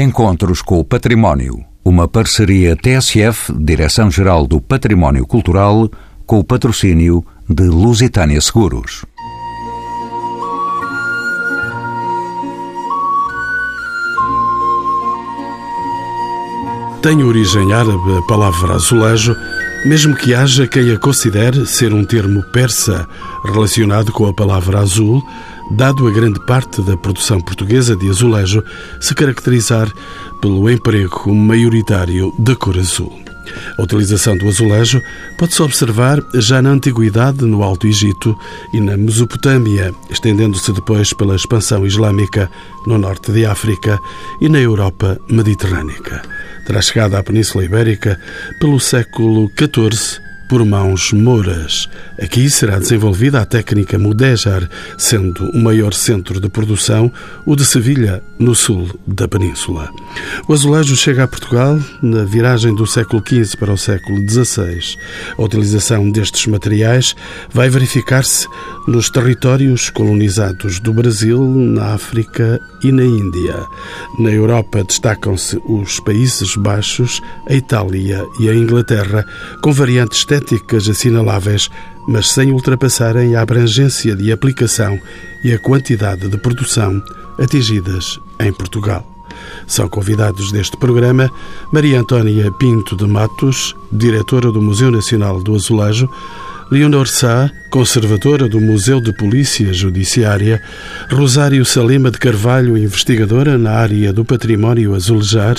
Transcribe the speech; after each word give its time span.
Encontros 0.00 0.62
com 0.62 0.80
o 0.80 0.84
Património. 0.84 1.62
Uma 1.84 2.08
parceria 2.08 2.74
TSF, 2.74 3.52
Direção-Geral 3.52 4.46
do 4.46 4.58
Património 4.58 5.26
Cultural, 5.26 5.90
com 6.24 6.38
o 6.38 6.44
patrocínio 6.44 7.22
de 7.46 7.64
Lusitânia 7.64 8.40
Seguros. 8.40 9.04
Tem 17.02 17.22
origem 17.22 17.70
árabe 17.74 18.16
a 18.16 18.22
palavra 18.26 18.76
azulejo, 18.76 19.36
mesmo 19.84 20.16
que 20.16 20.32
haja 20.32 20.66
quem 20.66 20.90
a 20.94 20.98
considere 20.98 21.66
ser 21.66 21.92
um 21.92 22.06
termo 22.06 22.42
persa 22.44 23.06
relacionado 23.44 24.12
com 24.12 24.26
a 24.26 24.32
palavra 24.32 24.78
azul, 24.78 25.22
dado 25.70 26.06
a 26.06 26.10
grande 26.10 26.40
parte 26.46 26.82
da 26.82 26.96
produção 26.96 27.40
portuguesa 27.40 27.96
de 27.96 28.08
azulejo 28.08 28.62
se 29.00 29.14
caracterizar 29.14 29.92
pelo 30.40 30.68
emprego 30.68 31.34
maioritário 31.34 32.32
da 32.38 32.56
cor 32.56 32.78
azul. 32.78 33.12
A 33.78 33.82
utilização 33.82 34.36
do 34.36 34.48
azulejo 34.48 35.02
pode-se 35.38 35.62
observar 35.62 36.20
já 36.34 36.60
na 36.62 36.70
Antiguidade, 36.70 37.44
no 37.44 37.62
Alto 37.62 37.86
Egito 37.86 38.36
e 38.72 38.80
na 38.80 38.96
Mesopotâmia, 38.96 39.92
estendendo-se 40.10 40.72
depois 40.72 41.12
pela 41.12 41.34
expansão 41.34 41.86
islâmica 41.86 42.50
no 42.86 42.98
norte 42.98 43.32
de 43.32 43.44
África 43.44 43.98
e 44.40 44.48
na 44.48 44.60
Europa 44.60 45.18
mediterrânica. 45.28 46.22
Terá 46.66 46.80
chegado 46.80 47.14
à 47.16 47.22
Península 47.22 47.64
Ibérica 47.64 48.20
pelo 48.60 48.78
século 48.78 49.50
XIV 49.58 50.29
por 50.50 50.64
mãos 50.64 51.12
mouras. 51.12 51.88
Aqui 52.20 52.50
será 52.50 52.76
desenvolvida 52.76 53.40
a 53.40 53.46
técnica 53.46 53.96
mudéjar, 53.96 54.68
sendo 54.98 55.48
o 55.52 55.62
maior 55.62 55.94
centro 55.94 56.40
de 56.40 56.48
produção 56.48 57.10
o 57.46 57.54
de 57.54 57.64
Sevilha, 57.64 58.20
no 58.36 58.52
sul 58.52 58.90
da 59.06 59.28
península. 59.28 59.88
O 60.48 60.52
azulejo 60.52 60.96
chega 60.96 61.22
a 61.22 61.28
Portugal 61.28 61.78
na 62.02 62.24
viragem 62.24 62.74
do 62.74 62.84
século 62.84 63.22
XV 63.24 63.56
para 63.58 63.72
o 63.72 63.78
século 63.78 64.18
XVI. 64.28 64.96
A 65.38 65.42
utilização 65.42 66.10
destes 66.10 66.46
materiais 66.46 67.14
vai 67.52 67.70
verificar-se 67.70 68.48
nos 68.88 69.08
territórios 69.08 69.88
colonizados 69.88 70.80
do 70.80 70.92
Brasil, 70.92 71.40
na 71.44 71.94
África 71.94 72.58
e 72.82 72.90
na 72.90 73.04
Índia. 73.04 73.64
Na 74.18 74.30
Europa 74.30 74.82
destacam-se 74.82 75.60
os 75.68 76.00
Países 76.00 76.56
Baixos, 76.56 77.20
a 77.48 77.54
Itália 77.54 78.26
e 78.40 78.48
a 78.48 78.54
Inglaterra, 78.54 79.24
com 79.62 79.72
variantes 79.72 80.24
estéticas 80.40 80.88
assinaláveis, 80.88 81.68
mas 82.08 82.30
sem 82.30 82.50
ultrapassarem 82.50 83.36
a 83.36 83.42
abrangência 83.42 84.16
de 84.16 84.32
aplicação 84.32 84.98
e 85.44 85.52
a 85.52 85.58
quantidade 85.58 86.28
de 86.28 86.38
produção 86.38 87.02
atingidas 87.38 88.18
em 88.38 88.52
Portugal. 88.52 89.06
São 89.66 89.88
convidados 89.88 90.50
deste 90.50 90.76
programa 90.76 91.30
Maria 91.72 92.00
Antônia 92.00 92.50
Pinto 92.52 92.96
de 92.96 93.06
Matos, 93.06 93.76
diretora 93.92 94.50
do 94.50 94.60
Museu 94.60 94.90
Nacional 94.90 95.42
do 95.42 95.54
Azulejo, 95.54 96.08
Leonor 96.70 97.08
Sá, 97.08 97.50
conservadora 97.68 98.48
do 98.48 98.60
Museu 98.60 99.00
de 99.00 99.12
Polícia 99.12 99.72
Judiciária, 99.72 100.62
Rosário 101.10 101.64
Salema 101.64 102.12
de 102.12 102.18
Carvalho, 102.18 102.78
investigadora 102.78 103.58
na 103.58 103.72
área 103.72 104.12
do 104.12 104.24
património 104.24 104.94
azulejar, 104.94 105.56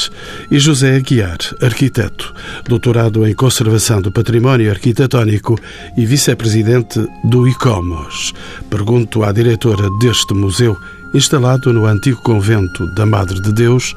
e 0.49 0.57
José 0.57 0.95
Aguiar, 0.95 1.37
arquiteto, 1.61 2.33
doutorado 2.65 3.27
em 3.27 3.33
conservação 3.33 4.01
do 4.01 4.09
património 4.09 4.71
arquitetónico 4.71 5.59
e 5.97 6.05
vice-presidente 6.05 7.05
do 7.25 7.45
ICOMOS. 7.45 8.33
Pergunto 8.69 9.25
à 9.25 9.33
diretora 9.33 9.89
deste 9.99 10.33
museu, 10.33 10.77
instalado 11.13 11.73
no 11.73 11.85
antigo 11.87 12.21
convento 12.21 12.87
da 12.95 13.05
Madre 13.05 13.41
de 13.41 13.51
Deus, 13.51 13.93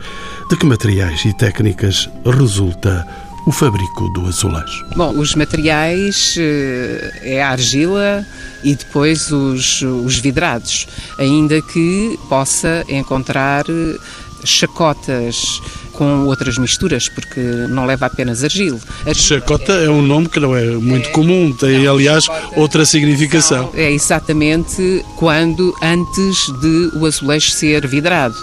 de 0.50 0.56
que 0.56 0.66
materiais 0.66 1.24
e 1.24 1.32
técnicas 1.36 2.10
resulta 2.24 3.06
o 3.46 3.52
fabrico 3.52 4.08
do 4.08 4.26
azulejo? 4.26 4.84
Bom, 4.96 5.10
os 5.18 5.34
materiais 5.34 6.36
eh, 6.38 7.20
é 7.22 7.42
a 7.42 7.50
argila 7.50 8.26
e 8.62 8.74
depois 8.74 9.30
os, 9.30 9.82
os 9.82 10.18
vidrados, 10.18 10.86
ainda 11.18 11.60
que 11.60 12.18
possa 12.28 12.84
encontrar 12.88 13.64
eh, 13.68 13.98
chacotas 14.44 15.60
com 15.92 16.27
outras 16.27 16.58
misturas, 16.58 17.08
porque 17.08 17.40
não 17.40 17.86
leva 17.86 18.06
apenas 18.06 18.42
argila. 18.42 18.80
Chacota 19.14 19.72
é 19.72 19.88
um 19.88 20.02
nome 20.02 20.28
que 20.28 20.40
não 20.40 20.54
é 20.54 20.64
muito 20.64 21.08
é, 21.08 21.12
comum, 21.12 21.52
tem 21.52 21.84
não, 21.84 21.94
aliás 21.94 22.24
chacota, 22.24 22.60
outra 22.60 22.84
significação. 22.84 23.70
Não, 23.72 23.80
é 23.80 23.92
exatamente 23.92 25.04
quando 25.16 25.74
antes 25.80 26.52
de 26.60 26.98
o 26.98 27.06
azulejo 27.06 27.50
ser 27.50 27.86
vidrado 27.86 28.34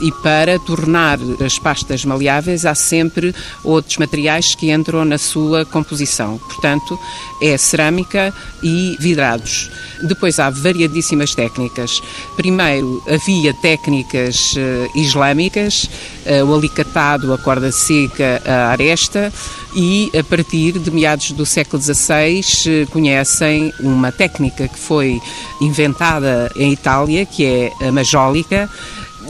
e 0.00 0.10
para 0.22 0.58
tornar 0.58 1.18
as 1.44 1.58
pastas 1.58 2.04
maleáveis 2.04 2.64
há 2.64 2.74
sempre 2.74 3.34
outros 3.62 3.96
materiais 3.98 4.54
que 4.54 4.70
entram 4.70 5.04
na 5.04 5.18
sua 5.18 5.64
composição. 5.64 6.38
Portanto, 6.38 6.98
é 7.40 7.56
cerâmica 7.56 8.32
e 8.62 8.96
vidrados. 8.98 9.70
Depois 10.02 10.38
há 10.38 10.50
variadíssimas 10.50 11.34
técnicas. 11.34 12.02
Primeiro 12.36 13.02
havia 13.08 13.52
técnicas 13.54 14.54
uh, 14.54 14.98
islâmicas, 14.98 15.88
uh, 16.26 16.44
o 16.44 16.54
alicatado, 16.54 17.32
a 17.32 17.38
corda 17.38 17.70
seca, 17.72 18.42
a 18.44 18.70
aresta, 18.70 19.32
e 19.74 20.10
a 20.18 20.24
partir 20.24 20.78
de 20.78 20.90
meados 20.90 21.32
do 21.32 21.46
século 21.46 21.82
XVI 21.82 22.40
uh, 22.40 22.90
conhecem 22.90 23.72
uma 23.80 24.10
técnica 24.10 24.68
que 24.68 24.78
foi 24.78 25.20
inventada 25.60 26.50
em 26.56 26.72
Itália, 26.72 27.24
que 27.26 27.44
é 27.44 27.72
a 27.86 27.92
majólica, 27.92 28.68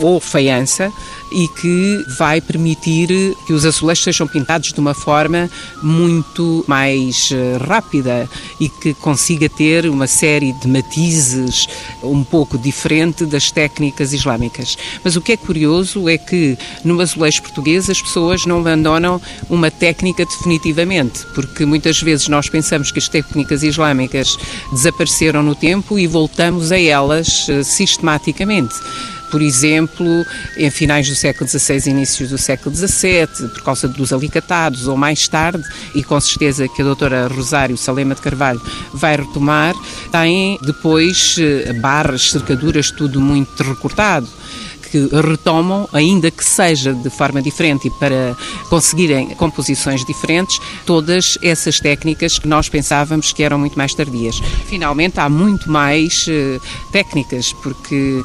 ou 0.00 0.20
faiança 0.20 0.92
e 1.30 1.46
que 1.46 2.04
vai 2.18 2.40
permitir 2.40 3.36
que 3.46 3.52
os 3.52 3.64
azulejos 3.64 4.04
sejam 4.04 4.26
pintados 4.26 4.72
de 4.72 4.80
uma 4.80 4.94
forma 4.94 5.48
muito 5.82 6.64
mais 6.66 7.30
eh, 7.32 7.56
rápida 7.64 8.28
e 8.58 8.68
que 8.68 8.94
consiga 8.94 9.48
ter 9.48 9.86
uma 9.86 10.06
série 10.06 10.52
de 10.52 10.66
matizes 10.66 11.68
um 12.02 12.24
pouco 12.24 12.58
diferente 12.58 13.24
das 13.24 13.50
técnicas 13.50 14.12
islâmicas. 14.12 14.76
Mas 15.04 15.16
o 15.16 15.20
que 15.20 15.32
é 15.32 15.36
curioso 15.36 16.08
é 16.08 16.18
que 16.18 16.58
no 16.84 17.00
azulejo 17.00 17.42
português 17.42 17.88
as 17.88 18.02
pessoas 18.02 18.44
não 18.44 18.60
abandonam 18.60 19.20
uma 19.48 19.70
técnica 19.70 20.24
definitivamente, 20.24 21.24
porque 21.34 21.64
muitas 21.64 22.00
vezes 22.00 22.28
nós 22.28 22.48
pensamos 22.48 22.90
que 22.90 22.98
as 22.98 23.08
técnicas 23.08 23.62
islâmicas 23.62 24.36
desapareceram 24.72 25.42
no 25.42 25.54
tempo 25.54 25.98
e 25.98 26.06
voltamos 26.06 26.72
a 26.72 26.80
elas 26.80 27.46
eh, 27.48 27.62
sistematicamente 27.62 28.74
por 29.30 29.40
exemplo, 29.42 30.26
em 30.56 30.70
finais 30.70 31.08
do 31.08 31.14
século 31.14 31.48
XVI 31.48 31.90
inícios 31.90 32.30
do 32.30 32.38
século 32.38 32.74
XVII, 32.74 33.48
por 33.52 33.62
causa 33.62 33.88
dos 33.88 34.12
alicatados, 34.12 34.88
ou 34.88 34.96
mais 34.96 35.28
tarde, 35.28 35.62
e 35.94 36.02
com 36.02 36.20
certeza 36.20 36.68
que 36.68 36.82
a 36.82 36.84
doutora 36.84 37.28
Rosário 37.28 37.76
Salema 37.76 38.14
de 38.14 38.20
Carvalho 38.20 38.60
vai 38.92 39.16
retomar, 39.16 39.74
tem 40.10 40.58
depois 40.62 41.36
eh, 41.38 41.72
barras, 41.74 42.30
cercaduras, 42.30 42.90
tudo 42.90 43.20
muito 43.20 43.62
recortado 43.62 44.28
que 44.90 45.08
retomam, 45.12 45.88
ainda 45.92 46.30
que 46.30 46.44
seja 46.44 46.92
de 46.92 47.08
forma 47.10 47.40
diferente 47.40 47.88
e 47.88 47.90
para 47.90 48.36
conseguirem 48.68 49.30
composições 49.30 50.04
diferentes, 50.04 50.60
todas 50.84 51.38
essas 51.42 51.78
técnicas 51.78 52.38
que 52.38 52.48
nós 52.48 52.68
pensávamos 52.68 53.32
que 53.32 53.42
eram 53.42 53.58
muito 53.58 53.78
mais 53.78 53.94
tardias. 53.94 54.40
Finalmente, 54.66 55.20
há 55.20 55.28
muito 55.28 55.70
mais 55.70 56.26
uh, 56.26 56.60
técnicas, 56.90 57.52
porque 57.52 58.22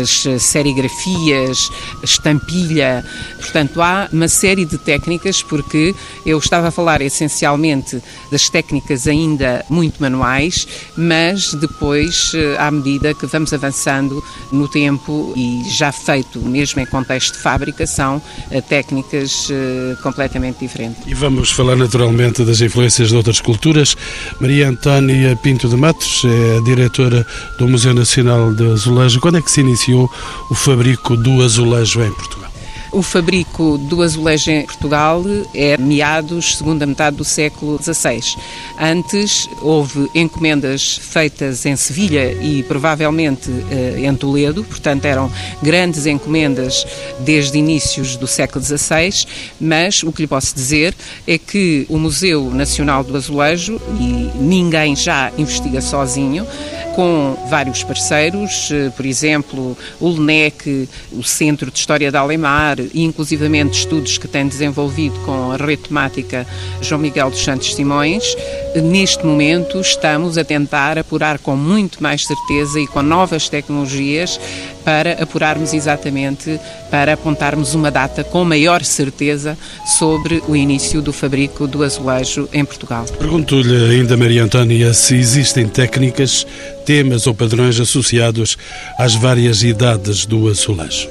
as 0.00 0.42
serigrafias, 0.42 1.70
estampilha, 2.02 3.04
portanto, 3.36 3.82
há 3.82 4.08
uma 4.12 4.28
série 4.28 4.64
de 4.64 4.78
técnicas, 4.78 5.42
porque 5.42 5.94
eu 6.24 6.38
estava 6.38 6.68
a 6.68 6.70
falar 6.70 7.00
essencialmente 7.02 8.02
das 8.30 8.48
técnicas 8.48 9.06
ainda 9.06 9.64
muito 9.68 10.00
manuais, 10.00 10.66
mas 10.96 11.54
depois, 11.54 12.32
uh, 12.34 12.60
à 12.60 12.70
medida 12.70 13.14
que 13.14 13.26
vamos 13.26 13.52
avançando 13.52 14.22
no 14.52 14.68
tempo 14.68 15.32
e 15.36 15.62
já 15.68 15.90
feito 16.04 16.40
mesmo 16.40 16.80
em 16.80 16.86
contexto 16.86 17.34
de 17.34 17.38
fabricação 17.38 18.20
eh, 18.50 18.60
técnicas 18.60 19.48
eh, 19.50 19.96
completamente 20.02 20.58
diferentes. 20.60 21.02
E 21.06 21.14
vamos 21.14 21.50
falar 21.50 21.76
naturalmente 21.76 22.44
das 22.44 22.60
influências 22.60 23.08
de 23.08 23.16
outras 23.16 23.40
culturas. 23.40 23.96
Maria 24.40 24.68
Antónia 24.68 25.36
Pinto 25.36 25.68
de 25.68 25.76
Matos 25.76 26.22
é 26.24 26.58
a 26.58 26.60
diretora 26.62 27.26
do 27.58 27.68
Museu 27.68 27.94
Nacional 27.94 28.52
de 28.52 28.72
Azulejo. 28.72 29.20
Quando 29.20 29.38
é 29.38 29.42
que 29.42 29.50
se 29.50 29.60
iniciou 29.60 30.10
o 30.50 30.54
fabrico 30.54 31.16
do 31.16 31.42
azulejo 31.42 32.02
em 32.02 32.12
Portugal? 32.12 32.53
O 32.94 33.02
fabrico 33.02 33.76
do 33.76 34.02
azulejo 34.02 34.52
em 34.52 34.64
Portugal 34.64 35.20
é 35.52 35.76
meados, 35.76 36.56
segunda 36.56 36.86
metade 36.86 37.16
do 37.16 37.24
século 37.24 37.76
XVI. 37.82 38.22
Antes 38.80 39.48
houve 39.60 40.08
encomendas 40.14 40.96
feitas 40.98 41.66
em 41.66 41.74
Sevilha 41.74 42.32
e 42.40 42.62
provavelmente 42.62 43.50
eh, 43.68 44.06
em 44.06 44.14
Toledo, 44.14 44.62
portanto 44.62 45.06
eram 45.06 45.28
grandes 45.60 46.06
encomendas 46.06 46.86
desde 47.18 47.58
inícios 47.58 48.14
do 48.16 48.28
século 48.28 48.64
XVI, 48.64 49.26
mas 49.60 50.04
o 50.04 50.12
que 50.12 50.22
lhe 50.22 50.28
posso 50.28 50.54
dizer 50.54 50.94
é 51.26 51.36
que 51.36 51.86
o 51.88 51.98
Museu 51.98 52.48
Nacional 52.52 53.02
do 53.02 53.16
Azulejo, 53.16 53.80
e 53.98 54.30
ninguém 54.40 54.94
já 54.94 55.32
investiga 55.36 55.80
sozinho, 55.80 56.46
com 56.94 57.36
vários 57.48 57.82
parceiros, 57.82 58.70
eh, 58.72 58.90
por 58.90 59.04
exemplo, 59.04 59.76
o 60.00 60.08
LNEC, 60.08 60.88
o 61.12 61.22
Centro 61.22 61.70
de 61.70 61.78
História 61.78 62.10
da 62.10 62.20
Alemar 62.20 62.78
e 62.78 63.02
inclusivamente 63.02 63.80
estudos 63.80 64.18
que 64.18 64.28
tem 64.28 64.46
desenvolvido 64.46 65.18
com 65.20 65.50
a 65.50 65.56
rede 65.56 65.82
temática 65.82 66.46
João 66.80 67.00
Miguel 67.00 67.30
dos 67.30 67.42
Santos 67.42 67.74
Simões. 67.74 68.36
Neste 68.82 69.24
momento 69.26 69.80
estamos 69.80 70.38
a 70.38 70.44
tentar 70.44 70.98
apurar 70.98 71.38
com 71.38 71.56
muito 71.56 72.02
mais 72.02 72.26
certeza 72.26 72.80
e 72.80 72.86
com 72.86 73.02
novas 73.02 73.48
tecnologias 73.48 74.38
para 74.84 75.22
apurarmos 75.22 75.72
exatamente, 75.72 76.60
para 76.90 77.14
apontarmos 77.14 77.74
uma 77.74 77.90
data 77.90 78.22
com 78.22 78.44
maior 78.44 78.84
certeza 78.84 79.56
sobre 79.98 80.42
o 80.46 80.54
início 80.54 81.00
do 81.00 81.12
fabrico 81.12 81.66
do 81.66 81.82
azulejo 81.82 82.48
em 82.52 82.64
Portugal. 82.64 83.04
Pergunto-lhe 83.18 83.92
ainda, 83.92 84.16
Maria 84.16 84.44
Antónia, 84.44 84.92
se 84.92 85.16
existem 85.16 85.66
técnicas, 85.66 86.46
temas 86.84 87.26
ou 87.26 87.34
padrões 87.34 87.80
associados 87.80 88.58
às 88.98 89.14
várias 89.14 89.62
idades 89.62 90.26
do 90.26 90.48
azulejo. 90.48 91.08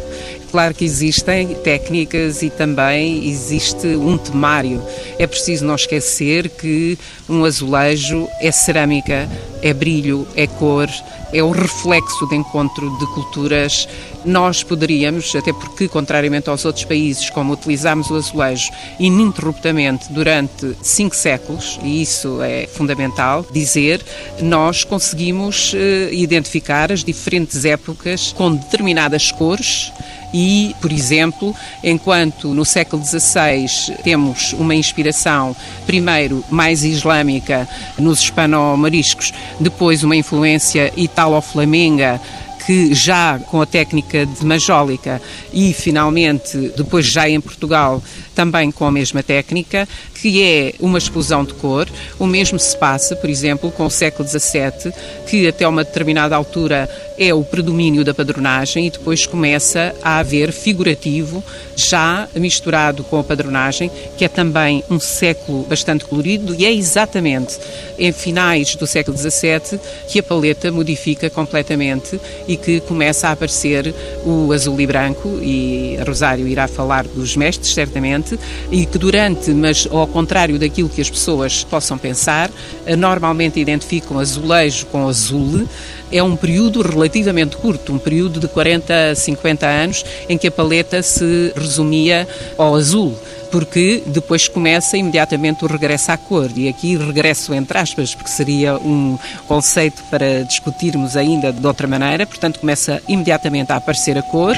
Claro 0.54 0.76
que 0.76 0.86
existem 0.86 1.48
técnicas 1.64 2.44
e 2.44 2.50
também 2.52 3.28
existe 3.28 3.88
um 3.88 4.20
temário. 4.20 4.84
É 5.18 5.26
preciso 5.26 5.66
não 5.66 5.74
esquecer 5.74 6.48
que 6.48 6.96
um 7.28 7.44
azulejo 7.44 8.28
é 8.40 8.52
cerâmica, 8.52 9.28
é 9.64 9.74
brilho, 9.74 10.28
é 10.36 10.46
cor, 10.46 10.90
é 11.32 11.42
o 11.42 11.50
reflexo 11.52 12.28
de 12.28 12.36
encontro 12.36 12.96
de 13.00 13.08
culturas. 13.08 13.88
Nós 14.26 14.62
poderíamos, 14.62 15.34
até 15.36 15.52
porque, 15.52 15.88
contrariamente 15.88 16.50
aos 16.50 16.66
outros 16.66 16.86
países, 16.86 17.30
como 17.30 17.54
utilizamos 17.54 18.12
o 18.12 18.16
azulejo 18.16 18.70
ininterruptamente 19.00 20.12
durante 20.12 20.76
cinco 20.82 21.16
séculos, 21.16 21.80
e 21.82 22.02
isso 22.02 22.42
é 22.42 22.68
fundamental 22.68 23.46
dizer, 23.52 24.04
nós 24.42 24.84
conseguimos 24.84 25.74
eh, 25.74 26.10
identificar 26.12 26.92
as 26.92 27.04
diferentes 27.04 27.66
épocas 27.66 28.34
com 28.34 28.54
determinadas 28.54 29.32
cores 29.32 29.92
e, 30.34 30.76
por 30.82 30.92
exemplo, 30.92 31.56
enquanto 31.84 32.54
no 32.54 32.66
século 32.66 33.04
XVI 33.06 33.68
temos 34.04 34.52
uma 34.54 34.74
inspiração, 34.74 35.56
primeiro 35.86 36.44
mais 36.50 36.84
islâmica 36.84 37.70
nos 38.00 38.20
hispano-mariscos, 38.22 39.32
depois 39.60 40.04
uma 40.04 40.16
influência 40.16 40.92
italo-flamenga 40.96 42.20
que 42.66 42.94
já 42.94 43.40
com 43.40 43.62
a 43.62 43.66
técnica 43.66 44.26
de 44.26 44.46
majólica 44.46 45.22
e 45.52 45.74
finalmente 45.74 46.58
depois 46.78 47.06
já 47.06 47.30
em 47.30 47.42
Portugal 47.42 48.02
também 48.34 48.72
com 48.72 48.86
a 48.86 48.92
mesma 48.92 49.24
técnica, 49.24 49.88
que 50.16 50.42
é 50.42 50.74
uma 50.80 50.98
explosão 50.98 51.44
de 51.44 51.54
cor. 51.54 51.88
O 52.20 52.26
mesmo 52.26 52.58
se 52.60 52.78
passa, 52.78 53.16
por 53.16 53.30
exemplo, 53.30 53.72
com 53.72 53.86
o 53.86 53.90
século 53.90 54.28
XVII, 54.28 54.94
que 55.28 55.48
até 55.48 55.68
uma 55.68 55.84
determinada 55.84 56.36
altura 56.36 56.90
é 57.18 57.34
o 57.34 57.44
predomínio 57.44 58.04
da 58.04 58.14
padronagem 58.14 58.88
e 58.88 58.90
depois 58.90 59.26
começa 59.26 59.96
a 60.02 60.20
haver 60.20 60.52
figurativo, 60.52 61.44
já 61.76 62.28
misturado 62.36 63.04
com 63.04 63.20
a 63.20 63.24
padronagem, 63.24 63.92
que 64.18 64.26
é 64.26 64.28
também 64.28 64.84
um 64.90 65.00
século 65.00 65.64
bastante 65.64 66.06
colorido 66.06 66.56
e 66.56 66.66
é 66.66 66.74
exatamente 66.74 67.58
em 67.98 68.12
finais 68.12 68.76
do 68.76 68.88
século 68.88 69.18
XVII 69.18 69.80
que 70.08 70.20
a 70.20 70.24
paleta 70.24 70.72
modifica 70.72 71.30
completamente 71.30 72.20
e 72.48 72.58
que 72.58 72.80
começa 72.82 73.28
a 73.28 73.32
aparecer 73.32 73.94
o 74.26 74.52
azul 74.52 74.80
e 74.80 74.88
branco 74.88 75.40
e 75.42 75.98
Rosário 76.06 76.48
irá 76.48 76.68
falar 76.68 77.06
dos 77.06 77.36
mestres, 77.36 77.74
certamente, 77.74 78.23
e 78.72 78.86
que 78.86 78.98
durante, 78.98 79.52
mas 79.52 79.88
ao 79.90 80.08
contrário 80.08 80.58
daquilo 80.60 80.90
que 80.90 81.02
as 81.02 81.10
pessoas 81.10 81.64
possam 81.64 81.98
pensar, 81.98 82.52
normalmente 82.98 83.60
identificam 83.60 84.20
azulejo 84.20 84.86
com 84.88 85.08
azul, 85.08 85.68
é 86.12 86.22
um 86.22 86.36
período 86.36 86.82
relativamente 86.82 87.58
curto, 87.58 87.94
um 87.94 87.98
período 87.98 88.40
de 88.40 88.48
40, 88.48 89.16
50 89.16 89.66
anos, 89.66 90.06
em 90.30 90.38
que 90.38 90.48
a 90.48 90.52
paleta 90.52 91.02
se 91.02 91.52
resumia 91.56 92.28
ao 92.58 92.76
azul 92.76 93.18
porque 93.54 94.02
depois 94.08 94.48
começa 94.48 94.98
imediatamente 94.98 95.64
o 95.64 95.68
regresso 95.68 96.12
à 96.12 96.18
cor. 96.18 96.50
E 96.56 96.68
aqui 96.68 96.98
regresso 96.98 97.54
entre 97.54 97.78
aspas, 97.78 98.16
porque 98.16 98.32
seria 98.32 98.78
um 98.78 99.16
conceito 99.48 100.04
para 100.10 100.44
discutirmos 100.44 101.16
ainda 101.16 101.54
de 101.54 101.68
outra 101.68 101.86
maneira. 101.86 102.26
Portanto, 102.26 102.60
começa 102.60 103.00
imediatamente 103.08 103.72
a 103.72 103.76
aparecer 103.76 104.18
a 104.18 104.24
cor 104.24 104.56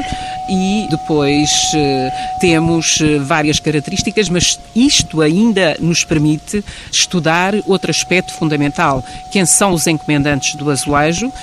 e 0.49 0.87
depois 0.89 1.49
eh, 1.75 2.09
temos 2.39 3.01
eh, 3.01 3.19
várias 3.19 3.59
características, 3.59 4.29
mas 4.29 4.57
isto 4.73 5.21
ainda 5.21 5.75
nos 5.81 6.05
permite 6.05 6.63
estudar 6.89 7.53
outro 7.65 7.91
aspecto 7.91 8.31
fundamental, 8.31 9.03
quem 9.29 9.45
são 9.45 9.73
os 9.73 9.87
encomendantes 9.87 10.55
do 10.55 10.69
azulejo, 10.69 11.33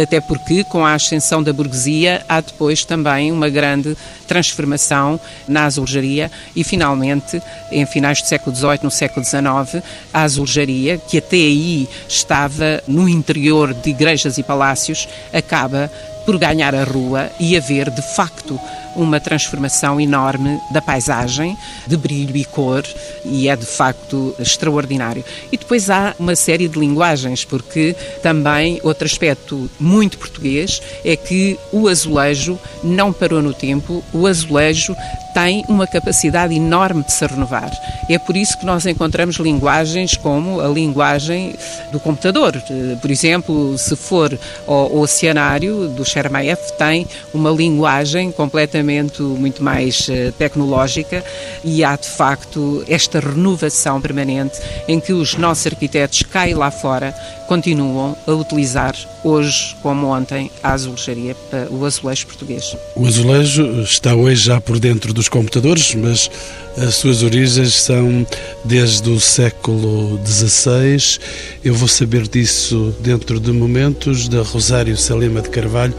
até 0.00 0.20
porque 0.20 0.64
com 0.64 0.84
a 0.84 0.94
ascensão 0.94 1.42
da 1.42 1.52
burguesia 1.52 2.24
há 2.28 2.40
depois 2.40 2.84
também 2.84 3.32
uma 3.32 3.48
grande 3.48 3.96
transformação 4.26 5.20
na 5.46 5.64
azulejaria 5.64 6.30
e 6.54 6.64
finalmente, 6.64 7.42
em 7.70 7.84
finais 7.86 8.22
do 8.22 8.28
século 8.28 8.54
XVIII, 8.54 8.80
no 8.82 8.90
século 8.90 9.24
XIX, 9.24 9.82
a 10.12 10.22
azulejaria, 10.22 10.98
que 10.98 11.18
até 11.18 11.36
aí 11.36 11.88
estava 12.08 12.82
no 12.86 13.08
interior 13.08 13.74
de 13.74 13.90
igrejas 13.90 14.38
e 14.38 14.42
palácios, 14.42 15.08
acaba 15.32 15.90
por 16.24 16.38
ganhar 16.38 16.74
a 16.74 16.84
rua 16.84 17.30
e 17.38 17.56
haver, 17.56 17.90
de 17.90 18.02
facto, 18.02 18.58
uma 18.96 19.20
transformação 19.20 20.00
enorme 20.00 20.60
da 20.70 20.80
paisagem, 20.80 21.56
de 21.86 21.96
brilho 21.96 22.36
e 22.36 22.44
cor, 22.44 22.84
e 23.24 23.48
é 23.48 23.56
de 23.56 23.66
facto 23.66 24.34
extraordinário. 24.38 25.24
E 25.50 25.56
depois 25.56 25.90
há 25.90 26.14
uma 26.18 26.36
série 26.36 26.68
de 26.68 26.78
linguagens, 26.78 27.44
porque 27.44 27.94
também 28.22 28.80
outro 28.82 29.06
aspecto 29.06 29.70
muito 29.78 30.18
português 30.18 30.80
é 31.04 31.16
que 31.16 31.58
o 31.72 31.88
azulejo 31.88 32.58
não 32.82 33.12
parou 33.12 33.42
no 33.42 33.54
tempo, 33.54 34.02
o 34.12 34.26
azulejo 34.26 34.96
tem 35.32 35.64
uma 35.68 35.86
capacidade 35.86 36.54
enorme 36.54 37.02
de 37.02 37.12
se 37.12 37.26
renovar. 37.26 37.70
É 38.08 38.18
por 38.18 38.36
isso 38.36 38.58
que 38.58 38.66
nós 38.66 38.84
encontramos 38.86 39.36
linguagens 39.36 40.16
como 40.16 40.60
a 40.60 40.68
linguagem 40.68 41.54
do 41.90 41.98
computador. 41.98 42.62
Por 43.00 43.10
exemplo, 43.10 43.76
se 43.78 43.96
for 43.96 44.38
o 44.66 45.00
oceanário 45.00 45.88
do 45.88 46.04
Chermayeff, 46.04 46.72
tem 46.76 47.06
uma 47.32 47.50
linguagem 47.50 48.30
completamente 48.30 48.81
muito 49.22 49.62
mais 49.62 50.08
eh, 50.08 50.32
tecnológica 50.38 51.24
e 51.64 51.84
há 51.84 51.96
de 51.96 52.08
facto 52.08 52.84
esta 52.88 53.20
renovação 53.20 54.00
permanente 54.00 54.58
em 54.88 54.98
que 55.00 55.12
os 55.12 55.36
nossos 55.36 55.66
arquitetos 55.66 56.22
caem 56.22 56.54
lá 56.54 56.70
fora 56.70 57.14
continuam 57.48 58.16
a 58.26 58.32
utilizar 58.32 58.94
hoje 59.22 59.76
como 59.82 60.06
ontem 60.06 60.50
a 60.62 60.72
azulejaria, 60.72 61.36
o 61.70 61.84
azulejo 61.84 62.26
português. 62.26 62.76
O 62.96 63.06
azulejo 63.06 63.82
está 63.82 64.14
hoje 64.14 64.46
já 64.46 64.60
por 64.60 64.78
dentro 64.78 65.12
dos 65.12 65.28
computadores, 65.28 65.94
mas 65.94 66.30
as 66.78 66.94
suas 66.94 67.22
origens 67.22 67.74
são 67.74 68.26
desde 68.64 69.10
o 69.10 69.20
século 69.20 70.18
XVI. 70.24 71.18
Eu 71.62 71.74
vou 71.74 71.88
saber 71.88 72.26
disso 72.26 72.94
dentro 73.00 73.38
de 73.38 73.52
momentos 73.52 74.28
da 74.28 74.42
Rosário 74.42 74.96
Salema 74.96 75.42
de 75.42 75.50
Carvalho, 75.50 75.94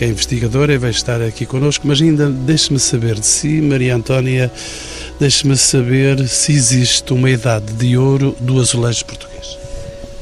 que 0.00 0.04
é 0.06 0.08
investigadora 0.08 0.72
e 0.72 0.78
vai 0.78 0.88
estar 0.88 1.20
aqui 1.20 1.44
connosco, 1.44 1.86
mas 1.86 2.00
ainda 2.00 2.30
deixe-me 2.30 2.78
saber 2.78 3.20
de 3.20 3.26
si, 3.26 3.60
Maria 3.60 3.94
Antónia, 3.94 4.50
deixe-me 5.20 5.58
saber 5.58 6.26
se 6.26 6.52
existe 6.52 7.12
uma 7.12 7.28
idade 7.28 7.74
de 7.74 7.98
ouro 7.98 8.34
do 8.40 8.58
azulejo 8.58 9.04
português. 9.04 9.58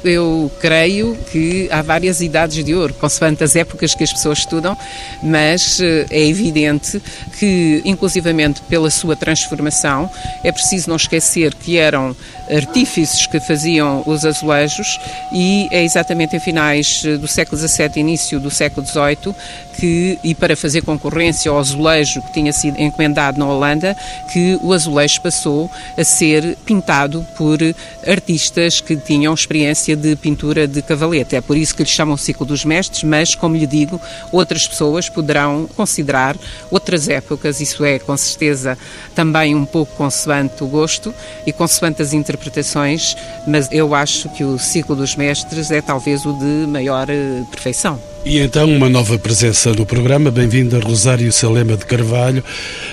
Eu 0.03 0.51
creio 0.61 1.17
que 1.31 1.69
há 1.71 1.83
várias 1.83 2.21
idades 2.21 2.65
de 2.65 2.75
ouro, 2.75 2.95
consoante 2.95 3.43
as 3.43 3.55
épocas 3.57 3.95
que 3.95 4.05
as 4.05 4.13
pessoas 4.13 4.39
estudam, 4.39 4.77
mas 5.23 5.81
eh, 5.81 6.07
é 6.11 6.25
evidente 6.25 7.03
que, 7.39 7.83
inclusivamente 7.85 8.61
pela 8.63 8.91
sua 8.91 9.17
transformação, 9.17 10.09
é 10.45 10.53
preciso 10.53 10.89
não 10.89 10.97
esquecer 10.97 11.53
que 11.53 11.77
eram 11.77 12.17
artífices 12.49 13.27
que 13.27 13.41
faziam 13.41 14.03
os 14.07 14.25
azulejos 14.25 14.99
e 15.33 15.69
é 15.71 15.83
exatamente 15.83 16.37
em 16.37 16.41
finais 16.41 17.03
eh, 17.05 17.17
do 17.17 17.27
século 17.27 17.61
XVII 17.61 17.91
início 17.97 18.39
do 18.39 18.51
século 18.51 18.87
XVIII 18.87 19.35
que, 19.79 20.19
e 20.25 20.35
para 20.35 20.57
fazer 20.57 20.83
concorrência 20.83 21.51
ao 21.51 21.59
azulejo 21.59 22.21
que 22.23 22.33
tinha 22.33 22.53
sido 22.53 22.81
encomendado 22.81 23.39
na 23.39 23.47
Holanda, 23.47 23.97
que 24.33 24.59
o 24.63 24.73
azulejo 24.73 25.21
passou 25.21 25.71
a 25.97 26.03
ser 26.03 26.57
pintado 26.65 27.25
por 27.37 27.59
artistas 28.07 28.81
que 28.81 28.97
tinham 28.97 29.33
experiência 29.33 29.95
de 29.95 30.17
pintura 30.17 30.67
de 30.67 30.83
cavalete. 30.83 31.37
É 31.37 31.41
por 31.41 31.57
isso 31.57 31.75
que 31.75 31.85
lhe 31.85 31.89
chamam 31.89 32.17
o 32.17 32.19
ciclo 32.19 32.45
dos 32.45 32.65
mestres, 32.65 33.05
mas, 33.05 33.35
como 33.35 33.57
lhe 33.57 33.67
digo, 33.67 34.01
outras 34.33 34.67
pessoas 34.67 35.09
poderão 35.09 35.69
considerar 35.77 36.37
outras 36.71 37.09
épocas, 37.09 37.61
isso 37.61 37.85
é, 37.85 37.99
com 37.99 38.17
certeza, 38.17 38.77
também 39.15 39.55
um 39.55 39.65
pouco 39.65 39.95
consoante 39.95 40.63
o 40.65 40.67
gosto 40.67 41.15
e 41.47 41.53
consoante 41.53 42.03
as 42.03 42.13
interpretações, 42.13 43.17
mas 43.47 43.69
eu 43.71 43.95
acho 43.95 44.29
que 44.31 44.43
o 44.43 44.59
ciclo 44.59 44.97
dos 44.97 45.15
mestres 45.15 45.71
é 45.71 45.81
talvez 45.81 46.27
o 46.27 46.33
de 46.33 46.67
maior 46.67 47.09
eh, 47.09 47.43
perfeição. 47.51 48.01
E 48.25 48.39
então 48.41 48.71
uma 48.71 48.89
nova 48.89 49.19
presença 49.19 49.73
no 49.73 49.87
programa. 49.87 50.31
Bem-vinda 50.31 50.79
Rosário 50.81 51.33
Salema 51.33 51.77
de 51.77 51.87
Carvalho, 51.87 52.45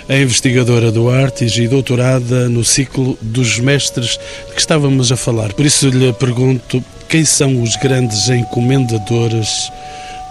a 0.07 0.15
investigadora 0.15 0.91
do 0.91 1.09
Artes 1.09 1.57
e 1.57 1.67
doutorada 1.67 2.47
no 2.47 2.63
ciclo 2.63 3.17
dos 3.21 3.59
mestres 3.59 4.17
que 4.53 4.59
estávamos 4.59 5.11
a 5.11 5.17
falar. 5.17 5.51
Por 5.53 5.65
isso 5.65 5.89
lhe 5.89 6.13
pergunto 6.13 6.83
quem 7.09 7.25
são 7.25 7.61
os 7.61 7.75
grandes 7.75 8.29
encomendadores 8.29 9.71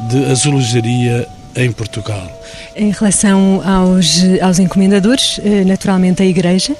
de 0.09 0.25
azulejaria 0.31 1.27
em 1.57 1.71
Portugal? 1.71 2.31
Em 2.75 2.91
relação 2.91 3.63
aos, 3.65 4.23
aos 4.41 4.59
encomendadores, 4.59 5.41
eh, 5.45 5.65
naturalmente 5.65 6.23
a 6.23 6.27
Igreja, 6.27 6.75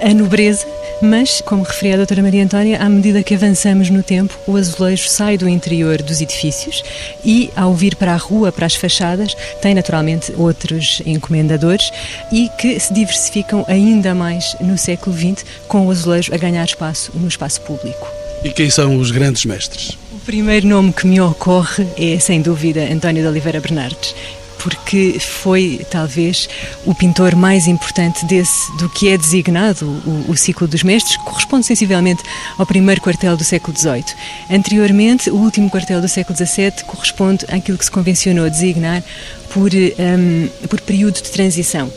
a 0.00 0.12
nobreza, 0.14 0.66
mas, 1.00 1.40
como 1.42 1.62
referia 1.62 1.94
a 1.94 1.96
doutora 1.98 2.22
Maria 2.22 2.44
Antónia, 2.44 2.78
à 2.80 2.88
medida 2.88 3.22
que 3.22 3.34
avançamos 3.34 3.90
no 3.90 4.02
tempo, 4.02 4.34
o 4.46 4.56
azulejo 4.56 5.08
sai 5.08 5.36
do 5.36 5.48
interior 5.48 6.00
dos 6.02 6.20
edifícios 6.20 6.82
e, 7.24 7.50
ao 7.54 7.74
vir 7.74 7.96
para 7.96 8.14
a 8.14 8.16
rua, 8.16 8.50
para 8.50 8.66
as 8.66 8.74
fachadas, 8.74 9.36
tem 9.60 9.74
naturalmente 9.74 10.32
outros 10.36 11.02
encomendadores 11.04 11.90
e 12.32 12.48
que 12.58 12.78
se 12.80 12.94
diversificam 12.94 13.64
ainda 13.68 14.14
mais 14.14 14.56
no 14.60 14.78
século 14.78 15.16
XX, 15.16 15.44
com 15.68 15.86
o 15.86 15.90
azulejo 15.90 16.34
a 16.34 16.38
ganhar 16.38 16.64
espaço 16.64 17.12
no 17.14 17.28
espaço 17.28 17.60
público. 17.60 18.08
E 18.42 18.50
quem 18.50 18.70
são 18.70 18.96
os 18.96 19.10
grandes 19.10 19.44
mestres? 19.44 19.98
O 20.12 20.18
primeiro 20.20 20.66
nome 20.66 20.92
que 20.92 21.06
me 21.06 21.20
ocorre 21.20 21.86
é, 21.96 22.18
sem 22.18 22.40
dúvida, 22.40 22.82
António 22.90 23.22
de 23.22 23.28
Oliveira 23.28 23.60
Bernardes 23.60 24.14
porque 24.62 25.18
foi 25.20 25.86
talvez 25.90 26.48
o 26.84 26.94
pintor 26.94 27.34
mais 27.34 27.66
importante 27.66 28.24
desse 28.26 28.70
do 28.78 28.88
que 28.88 29.08
é 29.08 29.16
designado 29.16 29.86
o, 29.86 30.30
o 30.30 30.36
ciclo 30.36 30.66
dos 30.66 30.82
mestres, 30.82 31.16
que 31.16 31.24
corresponde 31.24 31.66
sensivelmente 31.66 32.22
ao 32.58 32.66
primeiro 32.66 33.00
quartel 33.00 33.36
do 33.36 33.44
século 33.44 33.76
XVIII. 33.76 34.04
Anteriormente, 34.50 35.30
o 35.30 35.36
último 35.36 35.70
quartel 35.70 36.00
do 36.00 36.08
século 36.08 36.36
XVII 36.36 36.84
corresponde 36.86 37.44
àquilo 37.48 37.78
que 37.78 37.84
se 37.84 37.90
convencionou 37.90 38.48
designar 38.48 39.02
por, 39.50 39.70
um, 39.72 40.48
por 40.68 40.80
período 40.80 41.14
de 41.14 41.30
transição. 41.30 41.90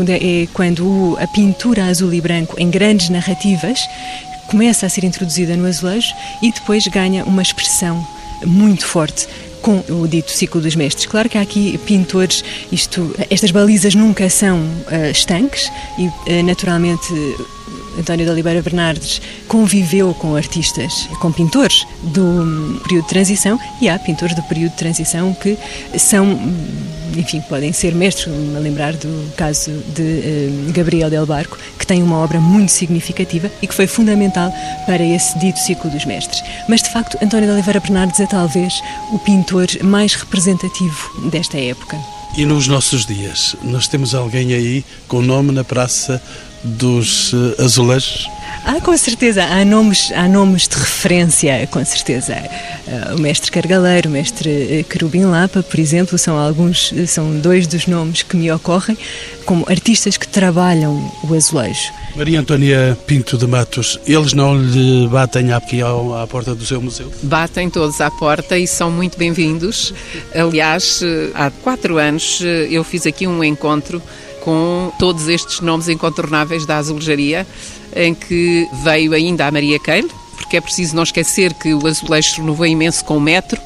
É 0.00 0.46
quando 0.52 1.18
a 1.20 1.26
pintura 1.26 1.86
azul 1.86 2.14
e 2.14 2.20
branco 2.20 2.54
em 2.56 2.70
grandes 2.70 3.08
narrativas 3.08 3.80
começa 4.46 4.86
a 4.86 4.88
ser 4.88 5.02
introduzida 5.02 5.56
no 5.56 5.66
azulejo 5.66 6.14
e 6.40 6.52
depois 6.52 6.86
ganha 6.86 7.24
uma 7.24 7.42
expressão 7.42 8.06
muito 8.46 8.86
forte 8.86 9.26
com 9.60 9.82
o 9.88 10.06
dito 10.06 10.30
ciclo 10.30 10.60
dos 10.60 10.74
mestres. 10.74 11.06
Claro 11.06 11.28
que 11.28 11.38
há 11.38 11.40
aqui 11.40 11.78
pintores, 11.78 12.44
isto, 12.70 13.14
estas 13.30 13.50
balizas 13.50 13.94
nunca 13.94 14.28
são 14.28 14.58
uh, 14.58 15.10
estanques 15.10 15.70
e, 15.98 16.06
uh, 16.06 16.44
naturalmente, 16.44 17.12
António 17.98 18.24
de 18.24 18.30
Oliveira 18.30 18.62
Bernardes 18.62 19.20
conviveu 19.46 20.14
com 20.14 20.36
artistas, 20.36 21.08
com 21.20 21.32
pintores 21.32 21.86
do 22.02 22.80
período 22.84 23.04
de 23.04 23.08
transição 23.08 23.58
e 23.80 23.88
há 23.88 23.98
pintores 23.98 24.34
do 24.34 24.42
período 24.42 24.70
de 24.72 24.76
transição 24.76 25.34
que 25.34 25.58
são, 25.98 26.38
enfim, 27.16 27.40
podem 27.48 27.72
ser 27.72 27.94
mestres. 27.94 28.32
Me 28.32 28.58
lembrar 28.58 28.92
do 28.94 29.32
caso 29.36 29.70
de 29.94 30.02
uh, 30.02 30.72
Gabriel 30.72 31.10
Del 31.10 31.26
Barco, 31.26 31.58
que 31.78 31.86
tem 31.86 32.02
uma 32.02 32.16
obra 32.16 32.40
muito 32.40 32.70
significativa 32.70 33.50
e 33.60 33.66
que 33.66 33.74
foi 33.74 33.86
fundamental 33.86 34.52
para 34.86 35.02
esse 35.02 35.38
dito 35.38 35.58
ciclo 35.58 35.90
dos 35.90 36.04
mestres. 36.04 36.42
Mas, 36.68 36.82
de 36.82 36.90
facto, 36.90 37.16
António 37.22 37.46
de 37.46 37.52
Oliveira 37.52 37.80
Bernardes 37.80 38.20
é 38.20 38.26
talvez 38.26 38.82
o 39.12 39.18
pintor 39.18 39.66
mais 39.82 40.14
representativo 40.14 41.30
desta 41.30 41.58
época. 41.58 41.98
E 42.36 42.44
nos 42.44 42.68
nossos 42.68 43.06
dias, 43.06 43.56
nós 43.62 43.88
temos 43.88 44.14
alguém 44.14 44.52
aí 44.52 44.84
com 45.08 45.20
nome 45.20 45.50
na 45.50 45.64
praça 45.64 46.22
dos 46.62 47.32
uh, 47.32 47.54
azulejos? 47.58 48.28
Ah, 48.64 48.80
com 48.80 48.96
certeza, 48.96 49.44
há 49.44 49.64
nomes, 49.64 50.12
há 50.12 50.28
nomes 50.28 50.68
de 50.68 50.76
referência, 50.76 51.66
com 51.70 51.82
certeza. 51.84 52.34
Uh, 52.86 53.16
o 53.16 53.20
mestre 53.20 53.50
Cargaleiro, 53.50 54.08
o 54.08 54.12
mestre 54.12 54.50
eh, 54.50 54.82
Querubim 54.82 55.24
Lapa, 55.24 55.62
por 55.62 55.78
exemplo, 55.78 56.18
são 56.18 56.36
alguns, 56.36 56.92
são 57.06 57.38
dois 57.38 57.66
dos 57.66 57.86
nomes 57.86 58.22
que 58.22 58.36
me 58.36 58.50
ocorrem 58.50 58.96
como 59.44 59.64
artistas 59.68 60.16
que 60.16 60.26
trabalham 60.28 61.10
o 61.22 61.34
azulejo. 61.34 61.92
Maria 62.16 62.40
Antônia 62.40 62.98
Pinto 63.06 63.38
de 63.38 63.46
Matos, 63.46 63.98
eles 64.06 64.32
não 64.32 64.60
lhe 64.60 65.06
batem 65.08 65.52
aqui 65.52 65.80
à 65.80 66.26
porta 66.26 66.54
do 66.54 66.64
seu 66.66 66.82
museu? 66.82 67.12
Batem 67.22 67.70
todos 67.70 68.00
à 68.00 68.10
porta 68.10 68.58
e 68.58 68.66
são 68.66 68.90
muito 68.90 69.16
bem-vindos. 69.16 69.94
Aliás, 70.34 71.00
há 71.34 71.50
quatro 71.50 71.96
anos 71.96 72.40
eu 72.70 72.82
fiz 72.82 73.06
aqui 73.06 73.26
um 73.26 73.44
encontro 73.44 74.02
com 74.48 74.90
todos 74.98 75.28
estes 75.28 75.60
nomes 75.60 75.90
incontornáveis 75.90 76.64
da 76.64 76.78
azulejaria, 76.78 77.46
em 77.94 78.14
que 78.14 78.66
veio 78.82 79.12
ainda 79.12 79.46
a 79.46 79.50
Maria 79.50 79.78
Keil, 79.78 80.08
porque 80.38 80.56
é 80.56 80.60
preciso 80.62 80.96
não 80.96 81.02
esquecer 81.02 81.52
que 81.52 81.74
o 81.74 81.86
azulejo 81.86 82.40
renovou 82.40 82.64
imenso 82.64 83.04
com 83.04 83.18
o 83.18 83.20
metro, 83.20 83.60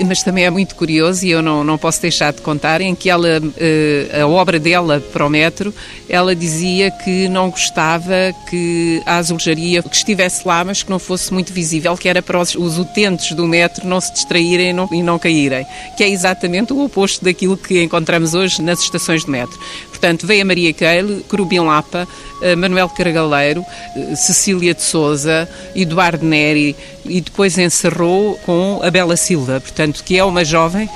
mas 0.00 0.22
também 0.22 0.44
é 0.44 0.50
muito 0.50 0.74
curioso 0.74 1.24
e 1.26 1.30
eu 1.30 1.42
não, 1.42 1.62
não 1.62 1.76
posso 1.76 2.00
deixar 2.00 2.32
de 2.32 2.40
contar 2.40 2.80
em 2.80 2.94
que 2.94 3.10
ela, 3.10 3.28
eh, 3.56 4.20
a 4.20 4.26
obra 4.26 4.58
dela 4.58 5.00
para 5.12 5.26
o 5.26 5.30
metro, 5.30 5.72
ela 6.08 6.34
dizia 6.34 6.90
que 6.90 7.28
não 7.28 7.50
gostava 7.50 8.14
que 8.48 9.02
a 9.04 9.16
azulejaria 9.16 9.82
que 9.82 9.94
estivesse 9.94 10.46
lá, 10.46 10.64
mas 10.64 10.82
que 10.82 10.90
não 10.90 10.98
fosse 10.98 11.32
muito 11.32 11.52
visível, 11.52 11.96
que 11.96 12.08
era 12.08 12.22
para 12.22 12.40
os, 12.40 12.54
os 12.54 12.78
utentes 12.78 13.32
do 13.32 13.46
metro 13.46 13.86
não 13.86 14.00
se 14.00 14.12
distraírem 14.12 14.70
e 14.70 14.72
não, 14.72 14.88
e 14.92 15.02
não 15.02 15.18
caírem, 15.18 15.66
que 15.96 16.02
é 16.02 16.08
exatamente 16.08 16.72
o 16.72 16.84
oposto 16.84 17.24
daquilo 17.24 17.56
que 17.56 17.82
encontramos 17.82 18.34
hoje 18.34 18.62
nas 18.62 18.80
estações 18.80 19.24
de 19.24 19.30
metro. 19.30 19.58
Portanto, 19.88 20.26
veio 20.26 20.42
a 20.42 20.44
Maria 20.44 20.72
Keil, 20.72 21.22
Corubim 21.28 21.60
Lapa, 21.60 22.08
Manuel 22.56 22.88
Cargaleiro, 22.88 23.64
eh, 23.96 24.16
Cecília 24.16 24.74
de 24.74 24.82
Souza, 24.82 25.48
Eduardo 25.74 26.24
Neri 26.24 26.76
e 27.04 27.20
depois 27.20 27.58
encerrou 27.58 28.38
com 28.44 28.80
a 28.82 28.90
Bela 28.90 29.16
Silva, 29.16 29.60
portanto, 29.60 30.02
que 30.04 30.16
é 30.18 30.24
uma 30.24 30.44
jovem 30.44 30.88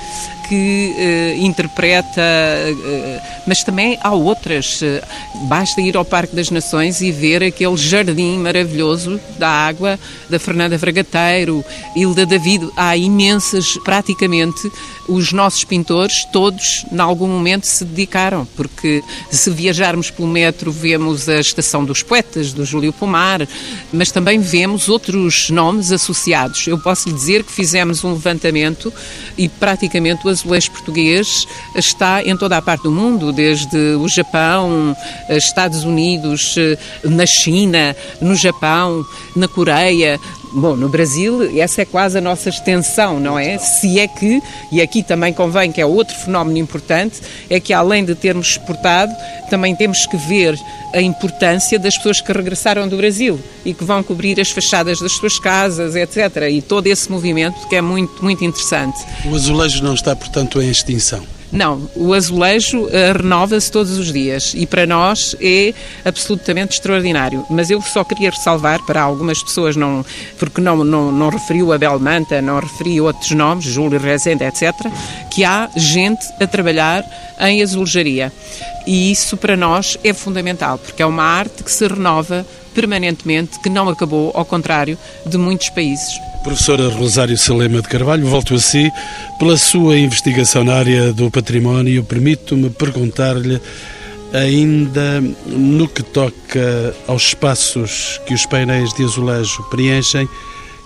que 0.47 0.95
uh, 0.95 1.45
interpreta, 1.45 2.21
uh, 2.21 3.21
mas 3.45 3.63
também 3.63 3.99
há 4.01 4.13
outras. 4.13 4.81
basta 5.49 5.81
ir 5.81 5.97
ao 5.97 6.05
Parque 6.05 6.35
das 6.35 6.49
Nações 6.49 7.01
e 7.01 7.11
ver 7.11 7.43
aquele 7.43 7.75
jardim 7.75 8.37
maravilhoso 8.37 9.19
da 9.37 9.49
água 9.49 9.99
da 10.29 10.39
Fernanda 10.39 10.79
Fragateiro, 10.79 11.63
Hilda 11.95 12.25
David. 12.25 12.69
Há 12.77 12.95
imensas, 12.95 13.77
praticamente, 13.83 14.71
os 15.07 15.31
nossos 15.31 15.63
pintores, 15.63 16.25
todos, 16.25 16.85
em 16.91 16.99
algum 16.99 17.27
momento, 17.27 17.65
se 17.65 17.85
dedicaram, 17.85 18.47
porque 18.55 19.03
se 19.31 19.49
viajarmos 19.49 20.11
pelo 20.11 20.27
metro, 20.27 20.71
vemos 20.71 21.29
a 21.29 21.39
Estação 21.39 21.85
dos 21.85 22.03
Poetas, 22.03 22.53
do 22.53 22.65
Júlio 22.65 22.91
Pomar, 22.91 23.47
mas 23.91 24.11
também 24.11 24.39
vemos 24.39 24.89
outros 24.89 25.49
nomes 25.49 25.91
associados. 25.91 26.67
Eu 26.67 26.77
posso 26.77 27.09
lhe 27.09 27.15
dizer 27.15 27.43
que 27.43 27.51
fizemos 27.51 28.03
um 28.03 28.13
levantamento 28.13 28.93
e 29.37 29.47
praticamente 29.47 30.25
o 30.25 30.29
azulejo 30.29 30.71
português 30.71 31.47
está 31.75 32.23
em 32.23 32.35
toda 32.35 32.57
a 32.57 32.61
parte 32.61 32.83
do 32.83 32.91
mundo, 32.91 33.31
desde 33.31 33.77
o 33.95 34.07
Japão, 34.07 34.95
Estados 35.29 35.83
Unidos, 35.83 36.55
na 37.03 37.25
China, 37.25 37.95
no 38.21 38.35
Japão, 38.35 39.05
na 39.35 39.47
Coreia, 39.47 40.19
Bom, 40.53 40.75
no 40.75 40.87
Brasil, 40.87 41.59
essa 41.59 41.81
é 41.81 41.85
quase 41.85 42.17
a 42.17 42.21
nossa 42.21 42.49
extensão, 42.49 43.19
não 43.19 43.37
é? 43.37 43.57
Se 43.57 43.99
é 43.99 44.07
que, 44.07 44.41
e 44.71 44.81
aqui 44.81 45.03
também 45.03 45.33
convém 45.33 45.71
que 45.71 45.81
é 45.81 45.85
outro 45.85 46.15
fenómeno 46.15 46.57
importante, 46.57 47.21
é 47.49 47.59
que 47.59 47.73
além 47.73 48.05
de 48.05 48.15
termos 48.15 48.51
exportado, 48.51 49.13
também 49.49 49.75
temos 49.75 50.05
que 50.05 50.17
ver 50.17 50.57
a 50.93 51.01
importância 51.01 51.77
das 51.77 51.97
pessoas 51.97 52.21
que 52.21 52.31
regressaram 52.31 52.87
do 52.87 52.97
Brasil 52.97 53.39
e 53.65 53.73
que 53.73 53.83
vão 53.83 54.01
cobrir 54.01 54.39
as 54.39 54.49
fachadas 54.49 54.99
das 54.99 55.13
suas 55.13 55.37
casas, 55.37 55.95
etc. 55.95 56.49
E 56.49 56.61
todo 56.61 56.87
esse 56.87 57.11
movimento 57.11 57.67
que 57.67 57.75
é 57.75 57.81
muito, 57.81 58.23
muito 58.23 58.43
interessante. 58.43 58.97
O 59.25 59.35
azulejo 59.35 59.83
não 59.83 59.93
está, 59.93 60.15
portanto, 60.15 60.61
em 60.61 60.69
extinção. 60.69 61.36
Não, 61.51 61.89
o 61.95 62.13
azulejo 62.13 62.85
uh, 62.85 62.89
renova-se 63.15 63.71
todos 63.71 63.97
os 63.97 64.11
dias 64.11 64.53
e 64.55 64.65
para 64.65 64.85
nós 64.85 65.35
é 65.41 65.73
absolutamente 66.03 66.75
extraordinário. 66.75 67.45
Mas 67.49 67.69
eu 67.69 67.81
só 67.81 68.03
queria 68.03 68.29
ressalvar 68.29 68.85
para 68.85 69.01
algumas 69.01 69.41
pessoas, 69.41 69.75
não, 69.75 70.05
porque 70.37 70.59
não, 70.59 70.83
não, 70.83 71.11
não 71.11 71.29
referiu 71.29 71.71
a 71.71 71.77
Belmanta, 71.77 72.41
não 72.41 72.59
referiu 72.59 73.05
outros 73.05 73.31
nomes, 73.31 73.63
Júlio 73.63 73.99
Rezende, 73.99 74.43
etc., 74.43 74.73
que 75.31 75.45
há 75.45 75.69
gente 75.75 76.25
a 76.41 76.45
trabalhar 76.45 77.05
em 77.39 77.63
azulejaria. 77.63 78.31
E 78.85 79.11
isso 79.11 79.37
para 79.37 79.55
nós 79.55 79.97
é 80.03 80.13
fundamental, 80.13 80.77
porque 80.77 81.01
é 81.01 81.05
uma 81.05 81.23
arte 81.23 81.63
que 81.63 81.71
se 81.71 81.87
renova 81.87 82.45
permanentemente, 82.77 83.59
que 83.59 83.71
não 83.71 83.89
acabou, 83.89 84.31
ao 84.35 84.45
contrário 84.45 84.99
de 85.25 85.35
muitos 85.35 85.67
países. 85.69 86.13
Professora 86.43 86.87
Rosário 86.89 87.35
Salema 87.35 87.81
de 87.81 87.87
Carvalho, 87.87 88.27
volto 88.27 88.53
a 88.53 88.59
si. 88.59 88.91
Pela 89.39 89.57
sua 89.57 89.97
investigação 89.97 90.63
na 90.63 90.75
área 90.75 91.11
do 91.11 91.31
património, 91.31 92.03
permito-me 92.03 92.69
perguntar-lhe, 92.69 93.59
ainda 94.31 95.19
no 95.47 95.87
que 95.87 96.03
toca 96.03 96.95
aos 97.07 97.29
espaços 97.29 98.21
que 98.27 98.35
os 98.35 98.45
painéis 98.45 98.93
de 98.93 99.03
azulejo 99.03 99.63
preenchem, 99.71 100.29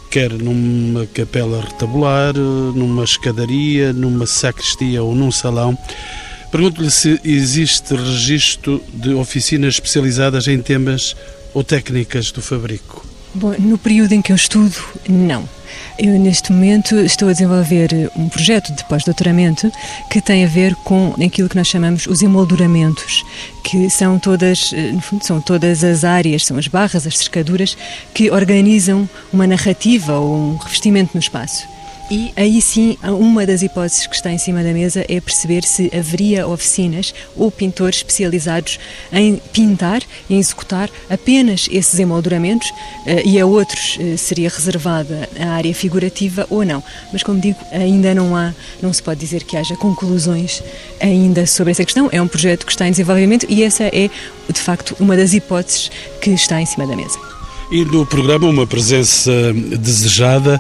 quer 0.09 0.31
numa 0.31 1.05
capela 1.07 1.59
retabular, 1.59 2.33
numa 2.33 3.03
escadaria, 3.03 3.91
numa 3.91 4.25
sacristia 4.25 5.03
ou 5.03 5.13
num 5.13 5.29
salão, 5.29 5.77
pergunto-lhe 6.53 6.89
se 6.89 7.19
existe 7.25 7.93
registro 7.93 8.81
de 8.93 9.13
oficinas 9.13 9.73
especializadas 9.73 10.47
em 10.47 10.61
temas 10.61 11.17
ou 11.53 11.63
técnicas 11.63 12.31
do 12.31 12.41
fabrico. 12.41 13.05
Bom, 13.33 13.55
no 13.57 13.77
período 13.77 14.11
em 14.11 14.21
que 14.21 14.31
eu 14.31 14.35
estudo, 14.35 14.75
não. 15.07 15.47
Eu, 15.97 16.19
neste 16.19 16.51
momento, 16.51 16.95
estou 16.95 17.29
a 17.29 17.31
desenvolver 17.31 18.11
um 18.15 18.27
projeto 18.27 18.73
de 18.73 18.83
pós-doutoramento 18.85 19.71
que 20.09 20.19
tem 20.19 20.43
a 20.43 20.47
ver 20.47 20.75
com 20.75 21.15
aquilo 21.23 21.47
que 21.47 21.55
nós 21.55 21.67
chamamos 21.67 22.07
os 22.07 22.21
emolduramentos, 22.21 23.23
que 23.63 23.89
são 23.89 24.19
todas, 24.19 24.73
eh, 24.73 24.91
no 24.91 24.99
fundo, 24.99 25.25
são 25.25 25.39
todas 25.39 25.81
as 25.81 26.03
áreas, 26.03 26.45
são 26.45 26.57
as 26.57 26.67
barras, 26.67 27.07
as 27.07 27.17
cercaduras, 27.17 27.77
que 28.13 28.29
organizam 28.29 29.09
uma 29.31 29.47
narrativa 29.47 30.19
ou 30.19 30.35
um 30.35 30.57
revestimento 30.57 31.11
no 31.13 31.21
espaço. 31.21 31.65
E 32.13 32.33
aí 32.35 32.61
sim, 32.61 32.97
uma 33.01 33.45
das 33.45 33.61
hipóteses 33.61 34.05
que 34.05 34.13
está 34.13 34.29
em 34.29 34.37
cima 34.37 34.61
da 34.61 34.73
mesa 34.73 35.05
é 35.07 35.21
perceber 35.21 35.63
se 35.63 35.89
haveria 35.97 36.45
oficinas 36.45 37.15
ou 37.37 37.49
pintores 37.49 37.99
especializados 37.99 38.77
em 39.13 39.37
pintar 39.53 40.01
e 40.29 40.35
executar 40.35 40.89
apenas 41.09 41.69
esses 41.71 41.97
emolduramentos 41.97 42.69
eh, 43.07 43.23
e 43.23 43.39
a 43.39 43.45
outros 43.45 43.97
eh, 43.97 44.17
seria 44.17 44.49
reservada 44.49 45.29
a 45.39 45.51
área 45.51 45.73
figurativa 45.73 46.45
ou 46.49 46.65
não. 46.65 46.83
Mas 47.13 47.23
como 47.23 47.39
digo, 47.39 47.59
ainda 47.71 48.13
não 48.13 48.35
há, 48.35 48.53
não 48.81 48.91
se 48.91 49.01
pode 49.01 49.21
dizer 49.21 49.45
que 49.45 49.55
haja 49.55 49.77
conclusões 49.77 50.61
ainda 50.99 51.45
sobre 51.47 51.71
essa 51.71 51.85
questão. 51.85 52.09
É 52.11 52.21
um 52.21 52.27
projeto 52.27 52.65
que 52.65 52.73
está 52.73 52.85
em 52.85 52.91
desenvolvimento 52.91 53.45
e 53.47 53.63
essa 53.63 53.85
é, 53.85 54.09
de 54.51 54.59
facto, 54.59 54.97
uma 54.99 55.15
das 55.15 55.33
hipóteses 55.33 55.89
que 56.19 56.31
está 56.31 56.59
em 56.59 56.65
cima 56.65 56.85
da 56.85 56.93
mesa. 56.93 57.30
E 57.71 57.85
no 57.85 58.05
programa 58.05 58.47
uma 58.47 58.67
presença 58.67 59.31
desejada 59.79 60.59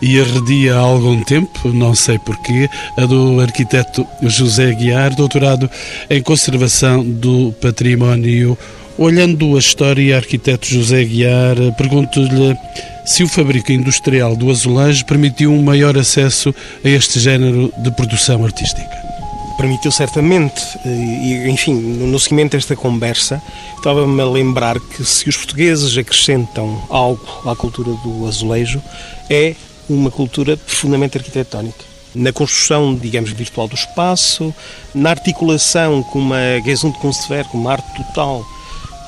e 0.00 0.20
arredia 0.20 0.76
há 0.76 0.78
algum 0.78 1.20
tempo, 1.24 1.68
não 1.70 1.92
sei 1.92 2.20
porquê, 2.20 2.70
a 2.96 3.04
do 3.04 3.40
arquiteto 3.40 4.06
José 4.22 4.72
Guiar, 4.72 5.12
doutorado 5.12 5.68
em 6.08 6.22
Conservação 6.22 7.04
do 7.04 7.52
Património. 7.60 8.56
Olhando 8.96 9.56
a 9.56 9.58
história, 9.58 10.16
arquiteto 10.16 10.68
José 10.68 11.02
Guiar, 11.02 11.56
pergunto-lhe 11.76 12.56
se 13.04 13.24
o 13.24 13.28
fabrico 13.28 13.72
industrial 13.72 14.36
do 14.36 14.48
azulejo 14.48 15.04
permitiu 15.04 15.52
um 15.52 15.62
maior 15.64 15.98
acesso 15.98 16.54
a 16.84 16.88
este 16.88 17.18
género 17.18 17.72
de 17.82 17.90
produção 17.90 18.44
artística 18.44 19.11
permitiu 19.52 19.90
certamente, 19.90 20.62
eh, 20.84 20.88
e 20.88 21.50
enfim, 21.50 21.74
no 21.74 22.18
seguimento 22.18 22.56
desta 22.56 22.76
conversa, 22.76 23.42
estava-me 23.76 24.20
a 24.20 24.26
lembrar 24.26 24.78
que 24.78 25.04
se 25.04 25.28
os 25.28 25.36
portugueses 25.36 25.96
acrescentam 25.96 26.82
algo 26.88 27.26
à 27.44 27.54
cultura 27.54 27.92
do 28.04 28.26
azulejo, 28.26 28.82
é 29.28 29.54
uma 29.88 30.10
cultura 30.10 30.56
profundamente 30.56 31.18
arquitetónica. 31.18 31.84
Na 32.14 32.32
construção, 32.32 32.94
digamos, 32.94 33.30
virtual 33.30 33.66
do 33.68 33.74
espaço, 33.74 34.54
na 34.94 35.10
articulação 35.10 36.02
com 36.02 36.18
uma 36.18 36.60
Gesundkunstwerk, 36.64 37.50
com 37.50 37.58
uma 37.58 37.72
arte 37.72 37.96
total, 37.96 38.44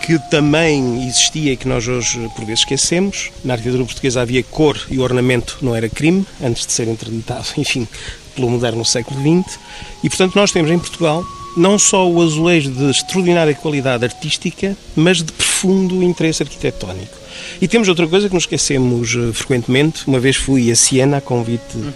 que 0.04 0.18
também 0.30 1.06
existia 1.06 1.52
e 1.52 1.56
que 1.56 1.66
nós 1.66 1.88
hoje, 1.88 2.30
por 2.36 2.44
vezes, 2.44 2.60
esquecemos. 2.60 3.30
Na 3.42 3.54
arquitetura 3.54 3.84
portuguesa 3.84 4.20
havia 4.20 4.42
cor 4.42 4.78
e 4.90 4.98
ornamento 4.98 5.58
não 5.62 5.74
era 5.74 5.88
crime, 5.88 6.26
antes 6.42 6.66
de 6.66 6.72
ser 6.72 6.88
interditado, 6.88 7.46
enfim, 7.56 7.88
pelo 8.34 8.50
moderno 8.50 8.84
século 8.84 9.20
XX. 9.20 9.58
E, 10.02 10.08
portanto, 10.08 10.34
nós 10.36 10.52
temos 10.52 10.70
em 10.70 10.78
Portugal 10.78 11.24
não 11.56 11.78
só 11.78 12.08
o 12.08 12.20
azulejo 12.20 12.70
de 12.70 12.90
extraordinária 12.90 13.54
qualidade 13.54 14.04
artística, 14.04 14.76
mas 14.96 15.18
de 15.18 15.32
profundo 15.32 16.02
interesse 16.02 16.42
arquitetónico. 16.42 17.24
E 17.60 17.68
temos 17.68 17.88
outra 17.88 18.06
coisa 18.06 18.28
que 18.28 18.34
nos 18.34 18.44
esquecemos 18.44 19.14
uh, 19.14 19.32
frequentemente. 19.32 20.06
Uma 20.06 20.18
vez 20.18 20.36
fui 20.36 20.70
a 20.70 20.76
Siena 20.76 21.18
a 21.18 21.20
convite 21.20 21.76
uhum. 21.76 21.92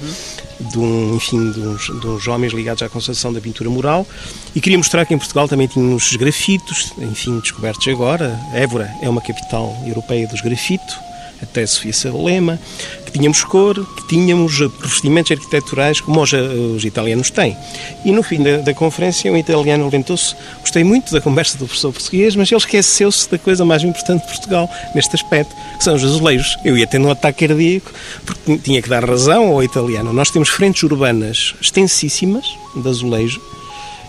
de, 0.70 0.78
um, 0.78 1.16
enfim, 1.16 1.50
de, 1.52 1.60
uns, 1.60 2.00
de 2.00 2.06
uns 2.06 2.28
homens 2.28 2.52
ligados 2.52 2.82
à 2.82 2.88
conservação 2.88 3.32
da 3.32 3.40
pintura 3.40 3.68
mural 3.70 4.06
e 4.54 4.60
queria 4.60 4.78
mostrar 4.78 5.04
que 5.04 5.14
em 5.14 5.18
Portugal 5.18 5.48
também 5.48 5.66
tínhamos 5.66 6.16
grafitos, 6.16 6.92
enfim, 6.98 7.38
descobertos 7.40 7.86
agora. 7.88 8.38
Évora 8.52 8.90
é 9.02 9.08
uma 9.08 9.20
capital 9.20 9.76
europeia 9.86 10.26
dos 10.26 10.40
grafitos 10.40 11.07
até 11.42 11.66
Sofia 11.66 11.92
Salema, 11.92 12.58
que 13.04 13.12
tínhamos 13.12 13.42
cor, 13.44 13.74
que 13.74 14.08
tínhamos 14.08 14.58
revestimentos 14.58 15.32
arquiteturais 15.32 16.00
como 16.00 16.20
os, 16.20 16.32
os 16.32 16.84
italianos 16.84 17.30
têm. 17.30 17.56
E 18.04 18.12
no 18.12 18.22
fim 18.22 18.42
da, 18.42 18.58
da 18.58 18.74
conferência, 18.74 19.32
um 19.32 19.36
italiano 19.36 19.84
levantou-se, 19.84 20.34
gostei 20.60 20.84
muito 20.84 21.12
da 21.12 21.20
conversa 21.20 21.56
do 21.56 21.66
professor 21.66 21.92
português, 21.92 22.36
mas 22.36 22.50
ele 22.50 22.58
esqueceu-se 22.58 23.30
da 23.30 23.38
coisa 23.38 23.64
mais 23.64 23.82
importante 23.82 24.22
de 24.22 24.28
Portugal 24.28 24.70
neste 24.94 25.14
aspecto, 25.14 25.54
que 25.76 25.84
são 25.84 25.94
os 25.94 26.04
azulejos. 26.04 26.56
Eu 26.64 26.76
ia 26.76 26.86
tendo 26.86 27.08
um 27.08 27.10
ataque 27.10 27.46
cardíaco, 27.46 27.92
porque 28.26 28.58
tinha 28.58 28.82
que 28.82 28.88
dar 28.88 29.04
razão 29.04 29.48
ao 29.52 29.62
italiano. 29.62 30.12
Nós 30.12 30.30
temos 30.30 30.48
frentes 30.48 30.82
urbanas 30.82 31.54
extensíssimas 31.60 32.44
de 32.76 32.88
azulejo, 32.88 33.40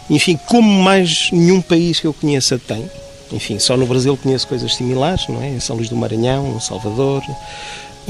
enfim, 0.09 0.39
como 0.47 0.67
mais 0.83 1.29
nenhum 1.31 1.61
país 1.61 1.99
que 1.99 2.07
eu 2.07 2.13
conheça 2.13 2.57
tem 2.57 2.89
enfim, 3.31 3.59
só 3.59 3.77
no 3.77 3.85
Brasil 3.85 4.17
conheço 4.17 4.47
coisas 4.47 4.75
similares, 4.75 5.27
não 5.27 5.41
é? 5.41 5.49
Em 5.49 5.59
São 5.59 5.75
Luís 5.75 5.89
do 5.89 5.95
Maranhão, 5.95 6.55
em 6.55 6.59
Salvador. 6.59 7.23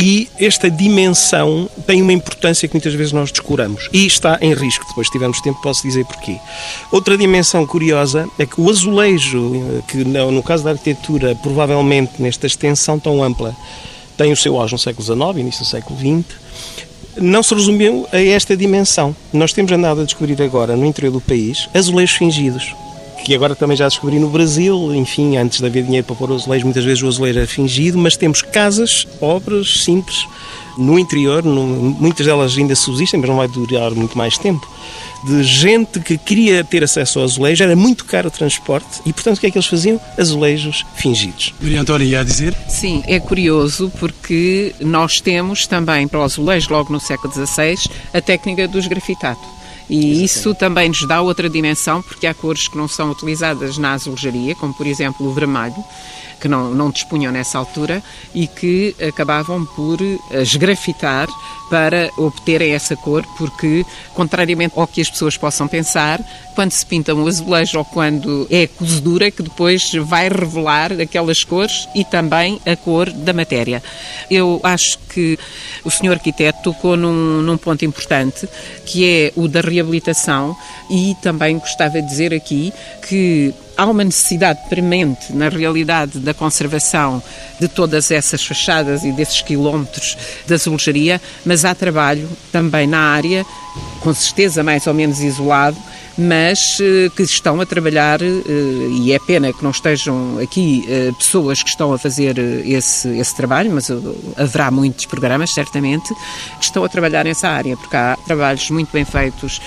E 0.01 0.29
esta 0.39 0.71
dimensão 0.71 1.69
tem 1.85 2.01
uma 2.01 2.13
importância 2.13 2.67
que 2.67 2.73
muitas 2.73 2.93
vezes 2.93 3.11
nós 3.11 3.31
descuramos. 3.31 3.89
E 3.91 4.05
está 4.05 4.37
em 4.39 4.53
risco, 4.53 4.85
depois 4.87 5.09
tivermos 5.09 5.41
tempo 5.41 5.61
posso 5.61 5.83
dizer 5.83 6.05
porquê. 6.05 6.37
Outra 6.89 7.17
dimensão 7.17 7.65
curiosa 7.65 8.25
é 8.39 8.45
que 8.45 8.61
o 8.61 8.69
azulejo, 8.69 9.83
que 9.89 9.97
no 9.97 10.41
caso 10.41 10.63
da 10.63 10.71
arquitetura, 10.71 11.35
provavelmente 11.35 12.21
nesta 12.21 12.47
extensão 12.47 12.97
tão 12.97 13.21
ampla, 13.21 13.53
tem 14.15 14.31
o 14.31 14.37
seu 14.37 14.59
auge 14.59 14.73
no 14.73 14.79
século 14.79 15.03
XIX, 15.03 15.37
início 15.37 15.65
do 15.65 15.67
século 15.67 15.99
XX, 15.99 16.39
não 17.17 17.43
se 17.43 17.53
resumiu 17.53 18.07
a 18.13 18.21
esta 18.21 18.55
dimensão. 18.55 19.13
Nós 19.33 19.51
temos 19.51 19.71
andado 19.71 19.99
a 19.99 20.05
descobrir 20.05 20.41
agora, 20.41 20.77
no 20.77 20.85
interior 20.85 21.11
do 21.11 21.19
país, 21.19 21.67
azulejos 21.73 22.15
fingidos 22.15 22.73
que 23.23 23.35
agora 23.35 23.55
também 23.55 23.77
já 23.77 23.87
descobri 23.87 24.19
no 24.19 24.29
Brasil, 24.29 24.93
enfim, 24.95 25.37
antes 25.37 25.59
de 25.59 25.65
haver 25.65 25.83
dinheiro 25.83 26.05
para 26.05 26.15
pôr 26.15 26.31
o 26.31 26.35
azulejo, 26.35 26.65
muitas 26.65 26.83
vezes 26.83 27.03
o 27.03 27.07
azulejo 27.07 27.39
é 27.39 27.45
fingido, 27.45 27.97
mas 27.97 28.17
temos 28.17 28.41
casas, 28.41 29.07
obras 29.21 29.83
simples, 29.83 30.25
no 30.77 30.97
interior, 30.97 31.43
no, 31.43 31.65
muitas 31.65 32.25
delas 32.25 32.57
ainda 32.57 32.75
subsistem, 32.75 33.19
mas 33.19 33.29
não 33.29 33.37
vai 33.37 33.47
durar 33.47 33.91
muito 33.91 34.17
mais 34.17 34.37
tempo, 34.37 34.67
de 35.23 35.43
gente 35.43 35.99
que 35.99 36.17
queria 36.17 36.63
ter 36.63 36.83
acesso 36.83 37.19
ao 37.19 37.25
azulejo, 37.25 37.63
era 37.63 37.75
muito 37.75 38.05
caro 38.05 38.29
o 38.29 38.31
transporte 38.31 39.01
e, 39.05 39.11
portanto, 39.11 39.37
o 39.37 39.39
que 39.41 39.47
é 39.47 39.51
que 39.51 39.57
eles 39.57 39.67
faziam? 39.67 39.99
Azulejos 40.17 40.85
fingidos. 40.95 41.53
Maria 41.61 41.81
Antónia 41.81 42.05
ia 42.05 42.23
dizer? 42.23 42.55
Sim, 42.67 43.03
é 43.05 43.19
curioso 43.19 43.91
porque 43.99 44.73
nós 44.79 45.19
temos 45.19 45.67
também 45.67 46.07
para 46.07 46.19
o 46.19 46.23
azulejo, 46.23 46.71
logo 46.71 46.93
no 46.93 46.99
século 46.99 47.33
XVI, 47.33 47.75
a 48.13 48.21
técnica 48.21 48.67
dos 48.67 48.87
grafitados 48.87 49.58
e 49.89 50.23
isso 50.23 50.53
também 50.53 50.87
nos 50.89 51.03
dá 51.05 51.21
outra 51.21 51.49
dimensão, 51.49 52.01
porque 52.01 52.27
há 52.27 52.33
cores 52.33 52.67
que 52.67 52.77
não 52.77 52.87
são 52.87 53.09
utilizadas 53.09 53.77
na 53.77 53.93
azulejaria, 53.93 54.53
como 54.55 54.73
por 54.73 54.85
exemplo 54.85 55.27
o 55.27 55.33
vermelho, 55.33 55.83
que 56.39 56.47
não, 56.47 56.73
não 56.73 56.89
dispunham 56.89 57.31
nessa 57.31 57.57
altura 57.57 58.01
e 58.33 58.47
que 58.47 58.95
acabavam 59.07 59.65
por 59.65 60.01
eh, 60.01 60.41
esgrafitar 60.41 61.27
para 61.69 62.09
obterem 62.17 62.73
essa 62.73 62.95
cor, 62.95 63.23
porque, 63.37 63.85
contrariamente 64.15 64.73
ao 64.75 64.87
que 64.87 65.01
as 65.01 65.09
pessoas 65.09 65.37
possam 65.37 65.67
pensar, 65.67 66.19
quando 66.55 66.71
se 66.71 66.85
pinta 66.85 67.13
um 67.13 67.27
azulejo 67.27 67.77
ou 67.77 67.85
quando 67.85 68.47
é 68.49 68.65
cozedura, 68.65 69.29
que 69.29 69.43
depois 69.43 69.91
vai 70.01 70.27
revelar 70.27 70.91
aquelas 70.93 71.43
cores 71.43 71.87
e 71.93 72.03
também 72.03 72.59
a 72.65 72.75
cor 72.75 73.09
da 73.11 73.33
matéria. 73.33 73.83
Eu 74.31 74.59
acho 74.63 74.97
que 75.13 75.37
o 75.85 75.91
senhor 75.91 76.13
arquiteto 76.13 76.63
tocou 76.63 76.97
num, 76.97 77.41
num 77.41 77.57
ponto 77.57 77.85
importante, 77.85 78.49
que 78.85 79.05
é 79.07 79.33
o 79.35 79.47
da 79.47 79.61
reabilitação, 79.61 80.57
e 80.89 81.15
também 81.21 81.57
gostava 81.59 82.01
de 82.01 82.07
dizer 82.07 82.33
aqui 82.33 82.73
que 83.07 83.53
há 83.79 83.85
uma 83.85 84.03
necessidade 84.03 84.59
premente, 84.67 85.31
na 85.31 85.47
realidade, 85.47 86.19
da 86.19 86.33
conservação 86.33 87.23
de 87.61 87.69
todas 87.69 88.11
essas 88.11 88.43
fachadas 88.43 89.05
e 89.05 89.11
desses 89.13 89.41
quilómetros 89.41 90.17
da 90.45 90.55
azulejaria, 90.55 91.21
mas 91.45 91.63
há 91.63 91.73
trabalho 91.73 92.27
também 92.51 92.85
na 92.85 92.99
área, 92.99 93.45
com 94.01 94.13
certeza 94.13 94.61
mais 94.63 94.85
ou 94.85 94.93
menos 94.93 95.21
isolado, 95.21 95.77
mas 96.19 96.79
eh, 96.81 97.09
que 97.15 97.23
estão 97.23 97.61
a 97.61 97.65
trabalhar, 97.65 98.21
eh, 98.21 98.27
e 98.91 99.13
é 99.13 99.19
pena 99.19 99.53
que 99.53 99.63
não 99.63 99.71
estejam 99.71 100.37
aqui 100.37 100.83
eh, 100.89 101.13
pessoas 101.17 101.63
que 101.63 101.69
estão 101.69 101.93
a 101.93 101.97
fazer 101.97 102.37
esse, 102.65 103.07
esse 103.17 103.33
trabalho, 103.33 103.71
mas 103.71 103.89
haverá 104.35 104.69
muitos 104.69 105.05
programas, 105.05 105.53
certamente, 105.53 106.13
que 106.59 106.65
estão 106.65 106.83
a 106.83 106.89
trabalhar 106.89 107.23
nessa 107.23 107.47
área, 107.47 107.77
porque 107.77 107.95
há 107.95 108.17
trabalhos 108.25 108.69
muito 108.69 108.91
bem 108.91 109.05
feitos 109.05 109.61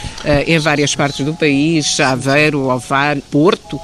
em 0.47 0.59
várias 0.59 0.95
partes 0.95 1.25
do 1.25 1.35
país, 1.35 1.99
Aveiro, 2.01 2.69
Ovar, 2.69 3.17
Porto, 3.31 3.81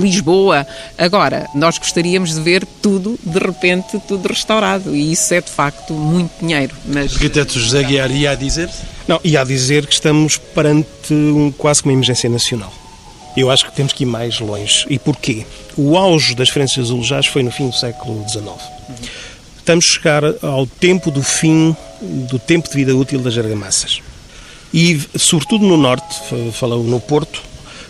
Lisboa. 0.00 0.66
Agora, 0.98 1.48
nós 1.54 1.78
gostaríamos 1.78 2.34
de 2.34 2.40
ver 2.40 2.66
tudo, 2.82 3.18
de 3.22 3.38
repente, 3.38 3.98
tudo 4.06 4.28
restaurado, 4.28 4.94
e 4.94 5.12
isso 5.12 5.32
é 5.32 5.40
de 5.40 5.50
facto 5.50 5.94
muito 5.94 6.32
dinheiro. 6.40 6.74
Mas... 6.84 7.14
Arquiteto 7.14 7.58
José 7.58 7.82
Guiar 7.82 8.10
ia 8.10 8.32
a 8.32 8.34
dizer? 8.34 8.68
Não, 9.06 9.20
e 9.22 9.36
a 9.36 9.44
dizer 9.44 9.86
que 9.86 9.92
estamos 9.92 10.36
perante 10.36 11.12
um, 11.12 11.52
quase 11.52 11.82
uma 11.82 11.92
emergência 11.92 12.28
nacional. 12.28 12.72
Eu 13.36 13.50
acho 13.50 13.66
que 13.66 13.74
temos 13.74 13.92
que 13.92 14.04
ir 14.04 14.06
mais 14.06 14.38
longe. 14.40 14.86
E 14.88 14.98
porquê? 14.98 15.44
O 15.76 15.96
auge 15.96 16.34
das 16.34 16.48
frentes 16.48 16.78
azulejadas 16.78 17.26
foi 17.26 17.42
no 17.42 17.50
fim 17.50 17.68
do 17.68 17.74
século 17.74 18.24
XIX. 18.28 18.46
Estamos 19.58 19.84
a 19.84 19.88
chegar 19.88 20.22
ao 20.42 20.66
tempo 20.66 21.10
do 21.10 21.22
fim 21.22 21.76
do 22.00 22.38
tempo 22.38 22.68
de 22.68 22.74
vida 22.74 22.94
útil 22.94 23.20
das 23.20 23.36
argamassas. 23.36 24.00
E, 24.72 25.00
sobretudo 25.16 25.66
no 25.66 25.76
norte, 25.76 26.14
falou 26.52 26.82
no 26.82 27.00
Porto, 27.00 27.42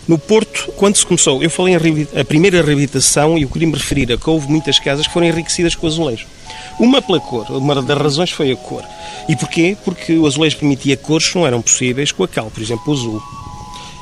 No 0.07 0.19
Porto, 0.19 0.71
quando 0.77 0.95
se 0.95 1.05
começou, 1.05 1.41
eu 1.41 1.49
falei 1.49 1.73
em 1.73 2.19
a 2.19 2.23
primeira 2.23 2.61
reabilitação 2.61 3.37
e 3.37 3.41
eu 3.41 3.49
queria 3.49 3.67
me 3.67 3.73
referir 3.73 4.11
a 4.11 4.17
que 4.17 4.29
houve 4.29 4.47
muitas 4.47 4.77
casas 4.77 5.07
que 5.07 5.13
foram 5.13 5.25
enriquecidas 5.25 5.73
com 5.73 5.87
azulejo. 5.87 6.27
Uma 6.79 7.01
pela 7.01 7.19
cor, 7.19 7.49
uma 7.51 7.81
das 7.81 7.97
razões 7.97 8.31
foi 8.31 8.51
a 8.51 8.55
cor. 8.55 8.83
E 9.29 9.35
porquê? 9.35 9.77
Porque 9.85 10.17
o 10.17 10.27
azulejo 10.27 10.57
permitia 10.57 10.97
cores 10.97 11.29
que 11.29 11.37
não 11.37 11.47
eram 11.47 11.61
possíveis 11.61 12.11
com 12.11 12.23
a 12.23 12.27
cal, 12.27 12.51
por 12.51 12.61
exemplo, 12.61 12.83
o 12.87 12.93
azul. 12.93 13.23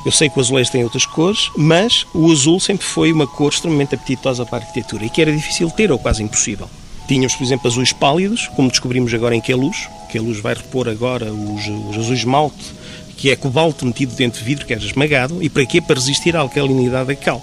Eu 0.04 0.12
sei 0.12 0.28
que 0.28 0.36
o 0.38 0.40
azulejo 0.40 0.70
tem 0.70 0.84
outras 0.84 1.06
cores, 1.06 1.50
mas 1.56 2.04
o 2.12 2.30
azul 2.30 2.60
sempre 2.60 2.84
foi 2.84 3.10
uma 3.10 3.26
cor 3.26 3.52
extremamente 3.52 3.94
apetitosa 3.94 4.44
para 4.44 4.58
a 4.58 4.60
arquitetura 4.60 5.04
e 5.06 5.08
que 5.08 5.22
era 5.22 5.32
difícil 5.32 5.70
ter 5.70 5.90
ou 5.90 5.98
quase 5.98 6.22
impossível. 6.22 6.68
Tínhamos, 7.06 7.34
por 7.34 7.44
exemplo, 7.44 7.68
azuis 7.68 7.92
pálidos, 7.92 8.48
como 8.56 8.68
descobrimos 8.68 9.12
agora 9.14 9.36
em 9.36 9.40
Queluz. 9.40 9.88
Queluz 10.10 10.40
vai 10.40 10.54
repor 10.54 10.88
agora 10.88 11.32
os, 11.32 11.66
os 11.66 11.96
azuis 11.98 12.24
malte, 12.24 12.72
que 13.16 13.30
é 13.30 13.36
cobalto 13.36 13.86
metido 13.86 14.14
dentro 14.14 14.40
de 14.40 14.44
vidro, 14.44 14.66
que 14.66 14.74
é 14.74 14.76
esmagado. 14.76 15.42
E 15.42 15.48
para 15.48 15.64
quê? 15.64 15.80
Para 15.80 15.94
resistir 15.94 16.36
à 16.36 16.40
alcalinidade 16.40 17.08
da 17.08 17.16
cal. 17.16 17.42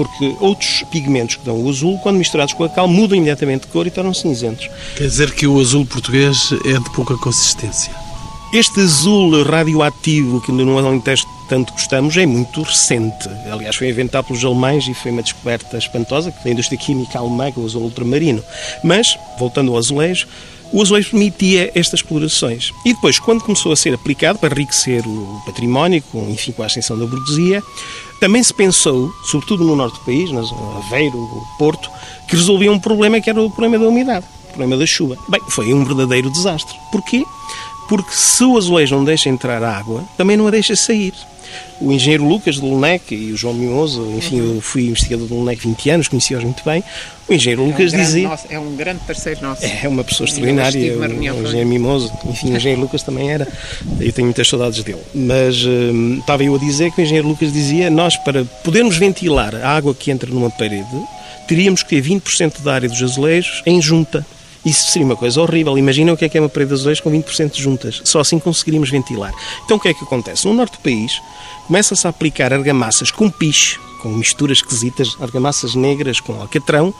Porque 0.00 0.34
outros 0.40 0.82
pigmentos 0.90 1.36
que 1.36 1.44
dão 1.44 1.62
o 1.62 1.68
azul, 1.68 1.98
quando 1.98 2.16
misturados 2.16 2.54
com 2.54 2.64
a 2.64 2.70
cal, 2.70 2.88
mudam 2.88 3.18
imediatamente 3.18 3.62
de 3.62 3.66
cor 3.66 3.86
e 3.86 3.90
tornam-se 3.90 4.22
cinzentos. 4.22 4.66
Quer 4.96 5.04
dizer 5.04 5.30
que 5.32 5.46
o 5.46 5.60
azul 5.60 5.84
português 5.84 6.50
é 6.64 6.78
de 6.78 6.90
pouca 6.94 7.18
consistência. 7.18 7.92
Este 8.50 8.80
azul 8.80 9.42
radioativo 9.42 10.40
que 10.40 10.50
no 10.50 10.78
Alentejo 10.78 11.26
tanto 11.50 11.72
gostamos 11.74 12.16
é 12.16 12.24
muito 12.24 12.62
recente. 12.62 13.28
Aliás, 13.52 13.76
foi 13.76 13.90
inventado 13.90 14.24
pelos 14.24 14.42
alemães 14.42 14.88
e 14.88 14.94
foi 14.94 15.10
uma 15.10 15.22
descoberta 15.22 15.76
espantosa 15.76 16.32
que 16.32 16.42
da 16.44 16.50
indústria 16.50 16.78
química 16.78 17.18
alemã, 17.18 17.52
o 17.56 17.64
azul 17.66 17.82
ultramarino. 17.82 18.42
Mas, 18.82 19.18
voltando 19.38 19.72
ao 19.72 19.76
azulejo, 19.78 20.26
o 20.72 20.80
azulejo 20.80 21.10
permitia 21.10 21.70
estas 21.74 22.00
explorações. 22.00 22.72
E 22.84 22.94
depois, 22.94 23.18
quando 23.18 23.42
começou 23.42 23.72
a 23.72 23.76
ser 23.76 23.94
aplicado 23.94 24.38
para 24.38 24.54
enriquecer 24.54 25.06
o 25.06 25.42
património, 25.44 26.02
com, 26.10 26.28
enfim, 26.30 26.52
com 26.52 26.62
a 26.62 26.66
ascensão 26.66 26.98
da 26.98 27.06
burguesia, 27.06 27.62
também 28.20 28.42
se 28.42 28.52
pensou, 28.52 29.10
sobretudo 29.24 29.64
no 29.64 29.74
norte 29.74 29.98
do 29.98 30.04
país, 30.04 30.30
na 30.30 30.42
Aveiro, 30.78 31.18
Porto, 31.58 31.90
que 32.28 32.36
resolvia 32.36 32.70
um 32.70 32.78
problema 32.78 33.20
que 33.20 33.30
era 33.30 33.40
o 33.40 33.50
problema 33.50 33.78
da 33.78 33.88
umidade, 33.88 34.26
o 34.44 34.48
problema 34.48 34.76
da 34.76 34.86
chuva. 34.86 35.16
Bem, 35.28 35.40
foi 35.48 35.72
um 35.72 35.84
verdadeiro 35.84 36.30
desastre. 36.30 36.76
Porquê? 36.92 37.24
Porque 37.88 38.12
se 38.12 38.44
o 38.44 38.56
azulejo 38.56 38.94
não 38.96 39.04
deixa 39.04 39.28
entrar 39.28 39.62
água, 39.62 40.04
também 40.16 40.36
não 40.36 40.46
a 40.46 40.50
deixa 40.50 40.76
sair 40.76 41.12
o 41.80 41.92
engenheiro 41.92 42.24
Lucas 42.24 42.58
do 42.58 42.66
LUNEC 42.66 43.14
e 43.14 43.32
o 43.32 43.36
João 43.36 43.54
Mimoso, 43.54 44.04
enfim, 44.16 44.38
eu 44.38 44.60
fui 44.60 44.88
investigador 44.88 45.26
do 45.26 45.34
LUNEC 45.34 45.66
20 45.66 45.90
anos, 45.90 46.08
conheci-os 46.08 46.44
muito 46.44 46.62
bem. 46.64 46.84
O 47.26 47.32
engenheiro 47.32 47.62
é 47.62 47.66
Lucas 47.66 47.92
um 47.92 47.96
dizia. 47.96 48.28
Nosso, 48.28 48.46
é 48.50 48.58
um 48.58 48.76
grande 48.76 49.00
parceiro 49.06 49.40
nosso. 49.40 49.64
É 49.64 49.88
uma 49.88 50.04
pessoa 50.04 50.26
extraordinária, 50.26 50.94
o, 50.94 51.00
o 51.00 51.42
engenheiro 51.42 51.68
Mimoso, 51.68 52.12
enfim, 52.26 52.52
o 52.52 52.56
engenheiro 52.56 52.82
Lucas 52.82 53.02
também 53.02 53.30
era. 53.30 53.48
Eu 53.98 54.12
tenho 54.12 54.26
muitas 54.26 54.46
saudades 54.48 54.82
dele. 54.82 55.00
Mas 55.14 55.64
hum, 55.64 56.18
estava 56.18 56.44
eu 56.44 56.54
a 56.54 56.58
dizer 56.58 56.90
que 56.92 57.00
o 57.00 57.02
engenheiro 57.02 57.28
Lucas 57.28 57.52
dizia: 57.52 57.88
nós, 57.88 58.16
para 58.16 58.44
podermos 58.44 58.96
ventilar 58.96 59.54
a 59.54 59.70
água 59.70 59.94
que 59.94 60.10
entra 60.10 60.28
numa 60.28 60.50
parede, 60.50 60.84
teríamos 61.48 61.82
que 61.82 61.88
ter 61.88 62.02
20% 62.02 62.62
da 62.62 62.74
área 62.74 62.88
dos 62.88 63.02
azulejos 63.02 63.62
em 63.64 63.80
junta. 63.80 64.26
Isso 64.64 64.90
seria 64.90 65.06
uma 65.06 65.16
coisa 65.16 65.40
horrível. 65.40 65.76
Imagina 65.78 66.12
o 66.12 66.16
que 66.16 66.24
é 66.24 66.28
que 66.28 66.36
é 66.36 66.40
uma 66.40 66.48
parede 66.48 66.68
de 66.68 66.74
azulejos 66.74 67.00
com 67.00 67.10
20% 67.10 67.56
juntas. 67.56 68.02
Só 68.04 68.20
assim 68.20 68.38
conseguiríamos 68.38 68.90
ventilar. 68.90 69.32
Então 69.64 69.76
o 69.76 69.80
que 69.80 69.88
é 69.88 69.94
que 69.94 70.04
acontece? 70.04 70.46
No 70.46 70.54
norte 70.54 70.72
do 70.72 70.80
país, 70.80 71.20
começa-se 71.66 72.06
a 72.06 72.10
aplicar 72.10 72.52
argamassas 72.52 73.10
com 73.10 73.30
piche, 73.30 73.78
com 74.02 74.10
misturas 74.10 74.58
esquisitas, 74.58 75.16
argamassas 75.20 75.74
negras 75.74 76.20
com 76.20 76.38
alcatrão. 76.40 76.92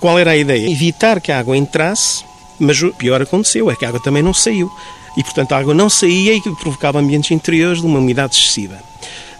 Qual 0.00 0.18
era 0.18 0.32
a 0.32 0.36
ideia? 0.36 0.70
Evitar 0.70 1.20
que 1.20 1.30
a 1.30 1.38
água 1.38 1.56
entrasse, 1.56 2.24
mas 2.58 2.82
o 2.82 2.92
pior 2.92 3.20
aconteceu, 3.20 3.70
é 3.70 3.76
que 3.76 3.84
a 3.84 3.88
água 3.88 4.00
também 4.00 4.22
não 4.22 4.34
saiu. 4.34 4.70
E, 5.16 5.22
portanto, 5.22 5.52
a 5.52 5.58
água 5.58 5.74
não 5.74 5.88
saía 5.88 6.34
e 6.34 6.40
provocava 6.40 6.98
ambientes 6.98 7.30
interiores 7.30 7.80
de 7.80 7.86
uma 7.86 7.98
umidade 7.98 8.34
excessiva. 8.34 8.78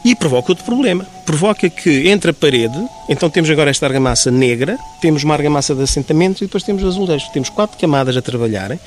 E 0.04 0.14
provoca 0.14 0.52
outro 0.52 0.64
problema. 0.64 1.06
Provoca 1.24 1.70
que 1.70 2.08
entre 2.08 2.30
a 2.30 2.34
parede, 2.34 2.78
então 3.08 3.30
temos 3.30 3.48
agora 3.48 3.70
esta 3.70 3.86
argamassa 3.86 4.30
negra, 4.30 4.78
temos 5.00 5.24
uma 5.24 5.34
argamassa 5.34 5.74
de 5.74 5.82
assentamentos 5.82 6.42
e 6.42 6.44
depois 6.44 6.62
temos 6.62 6.84
azulejos. 6.84 7.28
Temos 7.28 7.48
quatro 7.48 7.78
camadas 7.78 8.16
a 8.16 8.22
trabalharem 8.22 8.78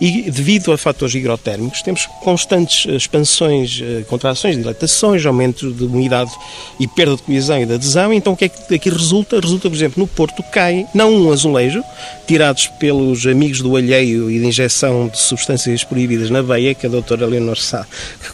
e, 0.00 0.30
devido 0.30 0.72
a 0.72 0.78
fatores 0.78 1.14
higrotérmicos, 1.14 1.82
temos 1.82 2.06
constantes 2.22 2.86
expansões, 2.86 3.80
eh, 3.82 4.04
contrações, 4.08 4.56
dilatações, 4.56 5.24
aumento 5.24 5.72
de 5.72 5.84
umidade 5.84 6.30
e 6.78 6.86
perda 6.86 7.16
de 7.16 7.22
coesão 7.22 7.60
e 7.60 7.66
de 7.66 7.74
adesão. 7.74 8.12
Então 8.12 8.34
o 8.34 8.36
que 8.36 8.46
é 8.46 8.48
que 8.48 8.70
daqui 8.70 8.90
resulta? 8.90 9.40
Resulta, 9.40 9.68
por 9.68 9.76
exemplo, 9.76 10.00
no 10.00 10.06
Porto 10.06 10.42
cai 10.52 10.86
não 10.94 11.12
um 11.12 11.32
azulejo, 11.32 11.82
tirados 12.26 12.66
pelos 12.78 13.26
amigos 13.26 13.60
do 13.60 13.76
alheio 13.76 14.30
e 14.30 14.38
de 14.38 14.46
injeção 14.46 15.08
de 15.08 15.18
substâncias 15.18 15.84
proibidas 15.84 16.30
na 16.30 16.42
veia, 16.42 16.74
que 16.74 16.86
a 16.86 16.88
doutora 16.88 17.26
Leonor 17.26 17.58
Sá 17.58 17.86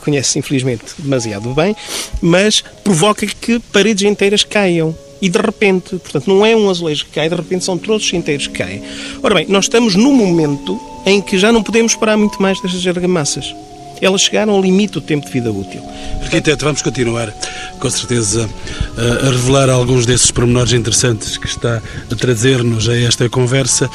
conhece 0.05 0.39
infelizmente 0.39 0.85
demasiado 0.99 1.53
bem, 1.55 1.77
mas 2.21 2.63
provoca 2.83 3.27
que 3.27 3.59
paredes 3.73 4.05
inteiras 4.05 4.45
caiam. 4.45 4.95
E 5.21 5.29
de 5.29 5.39
repente, 5.39 5.91
portanto, 5.97 6.27
não 6.27 6.45
é 6.45 6.57
um 6.57 6.69
azulejo 6.69 7.05
que 7.05 7.13
cai, 7.13 7.29
de 7.29 7.35
repente 7.37 7.65
são 7.65 7.79
troços 7.79 8.13
inteiros 8.13 8.49
que 8.49 8.55
caem. 8.55 8.83
Ora 9.23 9.37
bem, 9.37 9.47
nós 9.49 9.67
estamos 9.67 9.95
num 9.95 10.13
momento 10.13 10.81
em 11.07 11.21
que 11.21 11.39
já 11.39 11.53
não 11.53 11.63
podemos 11.63 11.95
parar 11.95 12.17
muito 12.17 12.43
mais 12.43 12.61
destas 12.61 12.85
argamassas 12.87 13.55
elas 14.03 14.23
chegaram 14.23 14.53
ao 14.53 14.61
limite 14.61 14.95
do 14.95 15.01
tempo 15.01 15.25
de 15.25 15.33
vida 15.33 15.51
útil. 15.51 15.81
Arquiteto, 16.23 16.65
vamos 16.65 16.83
continuar, 16.83 17.33
com 17.79 17.89
certeza, 17.89 18.49
a 18.97 19.31
revelar 19.31 19.71
alguns 19.71 20.05
desses 20.05 20.31
pormenores 20.31 20.73
interessantes 20.73 21.37
que 21.37 21.47
está 21.47 21.81
a 22.11 22.15
trazer-nos 22.15 22.89
a 22.89 22.97
esta 22.97 23.29
conversa. 23.29 23.89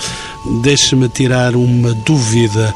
Deixe-me 0.64 1.10
tirar 1.10 1.56
uma 1.56 1.94
dúvida. 2.06 2.74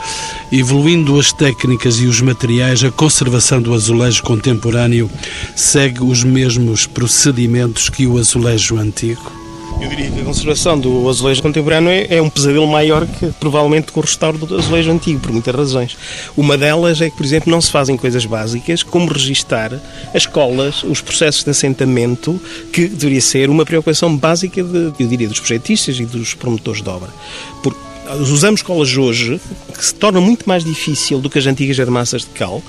Evoluindo 0.52 1.18
as 1.18 1.32
técnicas 1.32 1.96
e 1.96 2.06
os 2.06 2.20
materiais, 2.20 2.84
a 2.84 2.92
conservação 2.92 3.62
do 3.62 3.74
azulejo 3.74 4.22
contemporâneo 4.24 5.10
segue 5.56 6.04
os 6.04 6.24
mesmos 6.24 6.86
procedimentos 6.86 7.90
que 7.90 8.06
o 8.06 8.18
azulejo 8.18 8.78
antigo? 8.78 9.41
Eu 9.82 9.90
diria 9.90 10.12
que 10.12 10.22
a 10.22 10.24
conservação 10.24 10.80
do 10.80 11.10
azulejo 11.10 11.42
contemporâneo 11.42 11.90
é, 11.90 12.06
é, 12.18 12.22
um 12.22 12.30
pesadelo 12.30 12.68
maior 12.68 13.08
que 13.08 13.26
provavelmente 13.40 13.92
com 13.92 14.00
o 14.00 14.04
restauro 14.04 14.38
do 14.38 14.56
azulejo 14.56 14.92
antigo, 14.92 15.20
por 15.20 15.32
muitas 15.32 15.56
razões. 15.56 15.98
Uma 16.38 16.56
delas 16.56 17.02
é 17.02 17.10
que, 17.10 17.18
por 17.18 17.26
exemplo, 17.26 17.52
não 17.52 17.60
se 17.60 17.72
fazem 17.72 17.98
coisas 17.98 18.24
básicas 18.24 18.84
como 18.84 19.12
registar 19.12 19.74
as 20.14 20.28
colas, 20.28 20.84
os 20.84 21.02
processos 21.02 21.44
de 21.44 21.50
assentamento, 21.50 22.40
que 22.72 22.88
deveria 22.88 23.22
ser 23.22 23.50
uma 23.50 23.66
preocupação 23.66 24.16
básica, 24.16 24.64
de, 24.64 24.94
eu 25.00 25.08
diria, 25.08 25.28
dos 25.28 25.40
projetistas 25.40 26.00
e 26.00 26.06
dos 26.06 26.36
promotores 26.36 26.84
de 26.84 26.90
obra. 26.90 27.10
Porque 27.64 27.80
usamos 28.20 28.62
colas 28.62 28.96
hoje 28.96 29.42
que 29.76 29.84
se 29.84 29.96
torna 29.96 30.22
muito 30.22 30.48
mais 30.48 30.64
difícil 30.64 31.20
do 31.20 31.28
que 31.28 31.40
as 31.40 31.48
antigas 31.48 31.80
armaças 31.80 32.22
de 32.22 32.28
cal, 32.28 32.62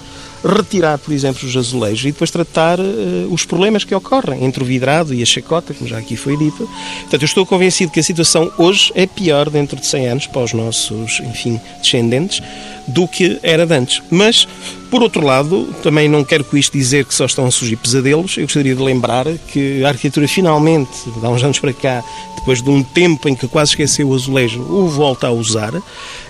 retirar, 0.45 0.99
por 0.99 1.13
exemplo, 1.13 1.47
os 1.47 1.57
azulejos 1.57 2.05
e 2.05 2.13
depois 2.13 2.31
tratar 2.31 2.81
uh, 2.81 2.85
os 3.31 3.45
problemas 3.45 3.85
que 3.85 3.95
ocorrem 3.95 4.45
entre 4.45 4.63
o 4.63 4.67
vidrado 4.67 5.15
e 5.15 5.23
a 5.23 5.27
chacota, 5.27 5.73
como 5.73 5.89
já 5.89 5.99
aqui 5.99 6.17
foi 6.17 6.37
dito. 6.37 6.69
Portanto, 7.03 7.23
eu 7.23 7.27
estou 7.27 7.47
convencido 7.47 7.93
que 7.93 8.01
a 8.01 8.03
situação 8.03 8.51
hoje 8.59 8.93
é 8.95 9.07
pior 9.07 9.49
dentro 9.49 9.79
de 9.79 9.87
100 9.87 10.07
anos 10.09 10.27
para 10.27 10.43
os 10.43 10.53
nossos, 10.53 11.21
enfim, 11.21 11.61
descendentes 11.81 12.43
do 12.87 13.07
que 13.07 13.39
era 13.43 13.67
de 13.67 13.75
antes. 13.75 14.03
Mas, 14.11 14.47
por 14.91 15.03
outro 15.03 15.25
lado, 15.25 15.75
também 15.83 16.09
não 16.09 16.25
quero 16.25 16.45
com 16.45 16.57
isto 16.57 16.77
dizer 16.77 17.05
que 17.05 17.15
só 17.15 17.27
estão 17.27 17.47
a 17.47 17.51
surgir 17.51 17.77
pesadelos. 17.77 18.37
Eu 18.37 18.45
gostaria 18.45 18.75
de 18.75 18.83
lembrar 18.83 19.27
que 19.49 19.85
a 19.85 19.89
arquitetura 19.89 20.29
finalmente, 20.29 20.91
há 21.23 21.29
uns 21.29 21.43
anos 21.43 21.59
para 21.59 21.73
cá, 21.73 22.05
depois 22.37 22.61
de 22.61 22.69
um 22.69 22.83
tempo 22.83 23.29
em 23.29 23.35
que 23.35 23.47
quase 23.47 23.71
esqueceu 23.71 24.09
o 24.09 24.15
azulejo, 24.15 24.61
o 24.63 24.89
volta 24.89 25.29
a 25.29 25.31
usar. 25.31 25.73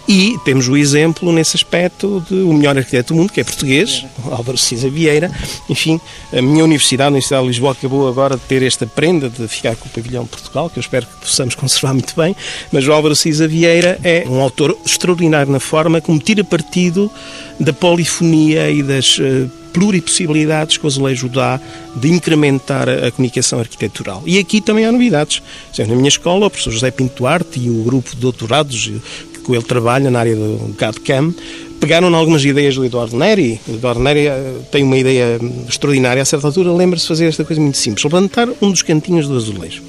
E 0.09 0.37
temos 0.45 0.69
o 0.69 0.77
exemplo 0.77 1.33
nesse 1.33 1.57
aspecto 1.57 2.25
de 2.29 2.35
o 2.35 2.53
melhor 2.53 2.77
arquiteto 2.77 3.15
do 3.15 3.21
mundo, 3.21 3.33
que 3.33 3.41
é 3.41 3.45
português, 3.45 4.05
Álvaro 4.31 4.59
Cisa 4.59 4.91
Vieira. 4.91 5.31
Enfim, 5.69 6.01
a 6.33 6.43
minha 6.43 6.65
universidade, 6.65 7.07
a 7.07 7.11
Universidade 7.11 7.43
de 7.43 7.49
Lisboa, 7.49 7.73
acabou 7.73 8.09
agora 8.09 8.37
de 8.37 8.43
ter 8.43 8.63
esta 8.63 8.85
prenda 8.85 9.31
de 9.31 9.47
ficar 9.47 9.77
com 9.77 9.87
o 9.87 9.91
pavilhão 9.91 10.25
de 10.25 10.31
Portugal, 10.31 10.69
que 10.69 10.79
eu 10.79 10.81
espero 10.81 11.07
que 11.07 11.27
possamos 11.27 11.55
conservar 11.57 11.95
muito 11.95 12.15
bem. 12.17 12.35
Mas 12.73 12.87
o 12.87 12.93
Álvaro 12.93 13.15
Cisa 13.15 13.47
Vieira 13.47 13.99
é 14.03 14.25
um 14.29 14.41
autor 14.41 14.77
extraordinário 14.85 15.53
na 15.53 15.61
forma 15.61 16.01
como 16.01 16.19
tira 16.19 16.42
partido 16.45 17.11
da 17.59 17.73
polifonia 17.73 18.71
e 18.71 18.83
das 18.83 19.19
uh, 19.19 19.51
pluripossibilidades 19.73 20.77
que 20.77 20.85
o 20.85 20.87
azulejo 20.87 21.29
dá 21.29 21.59
de 21.97 22.11
incrementar 22.11 22.89
a, 22.89 23.11
comunicação 23.11 23.59
arquitetural. 23.59 24.23
E 24.27 24.39
aqui 24.39 24.61
também 24.61 24.85
há 24.85 24.93
novidades. 24.93 25.43
Na 25.79 25.95
minha 25.95 26.09
escola, 26.09 26.47
o 26.47 26.51
professor 26.51 26.73
José 26.73 26.91
Pinto 26.91 27.17
Duarte 27.17 27.59
e 27.59 27.71
o 27.71 27.83
grupo 27.83 28.11
de 28.11 28.17
doutorados 28.17 28.91
que 29.33 29.41
com 29.41 29.55
ele 29.55 29.65
trabalha 29.65 30.11
na 30.11 30.21
área 30.21 30.37
do 30.37 30.75
CAD-CAM, 30.79 31.35
pegaram 31.81 32.15
algumas 32.15 32.45
ideias 32.45 32.77
do 32.77 32.85
Eduardo 32.85 33.17
Neri. 33.17 33.61
O 33.67 33.75
Eduardo 33.75 34.01
Neri 34.01 34.29
eh, 34.29 34.55
tem 34.71 34.85
uma 34.85 34.97
ideia 34.97 35.39
extraordinária. 35.69 36.23
A 36.23 36.25
certa 36.25 36.47
altura, 36.47 36.73
lembra-se 36.73 37.05
de 37.05 37.09
fazer 37.09 37.27
esta 37.27 37.45
coisa 37.45 37.61
muito 37.61 37.77
simples: 37.77 38.05
levantar 38.05 38.49
um 38.61 38.71
dos 38.71 38.83
cantinhos 38.83 39.27
do 39.27 39.37
azulejo. 39.37 39.83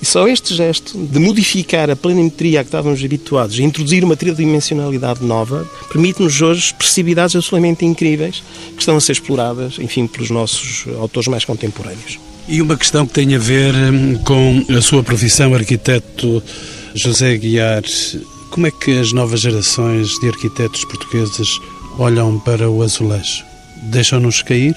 E 0.00 0.06
só 0.06 0.28
este 0.28 0.54
gesto 0.54 0.96
de 0.96 1.18
modificar 1.18 1.90
a 1.90 1.96
planimetria 1.96 2.60
a 2.60 2.62
que 2.62 2.68
estávamos 2.68 3.02
habituados 3.02 3.58
e 3.58 3.62
introduzir 3.62 4.04
uma 4.04 4.16
tridimensionalidade 4.16 5.24
nova 5.24 5.68
permite-nos 5.90 6.40
hoje 6.40 6.66
expressividades 6.66 7.34
absolutamente 7.34 7.84
incríveis 7.84 8.42
que 8.74 8.80
estão 8.80 8.96
a 8.96 9.00
ser 9.00 9.12
exploradas, 9.12 9.78
enfim, 9.78 10.06
pelos 10.06 10.30
nossos 10.30 10.84
autores 10.98 11.28
mais 11.28 11.44
contemporâneos. 11.44 12.18
E 12.46 12.62
uma 12.62 12.76
questão 12.76 13.06
que 13.06 13.12
tem 13.12 13.34
a 13.34 13.38
ver 13.38 13.74
hum, 13.74 14.18
com 14.24 14.64
a 14.74 14.80
sua 14.80 15.02
profissão, 15.02 15.54
arquiteto 15.54 16.42
José 16.94 17.36
Guiar. 17.36 17.82
Como 18.50 18.66
é 18.66 18.70
que 18.70 18.98
as 18.98 19.12
novas 19.12 19.40
gerações 19.40 20.08
de 20.20 20.28
arquitetos 20.28 20.84
portugueses 20.86 21.60
olham 21.98 22.38
para 22.40 22.70
o 22.70 22.82
azulejo? 22.82 23.44
Deixam-nos 23.82 24.40
cair? 24.42 24.74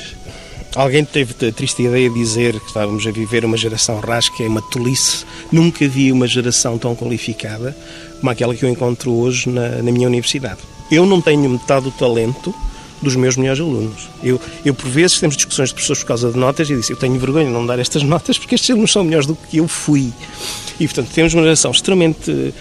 Alguém 0.73 1.03
teve 1.03 1.33
a 1.47 1.51
triste 1.51 1.83
ideia 1.83 2.09
de 2.09 2.15
dizer 2.15 2.57
que 2.57 2.67
estávamos 2.67 3.05
a 3.05 3.11
viver 3.11 3.43
uma 3.43 3.57
geração 3.57 3.99
rasca, 3.99 4.41
é 4.41 4.47
uma 4.47 4.61
tolice. 4.61 5.25
Nunca 5.51 5.85
vi 5.85 6.13
uma 6.13 6.25
geração 6.25 6.77
tão 6.77 6.95
qualificada 6.95 7.75
como 8.19 8.29
aquela 8.29 8.55
que 8.55 8.63
eu 8.63 8.69
encontro 8.69 9.11
hoje 9.11 9.49
na, 9.49 9.67
na 9.81 9.91
minha 9.91 10.07
universidade. 10.07 10.59
Eu 10.89 11.05
não 11.05 11.19
tenho 11.19 11.49
metade 11.49 11.85
do 11.85 11.91
talento 11.91 12.55
dos 13.01 13.17
meus 13.17 13.35
melhores 13.35 13.59
alunos. 13.59 14.09
Eu, 14.23 14.39
eu, 14.63 14.73
por 14.73 14.87
vezes, 14.89 15.19
temos 15.19 15.35
discussões 15.35 15.69
de 15.69 15.75
professores 15.75 16.03
por 16.03 16.07
causa 16.07 16.31
de 16.31 16.37
notas 16.37 16.69
e 16.69 16.75
disse, 16.75 16.93
eu 16.93 16.97
tenho 16.97 17.19
vergonha 17.19 17.47
de 17.47 17.51
não 17.51 17.65
dar 17.65 17.77
estas 17.77 18.03
notas 18.03 18.37
porque 18.37 18.55
estes 18.55 18.69
alunos 18.69 18.93
são 18.93 19.03
melhores 19.03 19.25
do 19.25 19.35
que 19.35 19.57
eu 19.57 19.67
fui. 19.67 20.13
E, 20.79 20.87
portanto, 20.87 21.09
temos 21.13 21.33
uma 21.33 21.43
geração 21.43 21.71
extremamente 21.71 22.53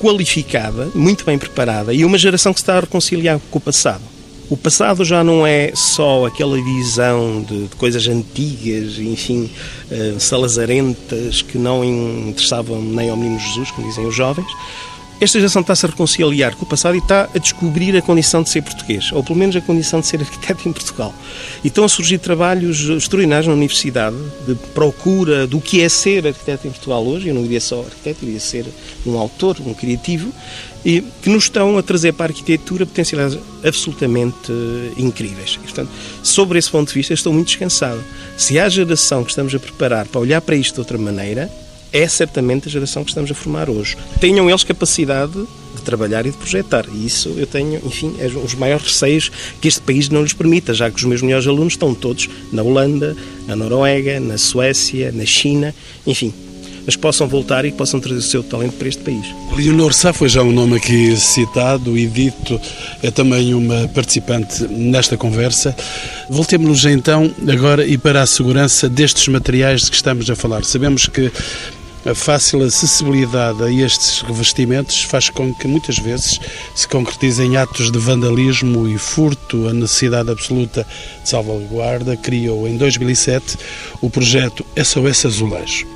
qualificada, 0.00 0.88
muito 0.94 1.24
bem 1.24 1.36
preparada 1.36 1.92
e 1.92 2.02
uma 2.04 2.16
geração 2.16 2.54
que 2.54 2.60
se 2.60 2.62
está 2.62 2.78
a 2.78 2.80
reconciliar 2.80 3.38
com 3.50 3.58
o 3.58 3.60
passado. 3.60 4.17
O 4.50 4.56
passado 4.56 5.04
já 5.04 5.22
não 5.22 5.46
é 5.46 5.72
só 5.74 6.24
aquela 6.24 6.56
visão 6.56 7.42
de, 7.42 7.66
de 7.66 7.76
coisas 7.76 8.08
antigas, 8.08 8.98
enfim, 8.98 9.50
uh, 9.90 10.18
salazarentas, 10.18 11.42
que 11.42 11.58
não 11.58 11.84
interessavam 11.84 12.80
nem 12.80 13.10
ao 13.10 13.16
menino 13.16 13.38
Jesus, 13.38 13.70
como 13.70 13.86
dizem 13.86 14.06
os 14.06 14.14
jovens, 14.14 14.50
esta 15.20 15.38
geração 15.38 15.62
está-se 15.62 15.84
a 15.84 15.88
reconciliar 15.88 16.54
com 16.54 16.64
o 16.64 16.68
passado 16.68 16.94
e 16.94 16.98
está 16.98 17.28
a 17.34 17.38
descobrir 17.38 17.96
a 17.96 18.02
condição 18.02 18.42
de 18.42 18.50
ser 18.50 18.62
português, 18.62 19.10
ou 19.12 19.22
pelo 19.24 19.38
menos 19.38 19.56
a 19.56 19.60
condição 19.60 20.00
de 20.00 20.06
ser 20.06 20.20
arquiteto 20.20 20.68
em 20.68 20.72
Portugal. 20.72 21.12
E 21.64 21.68
estão 21.68 21.84
a 21.84 21.88
surgir 21.88 22.18
trabalhos 22.18 22.88
extraordinários 22.88 23.48
na 23.48 23.54
universidade 23.54 24.16
de 24.46 24.54
procura 24.74 25.46
do 25.46 25.60
que 25.60 25.80
é 25.80 25.88
ser 25.88 26.26
arquiteto 26.26 26.68
em 26.68 26.70
Portugal 26.70 27.04
hoje. 27.04 27.28
Eu 27.28 27.34
não 27.34 27.42
diria 27.42 27.60
só 27.60 27.80
arquiteto, 27.80 28.20
eu 28.22 28.26
diria 28.26 28.40
ser 28.40 28.66
um 29.04 29.18
autor, 29.18 29.56
um 29.60 29.74
criativo, 29.74 30.32
e 30.84 31.02
que 31.22 31.28
nos 31.28 31.44
estão 31.44 31.76
a 31.76 31.82
trazer 31.82 32.12
para 32.12 32.26
a 32.26 32.28
arquitetura 32.28 32.86
potencialidades 32.86 33.38
absolutamente 33.64 34.52
eh, 34.52 34.92
incríveis. 34.96 35.54
E, 35.56 35.58
portanto, 35.58 35.90
sobre 36.22 36.58
esse 36.58 36.70
ponto 36.70 36.88
de 36.88 36.94
vista, 36.94 37.12
estou 37.12 37.32
muito 37.32 37.48
descansado. 37.48 38.02
Se 38.36 38.58
há 38.58 38.68
geração 38.68 39.24
que 39.24 39.30
estamos 39.30 39.52
a 39.54 39.58
preparar 39.58 40.06
para 40.06 40.20
olhar 40.20 40.40
para 40.40 40.54
isto 40.54 40.74
de 40.74 40.80
outra 40.80 40.96
maneira, 40.96 41.50
é 41.92 42.06
certamente 42.08 42.68
a 42.68 42.70
geração 42.70 43.04
que 43.04 43.10
estamos 43.10 43.30
a 43.30 43.34
formar 43.34 43.68
hoje. 43.70 43.96
Tenham 44.20 44.48
eles 44.48 44.64
capacidade 44.64 45.32
de 45.74 45.82
trabalhar 45.82 46.26
e 46.26 46.30
de 46.30 46.36
projetar. 46.36 46.86
E 46.92 47.06
isso 47.06 47.34
eu 47.36 47.46
tenho, 47.46 47.80
enfim, 47.84 48.14
é 48.18 48.26
os 48.26 48.54
maiores 48.54 48.86
receios 48.86 49.30
que 49.60 49.68
este 49.68 49.80
país 49.80 50.08
não 50.08 50.22
lhes 50.22 50.32
permita, 50.32 50.74
já 50.74 50.90
que 50.90 50.96
os 50.96 51.04
meus 51.04 51.22
melhores 51.22 51.46
alunos 51.46 51.74
estão 51.74 51.94
todos 51.94 52.28
na 52.52 52.62
Holanda, 52.62 53.16
na 53.46 53.56
Noruega, 53.56 54.20
na 54.20 54.38
Suécia, 54.38 55.12
na 55.12 55.24
China, 55.24 55.74
enfim, 56.06 56.32
mas 56.88 56.96
possam 56.96 57.28
voltar 57.28 57.66
e 57.66 57.70
possam 57.70 58.00
trazer 58.00 58.18
o 58.18 58.22
seu 58.22 58.42
talento 58.42 58.72
para 58.78 58.88
este 58.88 59.02
país. 59.02 59.26
Leonor 59.54 59.92
Sá 59.92 60.10
foi 60.10 60.26
já 60.26 60.42
um 60.42 60.50
nome 60.50 60.78
aqui 60.78 61.14
citado 61.18 61.98
e 61.98 62.06
dito, 62.06 62.58
é 63.02 63.10
também 63.10 63.52
uma 63.52 63.86
participante 63.88 64.66
nesta 64.68 65.14
conversa. 65.14 65.76
Voltemos-nos 66.30 66.86
então 66.86 67.30
agora 67.46 67.86
e 67.86 67.98
para 67.98 68.22
a 68.22 68.26
segurança 68.26 68.88
destes 68.88 69.28
materiais 69.28 69.82
de 69.82 69.90
que 69.90 69.96
estamos 69.96 70.30
a 70.30 70.34
falar. 70.34 70.64
Sabemos 70.64 71.06
que 71.06 71.30
a 72.04 72.14
fácil 72.14 72.62
acessibilidade 72.62 73.62
a 73.62 73.70
estes 73.70 74.22
revestimentos 74.22 75.02
faz 75.02 75.28
com 75.28 75.52
que 75.52 75.66
muitas 75.66 75.98
vezes 75.98 76.40
se 76.74 76.86
concretizem 76.86 77.56
atos 77.56 77.90
de 77.90 77.98
vandalismo 77.98 78.88
e 78.88 78.96
furto. 78.96 79.68
A 79.68 79.72
necessidade 79.72 80.30
absoluta 80.30 80.86
de 81.22 81.28
salvaguarda 81.28 82.16
criou 82.16 82.68
em 82.68 82.76
2007 82.76 83.58
o 84.00 84.08
projeto 84.08 84.64
SOS 84.76 85.26
Azulejo. 85.26 85.86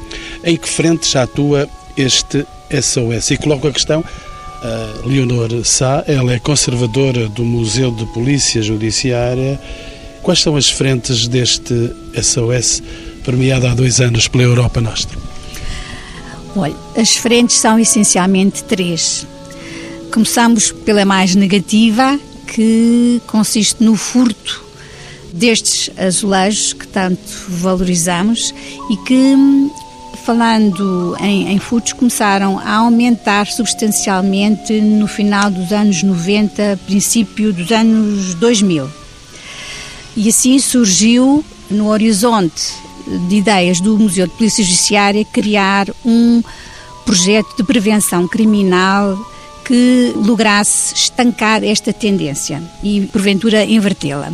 Em 0.44 0.56
que 0.56 0.68
frente 0.68 1.10
já 1.10 1.22
atua 1.22 1.68
este 1.96 2.44
SOS? 2.70 3.30
E 3.30 3.36
coloco 3.36 3.68
a 3.68 3.72
questão 3.72 4.04
a 4.62 5.06
Leonor 5.06 5.64
Sá, 5.64 6.04
ela 6.06 6.32
é 6.32 6.38
conservadora 6.38 7.28
do 7.28 7.44
Museu 7.44 7.90
de 7.90 8.06
Polícia 8.06 8.62
Judiciária. 8.62 9.60
Quais 10.22 10.40
são 10.40 10.56
as 10.56 10.70
frentes 10.70 11.26
deste 11.26 11.90
SOS, 12.22 12.80
premiado 13.24 13.66
há 13.66 13.74
dois 13.74 14.00
anos 14.00 14.28
pela 14.28 14.44
Europa 14.44 14.80
Nostra? 14.80 15.31
Olha, 16.54 16.76
as 16.96 17.16
frentes 17.16 17.58
são 17.58 17.78
essencialmente 17.78 18.62
três. 18.64 19.26
Começamos 20.12 20.70
pela 20.70 21.04
mais 21.04 21.34
negativa, 21.34 22.18
que 22.46 23.20
consiste 23.26 23.82
no 23.82 23.96
furto 23.96 24.62
destes 25.32 25.90
azulejos 25.98 26.74
que 26.74 26.86
tanto 26.86 27.20
valorizamos 27.48 28.54
e 28.90 28.96
que, 28.98 29.34
falando 30.26 31.16
em, 31.18 31.54
em, 31.54 31.58
furtos, 31.58 31.94
começaram 31.94 32.58
a 32.58 32.74
aumentar 32.74 33.46
substancialmente 33.46 34.78
no 34.78 35.06
final 35.06 35.50
dos 35.50 35.72
anos 35.72 36.02
90, 36.02 36.78
princípio 36.84 37.52
dos 37.52 37.72
anos 37.72 38.34
2000. 38.34 38.86
E 40.14 40.28
assim 40.28 40.58
surgiu 40.58 41.42
no 41.70 41.88
horizonte 41.88 42.74
de 43.06 43.36
ideias 43.36 43.80
do 43.80 43.98
Museu 43.98 44.26
de 44.26 44.32
Polícia 44.34 44.64
Judiciária 44.64 45.24
criar 45.24 45.88
um 46.04 46.42
projeto 47.04 47.56
de 47.56 47.64
prevenção 47.64 48.26
criminal 48.28 49.18
que 49.64 50.12
lograsse 50.16 50.94
estancar 50.94 51.62
esta 51.62 51.92
tendência 51.92 52.62
e, 52.82 53.02
porventura, 53.12 53.64
invertê-la. 53.64 54.32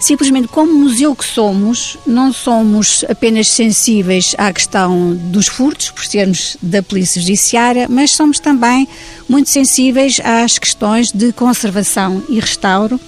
Simplesmente, 0.00 0.48
como 0.48 0.74
museu 0.74 1.14
que 1.14 1.24
somos, 1.24 1.96
não 2.04 2.32
somos 2.32 3.04
apenas 3.08 3.48
sensíveis 3.48 4.34
à 4.36 4.52
questão 4.52 5.14
dos 5.14 5.46
furtos, 5.46 5.90
por 5.90 6.04
sermos 6.04 6.56
da 6.60 6.82
Polícia 6.82 7.20
Judiciária, 7.20 7.86
mas 7.88 8.10
somos 8.10 8.40
também 8.40 8.88
muito 9.28 9.48
sensíveis 9.48 10.18
às 10.24 10.58
questões 10.58 11.12
de 11.12 11.32
conservação 11.32 12.20
e 12.28 12.40
restauro 12.40 12.98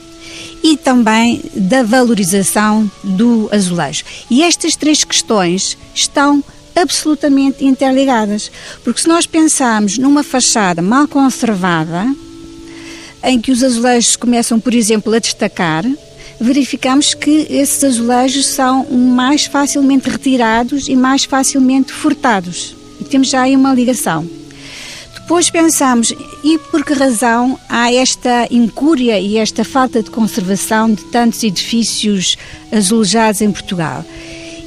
e 0.65 0.79
também 0.79 1.43
da 1.55 1.83
valorização 1.83 2.91
do 3.03 3.51
azulejo. 3.53 4.03
E 4.31 4.43
estas 4.43 4.75
três 4.75 5.05
questões 5.05 5.77
estão 5.95 6.43
absolutamente 6.75 7.63
interligadas, 7.63 8.51
porque 8.83 9.03
se 9.03 9.07
nós 9.07 9.27
pensarmos 9.27 9.99
numa 9.99 10.23
fachada 10.23 10.81
mal 10.81 11.07
conservada, 11.07 12.07
em 13.23 13.39
que 13.39 13.53
os 13.53 13.63
azulejos 13.63 14.17
começam, 14.17 14.59
por 14.59 14.75
exemplo, 14.75 15.13
a 15.13 15.19
destacar, 15.19 15.85
verificamos 16.41 17.13
que 17.13 17.47
esses 17.51 17.85
azulejos 17.85 18.47
são 18.47 18.87
mais 18.91 19.45
facilmente 19.45 20.09
retirados 20.09 20.89
e 20.89 20.97
mais 20.97 21.25
facilmente 21.25 21.93
furtados. 21.93 22.75
E 23.01 23.05
temos 23.05 23.29
já 23.29 23.43
aí 23.43 23.55
uma 23.55 23.75
ligação. 23.75 24.27
Depois 25.25 25.49
pensamos, 25.49 26.13
e 26.45 26.59
por 26.71 26.85
que 26.85 26.93
razão 26.93 27.59
há 27.67 27.91
esta 27.91 28.47
incúria 28.51 29.19
e 29.19 29.39
esta 29.39 29.65
falta 29.65 30.03
de 30.03 30.11
conservação 30.11 30.93
de 30.93 31.03
tantos 31.05 31.43
edifícios 31.43 32.37
azulejados 32.71 33.41
em 33.41 33.51
Portugal? 33.51 34.05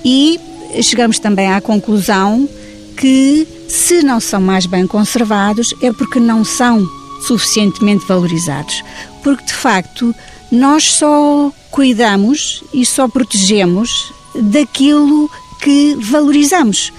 E 0.04 0.40
chegamos 0.82 1.20
também 1.20 1.54
à 1.54 1.62
conclusão 1.62 2.50
que, 2.98 3.48
se 3.70 4.02
não 4.02 4.20
são 4.20 4.42
mais 4.42 4.66
bem 4.66 4.88
conservados, 4.88 5.76
é 5.80 5.94
porque 5.94 6.20
não 6.20 6.44
são 6.44 6.84
suficientemente 7.28 8.08
valorizados. 8.08 8.84
Porque, 9.24 9.46
de 9.46 9.54
facto, 9.54 10.14
nós 10.52 10.92
só 10.92 11.52
cuidamos 11.70 12.64
e 12.74 12.84
só 12.84 13.08
protegemos 13.08 14.12
daquilo 14.34 15.30
que 15.62 15.96
valorizamos. 15.96 16.92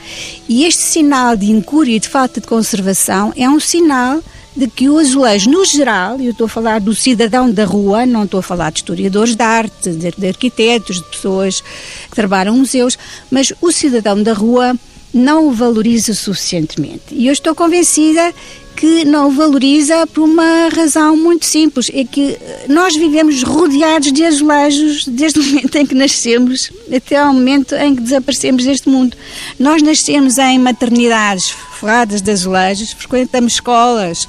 E 0.49 0.65
este 0.65 0.83
sinal 0.83 1.37
de 1.37 1.51
incúria 1.51 1.97
e 1.97 2.01
de 2.01 2.09
falta 2.09 2.41
de 2.41 2.47
conservação 2.47 3.33
é 3.37 3.49
um 3.49 3.61
sinal 3.61 4.23
de 4.57 4.67
que 4.67 4.89
o 4.89 4.99
azulejo, 4.99 5.49
no 5.51 5.65
geral, 5.65 6.21
eu 6.21 6.33
estou 6.33 6.47
a 6.47 6.49
falar 6.49 6.81
do 6.81 6.93
cidadão 6.93 7.49
da 7.49 7.65
rua, 7.65 8.05
não 8.05 8.25
estou 8.25 8.41
a 8.41 8.43
falar 8.43 8.73
de 8.73 8.81
historiadores 8.81 9.37
de 9.37 9.43
arte, 9.43 9.91
de, 9.91 10.11
de 10.11 10.27
arquitetos, 10.27 10.97
de 10.97 11.05
pessoas 11.05 11.61
que 11.61 12.17
trabalham 12.17 12.57
museus, 12.57 12.99
mas 13.31 13.53
o 13.61 13.71
cidadão 13.71 14.21
da 14.21 14.33
rua 14.33 14.75
não 15.15 15.49
o 15.49 15.53
valoriza 15.53 16.13
suficientemente. 16.13 17.03
E 17.13 17.29
eu 17.29 17.33
estou 17.33 17.55
convencida 17.55 18.35
que 18.79 19.05
não 19.05 19.33
valoriza 19.33 20.07
por 20.07 20.23
uma 20.23 20.69
razão 20.69 21.17
muito 21.17 21.45
simples, 21.45 21.91
é 21.93 22.05
que 22.05 22.39
nós 22.69 22.95
vivemos 22.95 23.43
rodeados 23.43 24.13
de 24.13 24.25
azulejos 24.25 25.05
desde 25.05 25.41
o 25.41 25.43
momento 25.51 25.75
em 25.75 25.85
que 25.85 25.97
nascemos 25.97 26.71
até 26.95 27.17
ao 27.17 27.35
momento 27.35 27.75
em 27.75 27.97
que 27.97 28.03
desaparecemos 28.03 28.65
deste 28.65 28.89
mundo. 28.89 29.17
Nós 29.59 29.83
nascemos 29.83 30.39
em 30.39 30.61
maternidades 30.61 31.51
forradas 31.51 32.23
de 32.23 32.31
azulejos, 32.31 32.93
frequentamos 32.93 33.55
escolas 33.55 34.29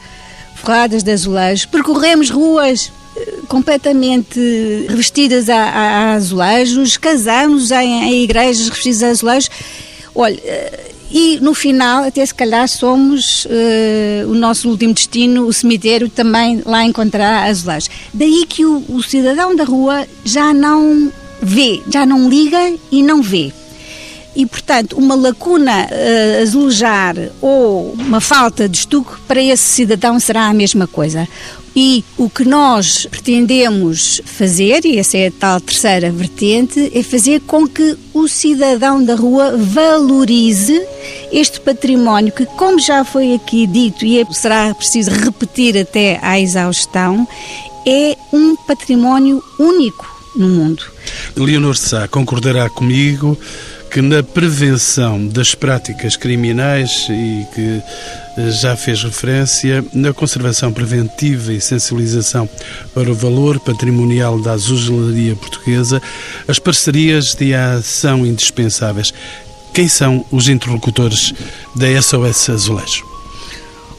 forradas 0.55 1.03
de 1.03 1.11
azulejos, 1.11 1.67
percorremos 1.67 2.31
ruas 2.31 2.91
eh, 3.15 3.33
completamente 3.47 4.39
revestidas 4.89 5.47
a, 5.47 5.57
a, 5.57 5.89
a 5.89 6.13
azulejos, 6.13 6.97
casamos 6.97 7.69
em, 7.69 8.03
em 8.03 8.23
igrejas 8.23 8.67
revestidas 8.67 9.03
a 9.03 9.09
azulejos. 9.09 9.49
Olha, 10.15 10.41
eh, 10.43 10.88
e 11.11 11.39
no 11.41 11.53
final, 11.53 12.03
até 12.03 12.23
se 12.25 12.33
calhar, 12.33 12.67
somos 12.67 13.45
uh, 13.45 14.29
o 14.29 14.35
nosso 14.35 14.69
último 14.69 14.93
destino, 14.93 15.47
o 15.47 15.53
cemitério, 15.53 16.09
também 16.09 16.61
lá 16.65 16.83
encontrará 16.83 17.45
azulejos. 17.45 17.89
Daí 18.13 18.45
que 18.47 18.63
o, 18.65 18.83
o 18.89 19.01
cidadão 19.01 19.55
da 19.55 19.63
rua 19.63 20.05
já 20.23 20.53
não 20.53 21.11
vê, 21.41 21.81
já 21.89 22.05
não 22.05 22.29
liga 22.29 22.73
e 22.91 23.01
não 23.01 23.21
vê. 23.21 23.51
e, 24.35 24.45
portanto, 24.45 24.95
uma 24.97 25.15
lacuna 25.15 25.87
uh, 25.87 26.41
azulejar 26.43 27.15
ou 27.41 27.93
uma 27.93 28.21
falta 28.21 28.69
de 28.69 28.77
estuque 28.77 29.19
para 29.27 29.41
esse 29.41 29.63
cidadão 29.63 30.19
será 30.19 30.47
a 30.47 30.53
mesma 30.53 30.85
coisa. 30.87 31.27
E 31.75 32.03
o 32.17 32.29
que 32.29 32.43
nós 32.43 33.05
pretendemos 33.09 34.21
fazer, 34.25 34.85
e 34.85 34.97
essa 34.97 35.17
é 35.17 35.27
a 35.27 35.31
tal 35.31 35.61
terceira 35.61 36.11
vertente, 36.11 36.91
é 36.93 37.03
fazer 37.03 37.41
com 37.41 37.67
que 37.67 37.97
o 38.13 38.27
cidadão 38.27 39.03
da 39.03 39.15
rua 39.15 39.55
valorize 39.57 40.81
este 41.31 41.59
património 41.59 42.33
que, 42.33 42.45
como 42.45 42.79
já 42.79 43.05
foi 43.05 43.33
aqui 43.33 43.67
dito 43.67 44.05
e 44.05 44.19
é, 44.19 44.25
será 44.31 44.73
preciso 44.73 45.11
repetir 45.11 45.77
até 45.77 46.19
à 46.21 46.39
exaustão, 46.39 47.27
é 47.85 48.17
um 48.33 48.55
património 48.55 49.43
único 49.59 50.19
no 50.35 50.47
mundo. 50.47 50.83
Leonor 51.35 51.75
Sá 51.75 52.07
concordará 52.07 52.69
comigo 52.69 53.37
que 53.89 54.01
na 54.01 54.21
prevenção 54.21 55.27
das 55.27 55.55
práticas 55.55 56.15
criminais 56.15 57.07
e 57.09 57.45
que 57.53 57.81
eh, 58.37 58.51
já 58.51 58.75
fez 58.75 59.03
referência, 59.03 59.83
na 59.91 60.13
conservação 60.13 60.71
preventiva 60.71 61.51
e 61.51 61.59
sensibilização 61.59 62.47
para 62.93 63.11
o 63.11 63.15
valor 63.15 63.59
patrimonial 63.59 64.39
da 64.39 64.51
azulejalaria 64.51 65.35
portuguesa, 65.35 66.01
as 66.47 66.59
parcerias 66.59 67.33
de 67.33 67.53
ação 67.55 68.25
indispensáveis. 68.25 69.13
Quem 69.73 69.87
são 69.87 70.23
os 70.31 70.47
interlocutores 70.47 71.33
da 71.75 72.01
SOS 72.01 72.49
Azulejo? 72.49 73.08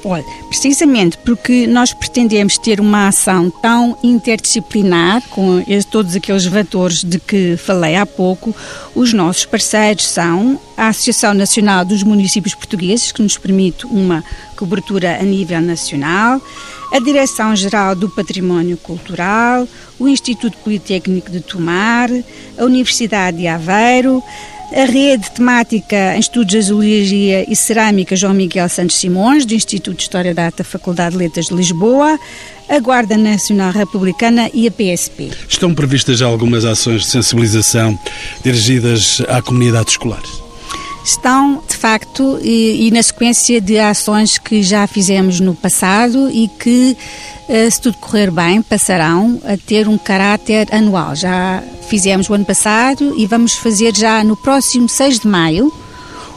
Olha, 0.02 0.24
precisamente 0.48 1.18
porque 1.18 1.66
nós 1.66 1.92
pretendemos 1.92 2.56
ter 2.56 2.80
uma 2.80 3.08
ação 3.08 3.50
tão 3.50 3.98
interdisciplinar, 4.02 5.22
com 5.28 5.62
todos 5.90 6.16
aqueles 6.16 6.46
vetores 6.46 7.04
de 7.04 7.18
que 7.18 7.56
falei 7.58 7.96
há 7.96 8.06
pouco, 8.06 8.56
os 8.94 9.12
nossos 9.12 9.44
parceiros 9.44 10.06
são 10.06 10.58
a 10.74 10.88
Associação 10.88 11.34
Nacional 11.34 11.84
dos 11.84 12.02
Municípios 12.02 12.54
Portugueses, 12.54 13.12
que 13.12 13.22
nos 13.22 13.36
permite 13.36 13.86
uma 13.86 14.24
cobertura 14.56 15.18
a 15.20 15.22
nível 15.22 15.60
nacional, 15.60 16.40
a 16.92 16.98
Direção-Geral 16.98 17.94
do 17.94 18.08
Património 18.08 18.78
Cultural, 18.78 19.68
o 19.98 20.08
Instituto 20.08 20.56
Politécnico 20.58 21.30
de 21.30 21.40
Tomar, 21.40 22.08
a 22.58 22.64
Universidade 22.64 23.36
de 23.36 23.46
Aveiro, 23.46 24.22
a 24.72 24.84
rede 24.84 25.30
temática 25.32 26.14
em 26.14 26.20
Estudos 26.20 26.52
de 26.52 26.58
Azulejia 26.58 27.50
e 27.50 27.56
Cerâmica 27.56 28.14
João 28.14 28.32
Miguel 28.32 28.68
Santos 28.68 28.96
Simões, 28.96 29.44
do 29.44 29.54
Instituto 29.54 29.96
de 29.96 30.02
História 30.02 30.32
da 30.32 30.44
Arte 30.44 30.58
da 30.58 30.64
Faculdade 30.64 31.12
de 31.12 31.18
Letras 31.18 31.46
de 31.46 31.54
Lisboa, 31.54 32.18
a 32.68 32.78
Guarda 32.78 33.16
Nacional 33.16 33.72
Republicana 33.72 34.48
e 34.54 34.68
a 34.68 34.70
PSP. 34.70 35.30
Estão 35.48 35.74
previstas 35.74 36.18
já 36.18 36.26
algumas 36.26 36.64
ações 36.64 37.02
de 37.02 37.08
sensibilização 37.08 37.98
dirigidas 38.44 39.20
à 39.28 39.42
comunidade 39.42 39.90
escolar? 39.90 40.22
Estão, 41.04 41.62
de 41.66 41.76
facto, 41.76 42.38
e, 42.42 42.86
e 42.86 42.90
na 42.90 43.02
sequência 43.02 43.60
de 43.60 43.78
ações 43.78 44.38
que 44.38 44.62
já 44.62 44.86
fizemos 44.86 45.40
no 45.40 45.54
passado 45.54 46.30
e 46.30 46.46
que 46.46 46.96
se 47.70 47.80
tudo 47.80 47.96
correr 47.98 48.30
bem, 48.30 48.62
passarão 48.62 49.40
a 49.44 49.56
ter 49.56 49.88
um 49.88 49.98
caráter 49.98 50.68
anual. 50.72 51.16
Já 51.16 51.62
fizemos 51.88 52.28
o 52.28 52.34
ano 52.34 52.44
passado 52.44 53.14
e 53.18 53.26
vamos 53.26 53.54
fazer 53.54 53.96
já 53.96 54.22
no 54.22 54.36
próximo 54.36 54.88
6 54.88 55.20
de 55.20 55.26
maio 55.26 55.72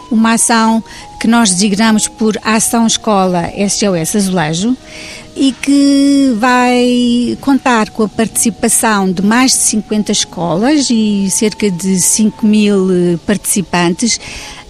uma 0.10 0.34
ação 0.34 0.84
que 1.20 1.28
nós 1.28 1.50
designamos 1.50 2.08
por 2.08 2.38
Ação 2.44 2.86
Escola 2.86 3.50
SOS 3.70 4.16
Azulejo 4.16 4.78
e 5.36 5.52
que 5.52 6.36
vai 6.38 7.38
contar 7.42 7.90
com 7.90 8.04
a 8.04 8.10
participação 8.10 9.12
de 9.12 9.22
mais 9.22 9.52
de 9.52 9.58
50 9.58 10.12
escolas 10.12 10.90
e 10.90 11.28
cerca 11.30 11.70
de 11.72 12.00
5 12.00 12.46
mil 12.46 13.20
participantes, 13.26 14.20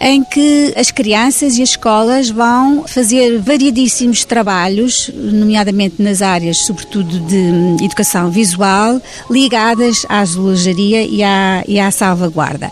em 0.05 0.21
que 0.21 0.73
as 0.75 0.91
crianças 0.91 1.57
e 1.57 1.63
as 1.63 1.69
escolas 1.69 2.29
vão 2.29 2.85
fazer 2.85 3.39
variedíssimos 3.39 4.25
trabalhos, 4.25 5.09
nomeadamente 5.13 6.01
nas 6.01 6.21
áreas, 6.21 6.57
sobretudo 6.57 7.21
de 7.21 7.83
educação 7.83 8.29
visual, 8.29 9.01
ligadas 9.31 10.05
à 10.09 10.25
zoologia 10.25 11.03
e 11.03 11.23
à, 11.23 11.63
e 11.65 11.79
à 11.79 11.89
salvaguarda. 11.89 12.69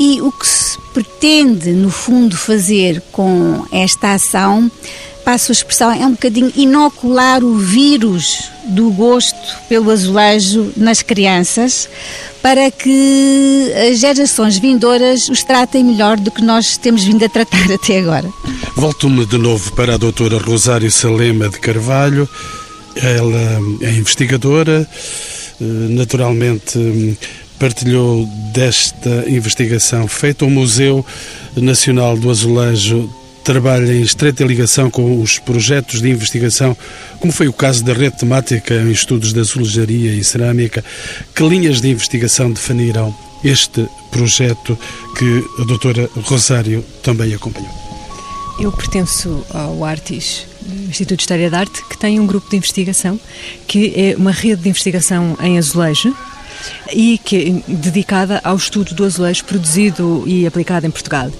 E 0.00 0.22
o 0.22 0.32
que 0.32 0.46
se 0.46 0.78
pretende, 0.94 1.72
no 1.72 1.90
fundo, 1.90 2.36
fazer 2.38 3.02
com 3.12 3.66
esta 3.70 4.14
ação 4.14 4.70
passo 5.24 5.52
a 5.52 5.54
expressão, 5.54 5.92
é 5.92 6.06
um 6.06 6.12
bocadinho 6.12 6.52
inocular 6.56 7.44
o 7.44 7.56
vírus 7.56 8.50
do 8.64 8.90
gosto 8.90 9.58
pelo 9.68 9.90
azulejo 9.90 10.72
nas 10.76 11.02
crianças, 11.02 11.88
para 12.42 12.70
que 12.70 13.72
as 13.90 13.98
gerações 13.98 14.58
vindouras 14.58 15.28
os 15.28 15.42
tratem 15.42 15.84
melhor 15.84 16.18
do 16.18 16.30
que 16.30 16.42
nós 16.42 16.76
temos 16.76 17.04
vindo 17.04 17.24
a 17.24 17.28
tratar 17.28 17.70
até 17.72 17.98
agora. 17.98 18.28
Volto-me 18.76 19.26
de 19.26 19.38
novo 19.38 19.72
para 19.72 19.94
a 19.94 19.96
doutora 19.96 20.38
Rosário 20.38 20.90
Salema 20.90 21.48
de 21.48 21.58
Carvalho. 21.58 22.28
Ela 22.94 23.60
é 23.80 23.90
investigadora, 23.92 24.86
eh, 25.60 25.64
naturalmente 25.64 26.78
partilhou 27.58 28.26
desta 28.52 29.24
investigação 29.28 30.08
feita 30.08 30.44
o 30.44 30.50
Museu 30.50 31.06
Nacional 31.56 32.16
do 32.16 32.28
Azulejo 32.28 33.08
trabalha 33.42 33.92
em 33.92 34.02
estreita 34.02 34.44
ligação 34.44 34.90
com 34.90 35.20
os 35.20 35.38
projetos 35.38 36.00
de 36.00 36.08
investigação, 36.08 36.76
como 37.20 37.32
foi 37.32 37.48
o 37.48 37.52
caso 37.52 37.84
da 37.84 37.92
rede 37.92 38.18
temática 38.18 38.74
em 38.74 38.90
estudos 38.90 39.32
da 39.32 39.40
azulejaria 39.40 40.12
e 40.12 40.22
cerâmica. 40.22 40.84
Que 41.34 41.42
linhas 41.42 41.80
de 41.80 41.88
investigação 41.88 42.50
definiram 42.50 43.14
este 43.44 43.86
projeto 44.10 44.78
que 45.18 45.44
a 45.60 45.64
doutora 45.64 46.08
Rosário 46.24 46.84
também 47.02 47.34
acompanhou? 47.34 47.70
Eu 48.60 48.70
pertenço 48.70 49.44
ao 49.50 49.84
Artis, 49.84 50.46
Instituto 50.88 51.16
de 51.16 51.22
História 51.22 51.50
da 51.50 51.60
Arte, 51.60 51.82
que 51.88 51.98
tem 51.98 52.20
um 52.20 52.26
grupo 52.26 52.48
de 52.50 52.56
investigação, 52.56 53.18
que 53.66 53.92
é 53.96 54.14
uma 54.16 54.30
rede 54.30 54.62
de 54.62 54.68
investigação 54.68 55.36
em 55.40 55.58
azulejo, 55.58 56.14
e 56.92 57.18
que 57.18 57.62
dedicada 57.66 58.40
ao 58.44 58.56
estudo 58.56 58.94
do 58.94 59.04
azulejo 59.04 59.44
produzido 59.44 60.24
e 60.26 60.46
aplicado 60.46 60.86
em 60.86 60.90
Portugal. 60.90 61.30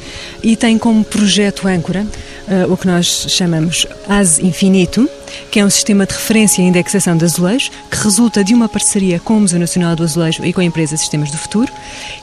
E 0.43 0.57
tem 0.57 0.79
como 0.79 1.05
projeto 1.05 1.67
âncora 1.69 2.07
uh, 2.49 2.73
o 2.73 2.77
que 2.77 2.87
nós 2.87 3.27
chamamos 3.29 3.87
AS 4.09 4.39
Infinito, 4.39 5.09
que 5.51 5.61
é 5.61 5.65
um 5.65 5.71
sistema 5.71 6.07
de 6.07 6.13
referência 6.13 6.63
e 6.63 6.67
indexação 6.67 7.17
de 7.17 7.25
azulejos, 7.25 7.71
que 7.91 7.97
resulta 7.97 8.45
de 8.45 8.55
uma 8.55 8.69
parceria 8.69 9.19
com 9.19 9.37
o 9.37 9.41
Museu 9.41 9.59
Nacional 9.59 9.97
do 9.97 10.03
Azulejo 10.03 10.45
e 10.45 10.53
com 10.53 10.61
a 10.61 10.65
empresa 10.65 10.97
Sistemas 10.97 11.31
do 11.31 11.39
Futuro, 11.39 11.73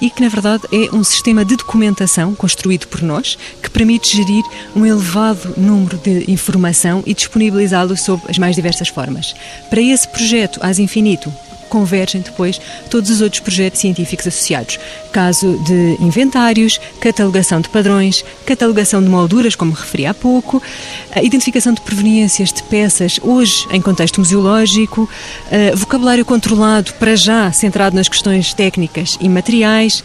e 0.02 0.10
que, 0.10 0.22
na 0.22 0.30
verdade, 0.30 0.64
é 0.72 0.94
um 0.96 1.04
sistema 1.04 1.44
de 1.44 1.56
documentação 1.56 2.36
construído 2.36 2.88
por 2.88 3.02
nós, 3.02 3.38
que 3.62 3.70
permite 3.70 4.16
gerir 4.16 4.44
um 4.76 4.86
elevado 4.86 5.54
número 5.58 5.98
de 5.98 6.30
informação 6.32 7.04
e 7.06 7.14
disponibilizá-lo 7.14 7.96
sob 7.98 8.22
as 8.28 8.38
mais 8.38 8.56
diversas 8.56 8.90
formas. 8.90 9.36
Para 9.70 9.82
esse 9.82 10.08
projeto, 10.08 10.60
AS 10.62 10.80
Infinito, 10.80 11.34
convergem 11.70 12.22
depois 12.22 12.60
todos 12.90 13.10
os 13.10 13.22
outros 13.22 13.40
projetos 13.40 13.80
científicos 13.80 14.28
associados. 14.28 14.78
Caso 15.12 15.58
de 15.66 15.98
inventários, 16.00 16.80
catalogação 17.00 17.62
de 17.62 17.70
padrões, 17.70 18.26
catalogação 18.46 19.02
de 19.02 19.08
molduras, 19.08 19.56
como 19.56 19.72
referi 19.72 20.06
há 20.06 20.14
pouco, 20.14 20.62
a 21.12 21.24
identificação 21.24 21.74
de 21.74 21.82
proveniências 21.82 22.52
de 22.52 22.62
peças, 22.64 23.20
hoje 23.24 23.68
em 23.72 23.82
contexto 23.82 24.20
museológico, 24.20 25.10
vocabulário 25.76 26.26
controlado, 26.26 26.94
para 26.94 27.16
já 27.16 27.52
centrado 27.52 27.96
nas 27.96 28.10
questões 28.10 28.54
técnicas 28.54 29.18
e 29.22 29.30
materiais, 29.30 30.04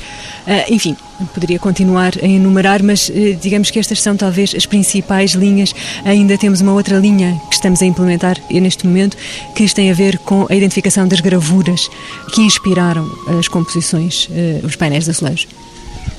enfim, 0.68 0.96
Poderia 1.32 1.58
continuar 1.58 2.12
a 2.22 2.26
enumerar, 2.26 2.82
mas 2.82 3.10
eh, 3.14 3.36
digamos 3.40 3.70
que 3.70 3.78
estas 3.78 4.00
são 4.02 4.16
talvez 4.16 4.54
as 4.54 4.66
principais 4.66 5.32
linhas. 5.32 5.72
Ainda 6.04 6.36
temos 6.36 6.60
uma 6.60 6.72
outra 6.72 6.98
linha 6.98 7.40
que 7.48 7.54
estamos 7.54 7.80
a 7.82 7.86
implementar 7.86 8.36
neste 8.50 8.86
momento, 8.86 9.16
que 9.54 9.64
tem 9.72 9.90
a 9.90 9.94
ver 9.94 10.18
com 10.18 10.46
a 10.50 10.54
identificação 10.54 11.06
das 11.06 11.20
gravuras 11.20 11.88
que 12.32 12.42
inspiraram 12.42 13.08
as 13.38 13.48
composições, 13.48 14.28
eh, 14.32 14.60
os 14.64 14.76
painéis 14.76 15.04
de 15.04 15.10
azulejos. 15.10 15.46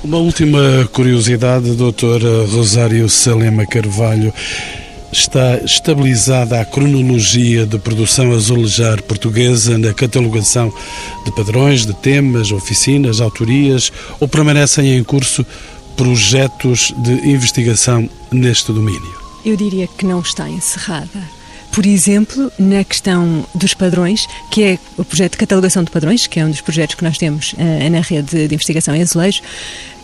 Uma 0.02 0.18
última 0.18 0.88
curiosidade, 0.92 1.72
doutora 1.74 2.46
Rosário 2.46 3.08
Salema 3.08 3.66
Carvalho 3.66 4.32
está 5.16 5.56
estabilizada 5.64 6.60
a 6.60 6.64
cronologia 6.64 7.64
de 7.64 7.78
produção 7.78 8.32
azulejar 8.32 9.02
portuguesa 9.02 9.78
na 9.78 9.94
catalogação 9.94 10.72
de 11.24 11.32
padrões, 11.32 11.86
de 11.86 11.94
temas, 11.94 12.52
oficinas, 12.52 13.20
autorias 13.20 13.90
ou 14.20 14.28
permanecem 14.28 14.96
em 14.96 15.02
curso 15.02 15.44
projetos 15.96 16.92
de 16.98 17.12
investigação 17.30 18.08
neste 18.30 18.72
domínio? 18.72 19.16
Eu 19.44 19.56
diria 19.56 19.86
que 19.86 20.04
não 20.04 20.20
está 20.20 20.48
encerrada 20.48 21.36
por 21.72 21.84
exemplo, 21.84 22.50
na 22.58 22.82
questão 22.82 23.44
dos 23.54 23.74
padrões, 23.74 24.26
que 24.50 24.62
é 24.62 24.78
o 24.96 25.04
projeto 25.04 25.32
de 25.32 25.38
catalogação 25.38 25.84
de 25.84 25.90
padrões, 25.90 26.26
que 26.26 26.40
é 26.40 26.44
um 26.46 26.50
dos 26.50 26.62
projetos 26.62 26.94
que 26.94 27.04
nós 27.04 27.18
temos 27.18 27.52
uh, 27.52 27.90
na 27.90 28.00
rede 28.00 28.48
de 28.48 28.54
investigação 28.54 28.96
em 28.96 29.02
azulejo, 29.02 29.42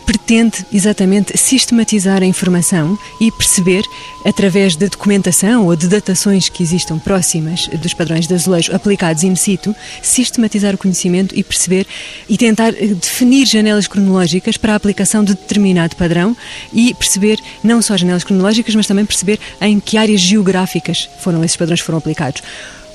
pretende 0.05 0.65
exatamente 0.71 1.37
sistematizar 1.37 2.21
a 2.21 2.25
informação 2.25 2.97
e 3.19 3.31
perceber, 3.31 3.83
através 4.25 4.75
da 4.75 4.87
documentação 4.87 5.65
ou 5.65 5.75
de 5.75 5.87
datações 5.87 6.49
que 6.49 6.63
existam 6.63 6.99
próximas 6.99 7.67
dos 7.67 7.93
padrões 7.93 8.27
de 8.27 8.33
azulejo 8.33 8.75
aplicados 8.75 9.23
in 9.23 9.35
situ, 9.35 9.75
sistematizar 10.01 10.75
o 10.75 10.77
conhecimento 10.77 11.37
e 11.37 11.43
perceber 11.43 11.87
e 12.27 12.37
tentar 12.37 12.69
eh, 12.69 12.87
definir 12.87 13.45
janelas 13.45 13.87
cronológicas 13.87 14.57
para 14.57 14.73
a 14.73 14.75
aplicação 14.75 15.23
de 15.23 15.33
determinado 15.33 15.95
padrão 15.95 16.35
e 16.71 16.93
perceber 16.93 17.39
não 17.63 17.81
só 17.81 17.97
janelas 17.97 18.23
cronológicas, 18.23 18.75
mas 18.75 18.87
também 18.87 19.05
perceber 19.05 19.39
em 19.61 19.79
que 19.79 19.97
áreas 19.97 20.21
geográficas 20.21 21.09
foram 21.19 21.43
esses 21.43 21.57
padrões 21.57 21.79
foram 21.79 21.97
aplicados 21.97 22.41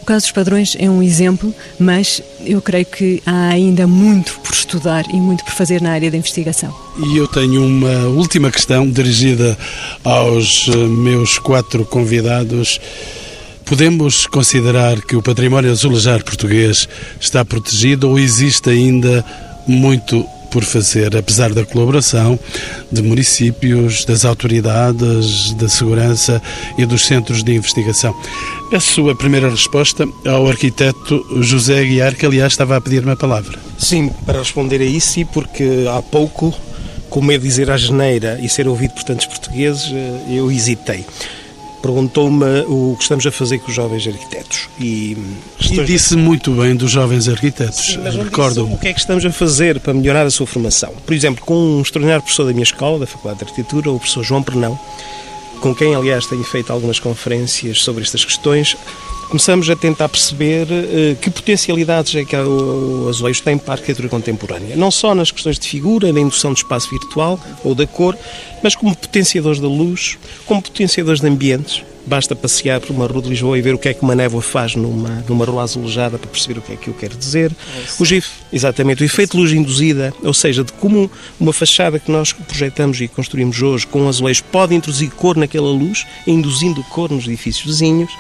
caso 0.09 0.25
dos 0.25 0.33
padrões 0.33 0.75
é 0.81 0.89
um 0.89 1.03
exemplo, 1.03 1.55
mas 1.79 2.23
eu 2.41 2.63
creio 2.63 2.87
que 2.87 3.23
há 3.27 3.49
ainda 3.49 3.87
muito 3.87 4.41
por 4.41 4.55
estudar 4.55 5.05
e 5.13 5.17
muito 5.17 5.45
por 5.45 5.53
fazer 5.53 5.83
na 5.83 5.91
área 5.91 6.11
da 6.11 6.17
investigação. 6.17 6.75
E 6.97 7.19
eu 7.19 7.29
tenho 7.29 7.63
uma 7.63 8.07
última 8.07 8.51
questão 8.51 8.91
dirigida 8.91 9.57
aos 10.03 10.67
eh, 10.69 10.77
meus 10.77 11.39
quatro 11.39 11.85
convidados. 11.85 12.81
Podemos 13.67 14.27
considerar 14.27 14.99
que 15.03 15.15
o 15.15 15.21
património 15.21 15.71
azulejar 15.71 16.25
português 16.25 16.89
está 17.21 17.45
protegido 17.45 18.09
ou 18.09 18.19
existe 18.19 18.71
ainda 18.71 19.23
muito 19.67 20.27
por 20.51 20.65
fazer, 20.65 21.17
apesar 21.17 21.53
da 21.53 21.65
colaboração 21.65 22.39
de 22.91 23.03
municípios, 23.03 24.05
das 24.05 24.25
autoridades 24.25 25.53
da 25.55 25.69
segurança 25.69 26.41
e 26.77 26.85
dos 26.85 27.07
centros 27.07 27.43
de 27.43 27.55
investigação. 27.55 28.15
A 28.73 28.81
sua 28.81 29.15
primeira 29.15 29.49
resposta 29.51 30.07
ao 30.27 30.47
arquiteto 30.47 31.25
José 31.41 31.81
Aguiar, 31.81 32.15
que 32.15 32.27
aliás 32.27 32.53
estava 32.53 32.77
a 32.77 32.81
pedir-me 32.81 33.13
a 33.13 33.17
palavra. 33.17 33.59
Sim, 33.79 34.11
para 34.27 34.39
responder 34.41 34.81
a 34.81 34.85
isso, 34.85 35.25
porque 35.27 35.87
há 35.91 36.03
pouco, 36.03 36.55
com 37.09 37.23
medo 37.23 37.43
de 37.43 37.49
dizer 37.49 37.71
a 37.71 37.77
geneira 37.77 38.39
e 38.43 38.49
ser 38.49 38.69
ouvido 38.69 38.95
por 38.95 39.05
tantos 39.05 39.27
portugueses, 39.27 39.91
eh, 39.93 40.37
eu 40.37 40.51
hesitei 40.51 41.05
perguntou-me 41.83 42.63
o 42.67 42.95
que 42.97 43.03
estamos 43.03 43.27
a 43.27 43.31
fazer 43.31 43.59
com 43.59 43.69
os 43.69 43.75
jovens 43.75 44.07
arquitetos. 44.07 44.69
E, 44.79 45.17
e 45.61 45.85
disse 45.85 46.17
muito 46.17 46.53
bem 46.53 46.75
dos 46.75 46.91
jovens 46.91 47.29
arquitetos, 47.29 47.99
recordo 48.25 48.65
O 48.73 48.79
que 48.79 48.89
é 48.89 48.93
que 48.93 49.01
estamos 49.01 49.25
a 49.25 49.31
fazer 49.31 49.81
para 49.81 49.95
melhorar 49.95 50.27
a 50.27 50.31
sua 50.31 50.47
formação? 50.47 50.93
Por 51.07 51.15
exemplo, 51.15 51.45
com 51.45 51.55
um 51.55 51.83
extraordinário 51.83 52.23
professor 52.23 52.45
da 52.45 52.53
minha 52.53 52.65
escola, 52.65 52.99
da 52.99 53.07
Faculdade 53.07 53.39
de 53.39 53.45
Arquitetura, 53.51 53.91
o 53.91 53.99
professor 53.99 54.25
João 54.25 54.43
Pernão, 54.43 54.79
com 55.61 55.75
quem, 55.75 55.95
aliás, 55.95 56.27
tenho 56.27 56.45
feito 56.45 56.73
algumas 56.73 56.99
conferências 56.99 57.83
sobre 57.83 58.03
estas 58.03 58.25
questões, 58.25 58.77
começamos 59.29 59.69
a 59.71 59.77
tentar 59.77 60.09
perceber 60.09 60.67
uh, 60.67 61.17
que 61.17 61.31
potencialidades 61.31 62.15
é 62.15 62.25
que 62.25 62.37
o, 62.37 63.05
o 63.05 63.09
azulejo 63.09 63.43
tem 63.43 63.57
para 63.59 63.75
a 63.75 63.77
arquitetura 63.77 64.09
contemporânea. 64.09 64.77
Não 64.77 64.91
só 64.91 65.15
nas 65.15 65.31
questões 65.31 65.59
de 65.59 65.69
figura, 65.69 66.13
na 66.13 66.21
indução 66.21 66.53
de 66.53 66.61
espaço 66.61 66.91
virtual 66.91 67.39
ou 67.63 67.75
da 67.75 67.87
cor, 67.87 68.17
mas 68.63 68.75
como 68.75 68.97
potenciadores 68.97 69.61
da 69.61 69.69
luz, 69.69 70.19
como 70.47 70.63
potenciadores 70.63 71.21
de 71.21 71.29
ambientes. 71.29 71.83
Basta 72.09 72.35
passear 72.35 72.81
por 72.81 72.91
uma 72.91 73.07
rua 73.07 73.21
de 73.21 73.29
Lisboa 73.29 73.59
e 73.59 73.61
ver 73.61 73.75
o 73.75 73.79
que 73.79 73.91
é 73.91 73.93
que 73.93 74.03
uma 74.03 74.15
névoa 74.15 74.41
faz 74.41 74.75
numa, 74.75 75.23
numa 75.29 75.45
rua 75.45 75.63
azulejada 75.63 76.17
para 76.17 76.31
perceber 76.31 76.59
o 76.59 76.63
que 76.63 76.73
é 76.73 76.77
que 76.77 76.89
eu 76.89 76.95
quero 76.95 77.15
dizer. 77.15 77.53
O 77.99 78.05
GIF, 78.05 78.31
exatamente, 78.51 79.03
o 79.03 79.05
efeito 79.05 79.33
de 79.33 79.43
luz 79.43 79.53
induzida, 79.53 80.15
ou 80.23 80.33
seja, 80.33 80.65
de 80.65 80.73
como 80.73 81.11
uma 81.39 81.53
fachada 81.53 81.99
que 81.99 82.11
nós 82.11 82.33
projetamos 82.33 82.99
e 83.03 83.09
construímos 83.09 83.61
hoje 83.61 83.87
com 83.87 84.01
um 84.01 84.09
azulejo 84.09 84.43
pode 84.45 84.75
introduzir 84.75 85.11
cor 85.11 85.37
naquela 85.37 85.69
luz, 85.69 86.07
induzindo 86.27 86.83
cor 86.85 87.11
nos 87.11 87.27
edifícios 87.27 87.67
vizinhos. 87.67 88.11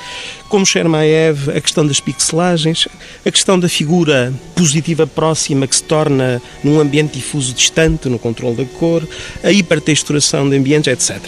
Como 0.50 0.66
Chermaev, 0.66 1.48
a 1.56 1.60
questão 1.60 1.86
das 1.86 1.98
pixelagens, 1.98 2.88
a 3.24 3.30
questão 3.30 3.58
da 3.58 3.70
figura 3.70 4.34
positiva 4.54 5.06
próxima 5.06 5.66
que 5.66 5.76
se 5.76 5.82
torna 5.82 6.42
num 6.62 6.78
ambiente 6.78 7.14
difuso 7.14 7.54
distante, 7.54 8.10
no 8.10 8.18
controle 8.18 8.56
da 8.56 8.64
cor, 8.66 9.08
a 9.42 9.50
hipertexturação 9.50 10.46
de 10.46 10.58
ambientes, 10.58 10.92
etc. 10.92 11.22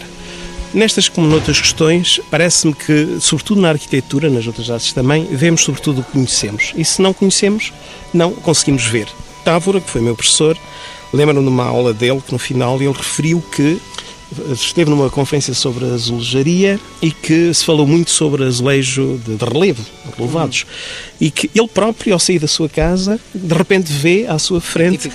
Nestas 0.73 1.09
como 1.09 1.27
noutras 1.27 1.61
questões, 1.61 2.21
parece-me 2.31 2.73
que, 2.73 3.19
sobretudo 3.21 3.61
na 3.61 3.71
arquitetura, 3.71 4.31
nas 4.31 4.47
outras 4.47 4.71
artes 4.71 4.93
também, 4.93 5.25
vemos 5.25 5.63
sobretudo 5.65 6.01
o 6.01 6.05
que 6.05 6.13
conhecemos. 6.13 6.73
E 6.77 6.85
se 6.85 7.03
não 7.03 7.13
conhecemos, 7.13 7.73
não 8.15 8.33
conseguimos 8.33 8.85
ver. 8.87 9.09
Távora, 9.45 9.81
que 9.81 9.91
foi 9.91 10.01
meu 10.01 10.15
professor, 10.15 10.57
lembro-me 11.13 11.43
de 11.43 11.49
uma 11.49 11.65
aula 11.65 11.93
dele 11.93 12.23
que 12.25 12.33
no 12.33 12.39
final 12.39 12.81
ele 12.81 12.93
referiu 12.93 13.43
que 13.51 13.81
esteve 14.53 14.91
numa 14.91 15.11
conferência 15.11 15.55
sobre 15.55 15.85
a 15.85 15.95
azulejaria 15.95 16.79
e 17.03 17.11
que 17.11 17.53
se 17.53 17.65
falou 17.65 17.87
muito 17.87 18.11
sobre 18.11 18.45
azulejo 18.45 19.21
de, 19.25 19.37
de 19.37 19.45
relevo, 19.45 19.85
relevados. 20.17 20.63
Uhum. 20.63 21.17
E 21.21 21.31
que 21.31 21.51
ele 21.55 21.69
próprio, 21.69 22.15
ao 22.15 22.19
sair 22.19 22.39
da 22.39 22.47
sua 22.47 22.69
casa, 22.69 23.21
de 23.35 23.55
repente 23.55 23.93
vê 23.93 24.27
à 24.27 24.39
sua 24.39 24.61
frente 24.61 25.11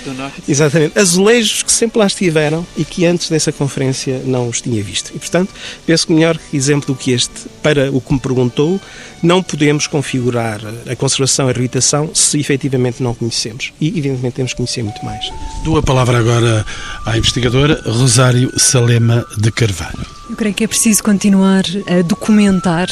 exatamente, 0.48 0.98
azulejos 0.98 1.62
que 1.62 1.72
sempre 1.72 1.98
lá 1.98 2.06
estiveram 2.06 2.66
e 2.76 2.84
que 2.84 3.04
antes 3.04 3.28
dessa 3.28 3.50
conferência 3.50 4.22
não 4.24 4.48
os 4.48 4.60
tinha 4.60 4.82
visto. 4.82 5.12
E, 5.14 5.18
portanto, 5.18 5.52
penso 5.84 6.06
que 6.06 6.12
melhor 6.12 6.38
exemplo 6.52 6.94
do 6.94 6.98
que 6.98 7.12
este, 7.12 7.48
para 7.62 7.90
o 7.90 8.00
que 8.00 8.12
me 8.12 8.20
perguntou, 8.20 8.80
não 9.26 9.42
podemos 9.42 9.86
configurar 9.86 10.60
a 10.90 10.94
conservação 10.94 11.46
e 11.46 11.50
a 11.50 11.52
reabilitação 11.52 12.14
se 12.14 12.38
efetivamente 12.38 13.02
não 13.02 13.14
conhecemos. 13.14 13.72
E, 13.80 13.88
evidentemente, 13.88 14.36
temos 14.36 14.52
que 14.52 14.58
conhecer 14.58 14.82
muito 14.82 15.04
mais. 15.04 15.28
Dou 15.64 15.76
a 15.76 15.82
palavra 15.82 16.18
agora 16.18 16.64
à 17.04 17.18
investigadora 17.18 17.82
Rosário 17.84 18.52
Salema 18.58 19.26
de 19.36 19.50
Carvalho. 19.50 20.06
Eu 20.30 20.36
creio 20.36 20.54
que 20.54 20.64
é 20.64 20.68
preciso 20.68 21.02
continuar 21.02 21.64
a 21.88 22.02
documentar, 22.02 22.88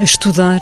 a 0.00 0.04
estudar. 0.04 0.60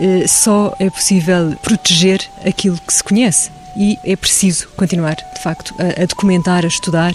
Eh, 0.00 0.26
só 0.26 0.74
é 0.78 0.88
possível 0.88 1.54
proteger 1.62 2.20
aquilo 2.44 2.78
que 2.86 2.92
se 2.92 3.04
conhece. 3.04 3.50
E 3.78 3.98
é 4.04 4.16
preciso 4.16 4.68
continuar, 4.68 5.16
de 5.16 5.42
facto, 5.42 5.74
a, 5.78 6.06
documentar, 6.06 6.64
a 6.64 6.68
estudar 6.68 7.12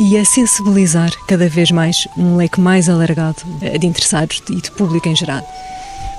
e 0.00 0.18
a 0.18 0.24
sensibilizar 0.24 1.12
cada 1.28 1.48
vez 1.48 1.70
mais 1.70 2.08
um 2.18 2.36
leque 2.36 2.60
mais 2.60 2.88
alargado 2.88 3.36
eh, 3.60 3.78
de 3.78 3.86
interessados 3.86 4.42
e 4.50 4.56
de 4.56 4.70
público 4.72 5.08
em 5.08 5.14
geral. 5.14 5.46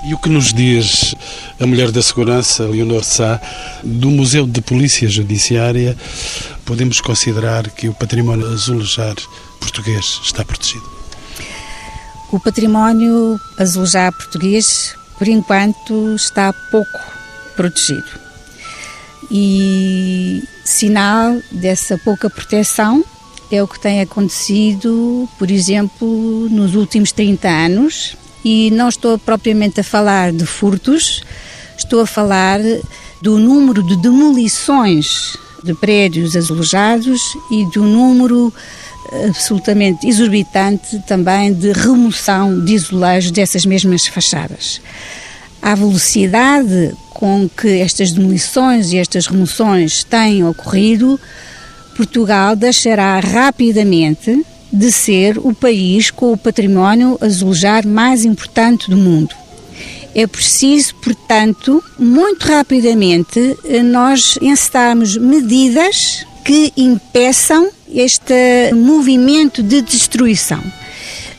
E 0.06 0.12
o 0.12 0.18
que 0.18 0.28
nos 0.28 0.52
diz 0.52 1.14
a 1.58 1.66
mulher 1.66 1.90
da 1.90 2.02
segurança, 2.02 2.64
Leonor 2.64 3.02
Sá, 3.02 3.40
do 3.82 4.10
Museu 4.10 4.46
de 4.46 4.60
Polícia 4.60 5.08
Judiciária, 5.08 5.96
podemos 6.66 7.00
considerar 7.00 7.70
que 7.70 7.88
o 7.88 7.94
património 7.94 8.46
azulejar 8.52 9.14
português 9.58 10.20
está 10.22 10.44
protegido? 10.44 10.84
O 12.30 12.38
património 12.38 13.40
azulejar 13.58 14.12
português, 14.12 14.94
por 15.16 15.26
enquanto, 15.26 16.14
está 16.14 16.52
pouco 16.70 17.00
protegido. 17.56 18.04
E 19.30 20.44
sinal 20.66 21.40
dessa 21.50 21.96
pouca 21.96 22.28
proteção 22.28 23.02
é 23.50 23.62
o 23.62 23.66
que 23.66 23.80
tem 23.80 24.02
acontecido, 24.02 25.26
por 25.38 25.50
exemplo, 25.50 26.46
nos 26.50 26.74
últimos 26.74 27.10
30 27.10 27.48
anos, 27.48 28.16
e 28.44 28.70
não 28.70 28.88
estou 28.88 29.18
propriamente 29.18 29.80
a 29.80 29.84
falar 29.84 30.32
de 30.32 30.44
furtos, 30.44 31.22
estou 31.76 32.00
a 32.00 32.06
falar 32.06 32.60
do 33.22 33.38
número 33.38 33.82
de 33.82 33.96
demolições 33.96 35.36
de 35.62 35.72
prédios 35.74 36.36
azulejados 36.36 37.20
e 37.50 37.64
do 37.72 37.84
número 37.84 38.52
eh, 39.12 39.28
absolutamente 39.28 40.06
exorbitante 40.06 41.02
também 41.06 41.54
de 41.54 41.72
remoção 41.72 42.62
de 42.62 42.74
azulejos 42.74 43.30
dessas 43.30 43.64
mesmas 43.64 44.06
fachadas. 44.06 44.80
A 45.62 45.74
velocidade 45.74 46.94
com 47.14 47.48
que 47.48 47.80
estas 47.80 48.12
demolições 48.12 48.92
e 48.92 48.98
estas 48.98 49.26
remoções 49.26 50.04
têm 50.04 50.44
ocorrido, 50.44 51.18
Portugal 51.96 52.54
deixará 52.54 53.18
rapidamente 53.20 54.44
de 54.74 54.90
ser 54.90 55.38
o 55.38 55.54
país 55.54 56.10
com 56.10 56.32
o 56.32 56.36
património 56.36 57.16
azulejar 57.20 57.86
mais 57.86 58.24
importante 58.24 58.90
do 58.90 58.96
mundo. 58.96 59.34
É 60.14 60.26
preciso, 60.26 60.94
portanto, 60.96 61.82
muito 61.98 62.44
rapidamente 62.46 63.56
eh, 63.64 63.82
nós 63.82 64.38
encetarmos 64.42 65.16
medidas 65.16 66.26
que 66.44 66.72
impeçam 66.76 67.68
este 67.92 68.72
movimento 68.74 69.62
de 69.62 69.80
destruição. 69.80 70.62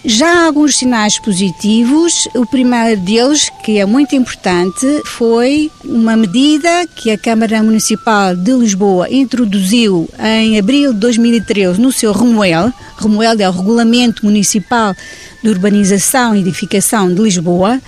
Já 0.07 0.27
há 0.27 0.45
alguns 0.45 0.77
sinais 0.77 1.17
positivos. 1.17 2.27
O 2.35 2.45
primeiro 2.45 3.01
deles, 3.01 3.49
que 3.63 3.79
é 3.79 3.85
muito 3.87 4.15
importante, 4.15 4.85
foi 5.03 5.71
uma 5.83 6.15
medida 6.15 6.85
que 6.95 7.09
a 7.09 7.17
Câmara 7.17 7.63
Municipal 7.63 8.35
de 8.35 8.51
Lisboa 8.51 9.09
introduziu 9.09 10.07
em 10.19 10.59
abril 10.59 10.93
de 10.93 10.99
2013 10.99 11.81
no 11.81 11.91
seu 11.91 12.11
REMUEL. 12.11 12.71
REMUEL 12.99 13.35
é 13.39 13.49
o 13.49 13.51
Regulamento 13.51 14.23
Municipal 14.23 14.93
de 15.41 15.49
Urbanização 15.49 16.35
e 16.35 16.39
Edificação 16.39 17.11
de 17.11 17.19
Lisboa, 17.19 17.81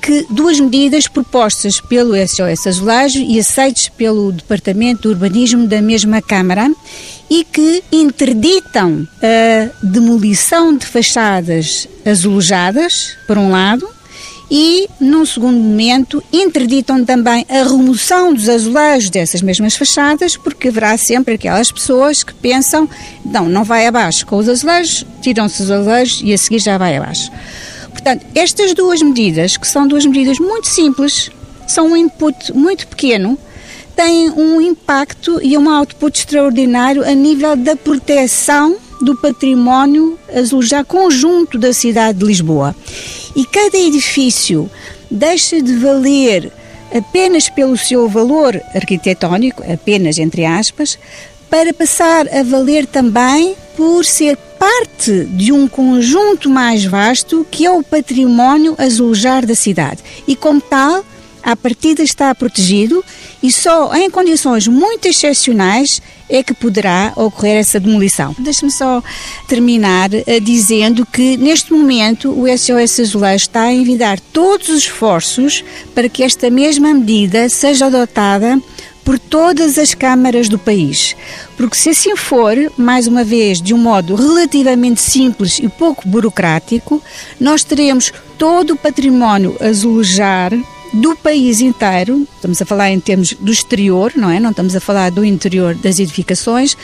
que 0.00 0.26
duas 0.30 0.58
medidas 0.58 1.06
propostas 1.08 1.78
pelo 1.78 2.14
SOS 2.26 2.66
Azulejo 2.66 3.20
e 3.20 3.38
aceitas 3.38 3.90
pelo 3.90 4.32
Departamento 4.32 5.02
de 5.02 5.08
Urbanismo 5.08 5.66
da 5.66 5.82
mesma 5.82 6.22
Câmara 6.22 6.70
e 7.30 7.44
que 7.44 7.82
interditam 7.92 9.06
a 9.22 9.70
demolição 9.80 10.76
de 10.76 10.84
fachadas 10.84 11.88
azulejadas, 12.04 13.16
por 13.26 13.38
um 13.38 13.50
lado, 13.50 13.88
e, 14.50 14.88
num 15.00 15.24
segundo 15.24 15.56
momento, 15.56 16.20
interditam 16.32 17.04
também 17.04 17.46
a 17.48 17.62
remoção 17.62 18.34
dos 18.34 18.48
azulejos 18.48 19.08
dessas 19.08 19.42
mesmas 19.42 19.76
fachadas, 19.76 20.36
porque 20.36 20.68
haverá 20.68 20.98
sempre 20.98 21.34
aquelas 21.34 21.70
pessoas 21.70 22.24
que 22.24 22.34
pensam, 22.34 22.90
não, 23.24 23.48
não 23.48 23.62
vai 23.62 23.86
abaixo 23.86 24.26
com 24.26 24.36
os 24.36 24.48
azulejos, 24.48 25.06
tiram-se 25.22 25.62
os 25.62 25.70
azulejos 25.70 26.20
e 26.24 26.32
a 26.32 26.38
seguir 26.38 26.58
já 26.58 26.76
vai 26.76 26.96
abaixo. 26.96 27.30
Portanto, 27.90 28.26
estas 28.34 28.74
duas 28.74 29.00
medidas, 29.00 29.56
que 29.56 29.68
são 29.68 29.86
duas 29.86 30.04
medidas 30.04 30.40
muito 30.40 30.66
simples, 30.66 31.30
são 31.68 31.92
um 31.92 31.96
input 31.96 32.52
muito 32.52 32.88
pequeno, 32.88 33.38
têm 33.96 34.30
um 34.30 34.60
impacto 34.60 35.40
e 35.42 35.56
um 35.56 35.68
output 35.68 36.18
extraordinário 36.18 37.04
a 37.04 37.12
nível 37.12 37.56
da 37.56 37.76
proteção 37.76 38.76
do 39.00 39.16
património 39.16 40.18
azulejado 40.34 40.86
conjunto 40.86 41.58
da 41.58 41.72
cidade 41.72 42.18
de 42.18 42.24
Lisboa. 42.24 42.74
E 43.34 43.44
cada 43.44 43.78
edifício 43.78 44.70
deixa 45.10 45.60
de 45.60 45.74
valer 45.76 46.52
apenas 46.94 47.48
pelo 47.48 47.76
seu 47.76 48.08
valor 48.08 48.60
arquitetónico, 48.74 49.62
apenas 49.70 50.18
entre 50.18 50.44
aspas, 50.44 50.98
para 51.48 51.72
passar 51.72 52.28
a 52.28 52.42
valer 52.42 52.86
também 52.86 53.54
por 53.76 54.04
ser 54.04 54.36
parte 54.58 55.24
de 55.24 55.52
um 55.52 55.66
conjunto 55.66 56.50
mais 56.50 56.84
vasto 56.84 57.46
que 57.50 57.64
é 57.64 57.70
o 57.70 57.82
património 57.82 58.74
azulejar 58.78 59.46
da 59.46 59.54
cidade. 59.54 60.02
E 60.28 60.36
como 60.36 60.60
tal, 60.60 61.04
à 61.42 61.56
partida 61.56 62.02
está 62.02 62.34
protegido 62.34 63.02
e 63.42 63.50
só 63.50 63.94
em 63.94 64.10
condições 64.10 64.66
muito 64.66 65.06
excepcionais 65.06 66.00
é 66.28 66.42
que 66.42 66.54
poderá 66.54 67.12
ocorrer 67.16 67.56
essa 67.56 67.80
demolição. 67.80 68.34
Deixe-me 68.38 68.70
só 68.70 69.02
terminar 69.48 70.10
uh, 70.10 70.40
dizendo 70.40 71.04
que 71.04 71.36
neste 71.36 71.72
momento 71.72 72.30
o 72.30 72.46
SOS 72.46 73.00
Azulejo 73.00 73.44
está 73.44 73.62
a 73.62 73.72
envidar 73.72 74.20
todos 74.32 74.68
os 74.68 74.84
esforços 74.84 75.64
para 75.94 76.08
que 76.08 76.22
esta 76.22 76.50
mesma 76.50 76.94
medida 76.94 77.48
seja 77.48 77.86
adotada 77.86 78.60
por 79.04 79.18
todas 79.18 79.76
as 79.78 79.92
câmaras 79.92 80.48
do 80.48 80.58
país. 80.58 81.16
Porque 81.56 81.76
se 81.76 81.90
assim 81.90 82.14
for, 82.14 82.54
mais 82.76 83.06
uma 83.06 83.24
vez, 83.24 83.60
de 83.60 83.74
um 83.74 83.78
modo 83.78 84.14
relativamente 84.14 85.00
simples 85.00 85.58
e 85.58 85.68
pouco 85.68 86.06
burocrático, 86.06 87.02
nós 87.40 87.64
teremos 87.64 88.12
todo 88.38 88.74
o 88.74 88.76
património 88.76 89.56
azulejar 89.60 90.52
do 90.92 91.16
país 91.16 91.60
inteiro, 91.60 92.26
estamos 92.34 92.60
a 92.60 92.64
falar 92.64 92.90
em 92.90 92.98
termos 92.98 93.32
do 93.34 93.52
exterior, 93.52 94.12
não 94.16 94.30
é? 94.30 94.40
Não 94.40 94.50
estamos 94.50 94.74
a 94.74 94.80
falar 94.80 95.10
do 95.10 95.24
interior 95.24 95.74
das 95.74 95.98
edificações, 95.98 96.76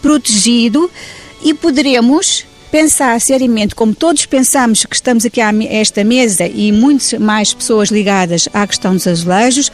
protegido 0.00 0.90
e 1.42 1.54
poderemos 1.54 2.44
pensar 2.70 3.20
seriamente, 3.20 3.74
como 3.74 3.94
todos 3.94 4.24
pensamos 4.24 4.84
que 4.86 4.96
estamos 4.96 5.26
aqui 5.26 5.40
a 5.40 5.52
esta 5.70 6.02
mesa 6.02 6.46
e 6.46 6.72
muitas 6.72 7.12
mais 7.20 7.52
pessoas 7.52 7.90
ligadas 7.90 8.48
à 8.52 8.66
questão 8.66 8.94
dos 8.94 9.06
azulejos, 9.06 9.70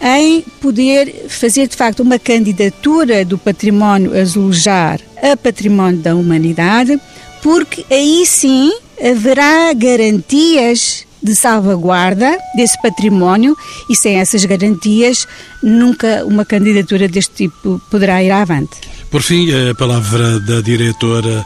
em 0.00 0.40
poder 0.60 1.26
fazer 1.28 1.68
de 1.68 1.76
facto 1.76 2.00
uma 2.00 2.18
candidatura 2.18 3.24
do 3.24 3.36
património 3.36 4.18
azulejar 4.18 4.98
a 5.22 5.36
património 5.36 6.00
da 6.00 6.16
humanidade, 6.16 6.98
porque 7.42 7.84
aí 7.90 8.24
sim 8.24 8.72
haverá 8.98 9.72
garantias 9.74 11.06
de 11.22 11.34
salvaguarda 11.34 12.38
desse 12.54 12.80
património 12.82 13.56
e 13.88 13.96
sem 13.96 14.16
essas 14.16 14.44
garantias 14.44 15.26
nunca 15.62 16.24
uma 16.24 16.44
candidatura 16.44 17.08
deste 17.08 17.48
tipo 17.48 17.80
poderá 17.90 18.22
ir 18.22 18.30
avante. 18.30 18.76
Por 19.10 19.22
fim, 19.22 19.48
a 19.52 19.74
palavra 19.74 20.38
da 20.40 20.60
diretora 20.60 21.44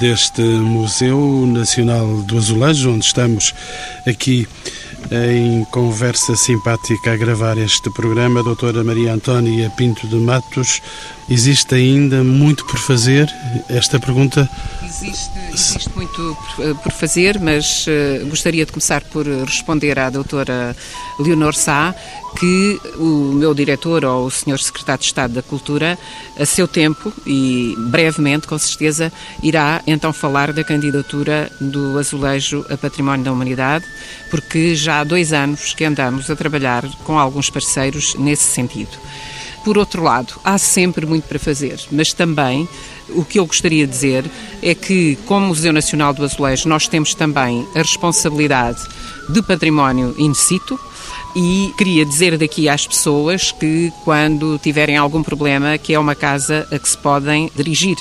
deste 0.00 0.42
Museu 0.42 1.46
Nacional 1.46 2.22
do 2.22 2.38
Azulejo, 2.38 2.90
onde 2.90 3.04
estamos 3.04 3.54
aqui 4.06 4.48
em 5.10 5.64
conversa 5.66 6.34
simpática 6.34 7.12
a 7.12 7.16
gravar 7.16 7.56
este 7.58 7.90
programa, 7.90 8.40
a 8.40 8.42
doutora 8.42 8.82
Maria 8.82 9.12
Antónia 9.12 9.70
Pinto 9.70 10.06
de 10.06 10.16
Matos. 10.16 10.80
Existe 11.28 11.74
ainda 11.74 12.22
muito 12.22 12.64
por 12.66 12.78
fazer? 12.78 13.28
Esta 13.68 13.98
pergunta. 13.98 14.48
Existe, 14.84 15.32
existe 15.52 15.90
muito 15.96 16.36
por 16.82 16.92
fazer, 16.92 17.40
mas 17.40 17.86
uh, 17.86 18.26
gostaria 18.26 18.64
de 18.64 18.72
começar 18.72 19.02
por 19.02 19.26
responder 19.26 19.98
à 19.98 20.08
doutora 20.08 20.76
Leonor 21.18 21.54
Sá, 21.54 21.94
que 22.38 22.80
o 22.96 23.32
meu 23.32 23.54
diretor 23.54 24.04
ou 24.04 24.26
o 24.26 24.30
senhor 24.30 24.58
secretário 24.58 25.00
de 25.00 25.06
Estado 25.06 25.34
da 25.34 25.42
Cultura, 25.42 25.98
a 26.38 26.46
seu 26.46 26.68
tempo 26.68 27.12
e 27.26 27.74
brevemente, 27.90 28.46
com 28.46 28.58
certeza, 28.58 29.12
irá 29.42 29.82
então 29.86 30.12
falar 30.12 30.52
da 30.52 30.62
candidatura 30.62 31.50
do 31.60 31.98
azulejo 31.98 32.64
a 32.70 32.76
Património 32.76 33.24
da 33.24 33.32
Humanidade, 33.32 33.84
porque 34.30 34.74
já 34.76 34.95
há 35.00 35.04
dois 35.04 35.32
anos 35.32 35.74
que 35.74 35.84
andamos 35.84 36.30
a 36.30 36.36
trabalhar 36.36 36.84
com 37.04 37.18
alguns 37.18 37.50
parceiros 37.50 38.14
nesse 38.16 38.44
sentido. 38.44 38.96
Por 39.64 39.76
outro 39.76 40.02
lado, 40.02 40.34
há 40.44 40.58
sempre 40.58 41.04
muito 41.04 41.24
para 41.24 41.38
fazer, 41.38 41.80
mas 41.90 42.12
também 42.12 42.68
o 43.08 43.24
que 43.24 43.38
eu 43.38 43.46
gostaria 43.46 43.86
de 43.86 43.92
dizer 43.92 44.24
é 44.62 44.74
que, 44.74 45.18
como 45.26 45.48
Museu 45.48 45.72
Nacional 45.72 46.12
do 46.12 46.24
Azulejo, 46.24 46.68
nós 46.68 46.86
temos 46.86 47.14
também 47.14 47.66
a 47.74 47.78
responsabilidade 47.78 48.80
de 49.28 49.42
património 49.42 50.14
in 50.18 50.34
situ, 50.34 50.78
e 51.38 51.74
queria 51.76 52.06
dizer 52.06 52.38
daqui 52.38 52.66
às 52.66 52.86
pessoas 52.86 53.52
que 53.52 53.92
quando 54.04 54.58
tiverem 54.58 54.96
algum 54.96 55.22
problema 55.22 55.76
que 55.76 55.92
é 55.92 55.98
uma 55.98 56.14
casa 56.14 56.66
a 56.72 56.78
que 56.78 56.88
se 56.88 56.96
podem 56.96 57.50
dirigir 57.54 57.96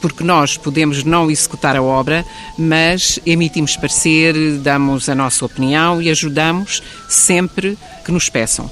porque 0.00 0.22
nós 0.22 0.56
podemos 0.56 1.04
não 1.04 1.30
executar 1.30 1.76
a 1.76 1.82
obra, 1.82 2.24
mas 2.58 3.18
emitimos 3.24 3.76
parecer, 3.76 4.34
damos 4.58 5.08
a 5.08 5.14
nossa 5.14 5.44
opinião 5.44 6.00
e 6.00 6.10
ajudamos 6.10 6.82
sempre 7.08 7.78
que 8.04 8.12
nos 8.12 8.28
peçam. 8.28 8.70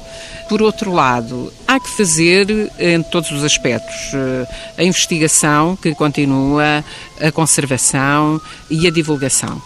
Por 0.49 0.61
outro 0.61 0.93
lado, 0.93 1.53
há 1.67 1.81
que 1.81 1.89
fazer 1.89 2.71
em 2.79 3.03
todos 3.03 3.31
os 3.31 3.43
aspectos 3.43 4.13
eh, 4.13 4.47
a 4.79 4.85
investigação 4.85 5.75
que 5.75 5.95
continua, 5.95 6.85
a 7.21 7.33
conservação 7.33 8.41
e 8.71 8.87
a 8.87 8.91
divulgação. 8.91 9.61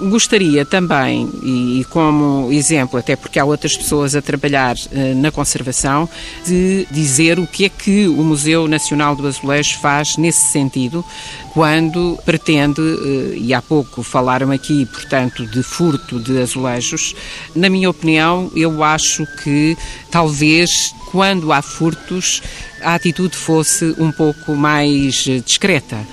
Gostaria 0.00 0.64
também, 0.64 1.30
e 1.42 1.86
como 1.88 2.52
exemplo, 2.52 2.98
até 2.98 3.14
porque 3.14 3.38
há 3.38 3.44
outras 3.44 3.76
pessoas 3.76 4.16
a 4.16 4.20
trabalhar 4.20 4.74
uh, 4.74 5.14
na 5.14 5.30
conservação, 5.30 6.08
de 6.44 6.84
dizer 6.90 7.38
o 7.38 7.46
que 7.46 7.64
é 7.64 7.68
que 7.68 8.08
o 8.08 8.24
Museu 8.24 8.66
Nacional 8.66 9.14
do 9.14 9.26
Azulejo 9.26 9.78
faz 9.78 10.16
nesse 10.16 10.50
sentido, 10.50 11.04
quando 11.52 12.18
pretende, 12.24 12.80
uh, 12.80 13.34
e 13.36 13.54
há 13.54 13.62
pouco 13.62 14.02
falaram 14.02 14.50
aqui, 14.50 14.84
portanto, 14.86 15.46
de 15.46 15.62
furto 15.62 16.18
de 16.18 16.40
azulejos. 16.40 17.14
Na 17.54 17.68
minha 17.68 17.88
opinião, 17.88 18.50
eu 18.56 18.82
acho 18.82 19.24
que 19.44 19.76
talvez 20.10 20.92
quando 21.14 21.52
há 21.52 21.62
furtos, 21.62 22.42
a 22.82 22.96
atitude 22.96 23.36
fosse 23.36 23.94
um 23.98 24.10
pouco 24.10 24.56
mais 24.56 25.24
eh, 25.28 25.38
discreta 25.38 26.04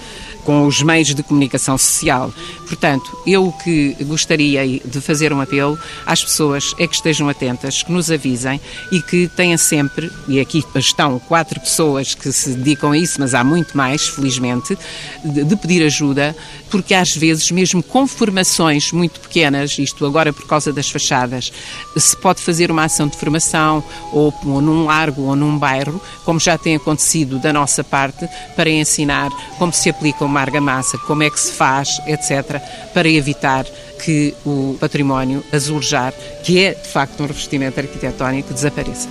com 0.46 0.68
os 0.68 0.84
meios 0.84 1.14
de 1.16 1.24
comunicação 1.24 1.76
social. 1.76 2.32
Portanto, 2.72 3.22
eu 3.28 3.48
o 3.48 3.52
que 3.52 3.98
gostaria 4.06 4.66
de 4.66 5.02
fazer 5.02 5.34
um 5.34 5.42
apelo 5.42 5.78
às 6.06 6.24
pessoas 6.24 6.74
é 6.80 6.88
que 6.88 6.96
estejam 6.96 7.28
atentas, 7.28 7.84
que 7.84 7.92
nos 7.92 8.10
avisem 8.10 8.62
e 8.90 9.02
que 9.02 9.28
tenham 9.28 9.58
sempre, 9.58 10.10
e 10.26 10.40
aqui 10.40 10.64
estão 10.76 11.20
quatro 11.20 11.60
pessoas 11.60 12.16
que 12.16 12.32
se 12.32 12.52
dedicam 12.52 12.92
a 12.92 12.98
isso, 12.98 13.20
mas 13.20 13.36
há 13.36 13.44
muito 13.44 13.76
mais, 13.76 14.08
felizmente, 14.08 14.78
de, 15.22 15.44
de 15.44 15.56
pedir 15.58 15.84
ajuda, 15.84 16.34
porque 16.70 16.94
às 16.94 17.14
vezes, 17.14 17.52
mesmo 17.52 17.84
com 17.84 18.08
formações 18.08 18.94
muito 18.94 19.20
pequenas, 19.20 19.78
isto 19.78 20.06
agora 20.06 20.32
por 20.32 20.48
causa 20.48 20.72
das 20.72 20.90
fachadas, 20.90 21.52
se 21.98 22.16
pode 22.16 22.42
fazer 22.42 22.72
uma 22.72 22.86
ação 22.86 23.10
de 23.10 23.18
formação 23.18 23.84
ou, 24.14 24.34
ou 24.46 24.62
num 24.62 24.86
largo 24.86 25.24
ou 25.24 25.36
num 25.36 25.58
bairro, 25.58 26.02
como 26.24 26.40
já 26.40 26.58
tem 26.58 26.78
acontecido 26.78 27.38
da 27.38 27.52
nossa 27.52 27.84
parte, 27.84 28.26
para 28.56 28.70
ensinar 28.70 29.30
como 29.58 29.74
se 29.74 29.90
aplica 29.90 30.24
uma 30.24 30.40
argamassa, 30.40 30.98
como 31.00 31.24
é 31.24 31.30
que 31.30 31.40
se 31.40 31.52
faz, 31.52 32.00
etc., 32.08 32.61
para 32.94 33.10
evitar 33.10 33.66
que 34.04 34.34
o 34.46 34.76
património 34.80 35.44
azulejar, 35.54 36.14
que 36.44 36.64
é 36.64 36.74
de 36.74 36.88
facto 36.88 37.22
um 37.22 37.28
revestimento 37.28 37.80
arquitetónico, 37.80 38.54
desapareça. 38.54 39.08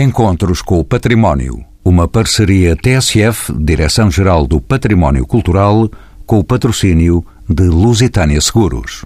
Encontros 0.00 0.62
com 0.62 0.80
o 0.80 0.84
Património. 0.84 1.69
Uma 1.90 2.06
parceria 2.06 2.76
TSF, 2.76 3.52
Direção-Geral 3.52 4.46
do 4.46 4.60
Património 4.60 5.26
Cultural, 5.26 5.90
com 6.24 6.38
o 6.38 6.44
patrocínio 6.44 7.26
de 7.48 7.64
Lusitânia 7.64 8.40
Seguros. 8.40 9.04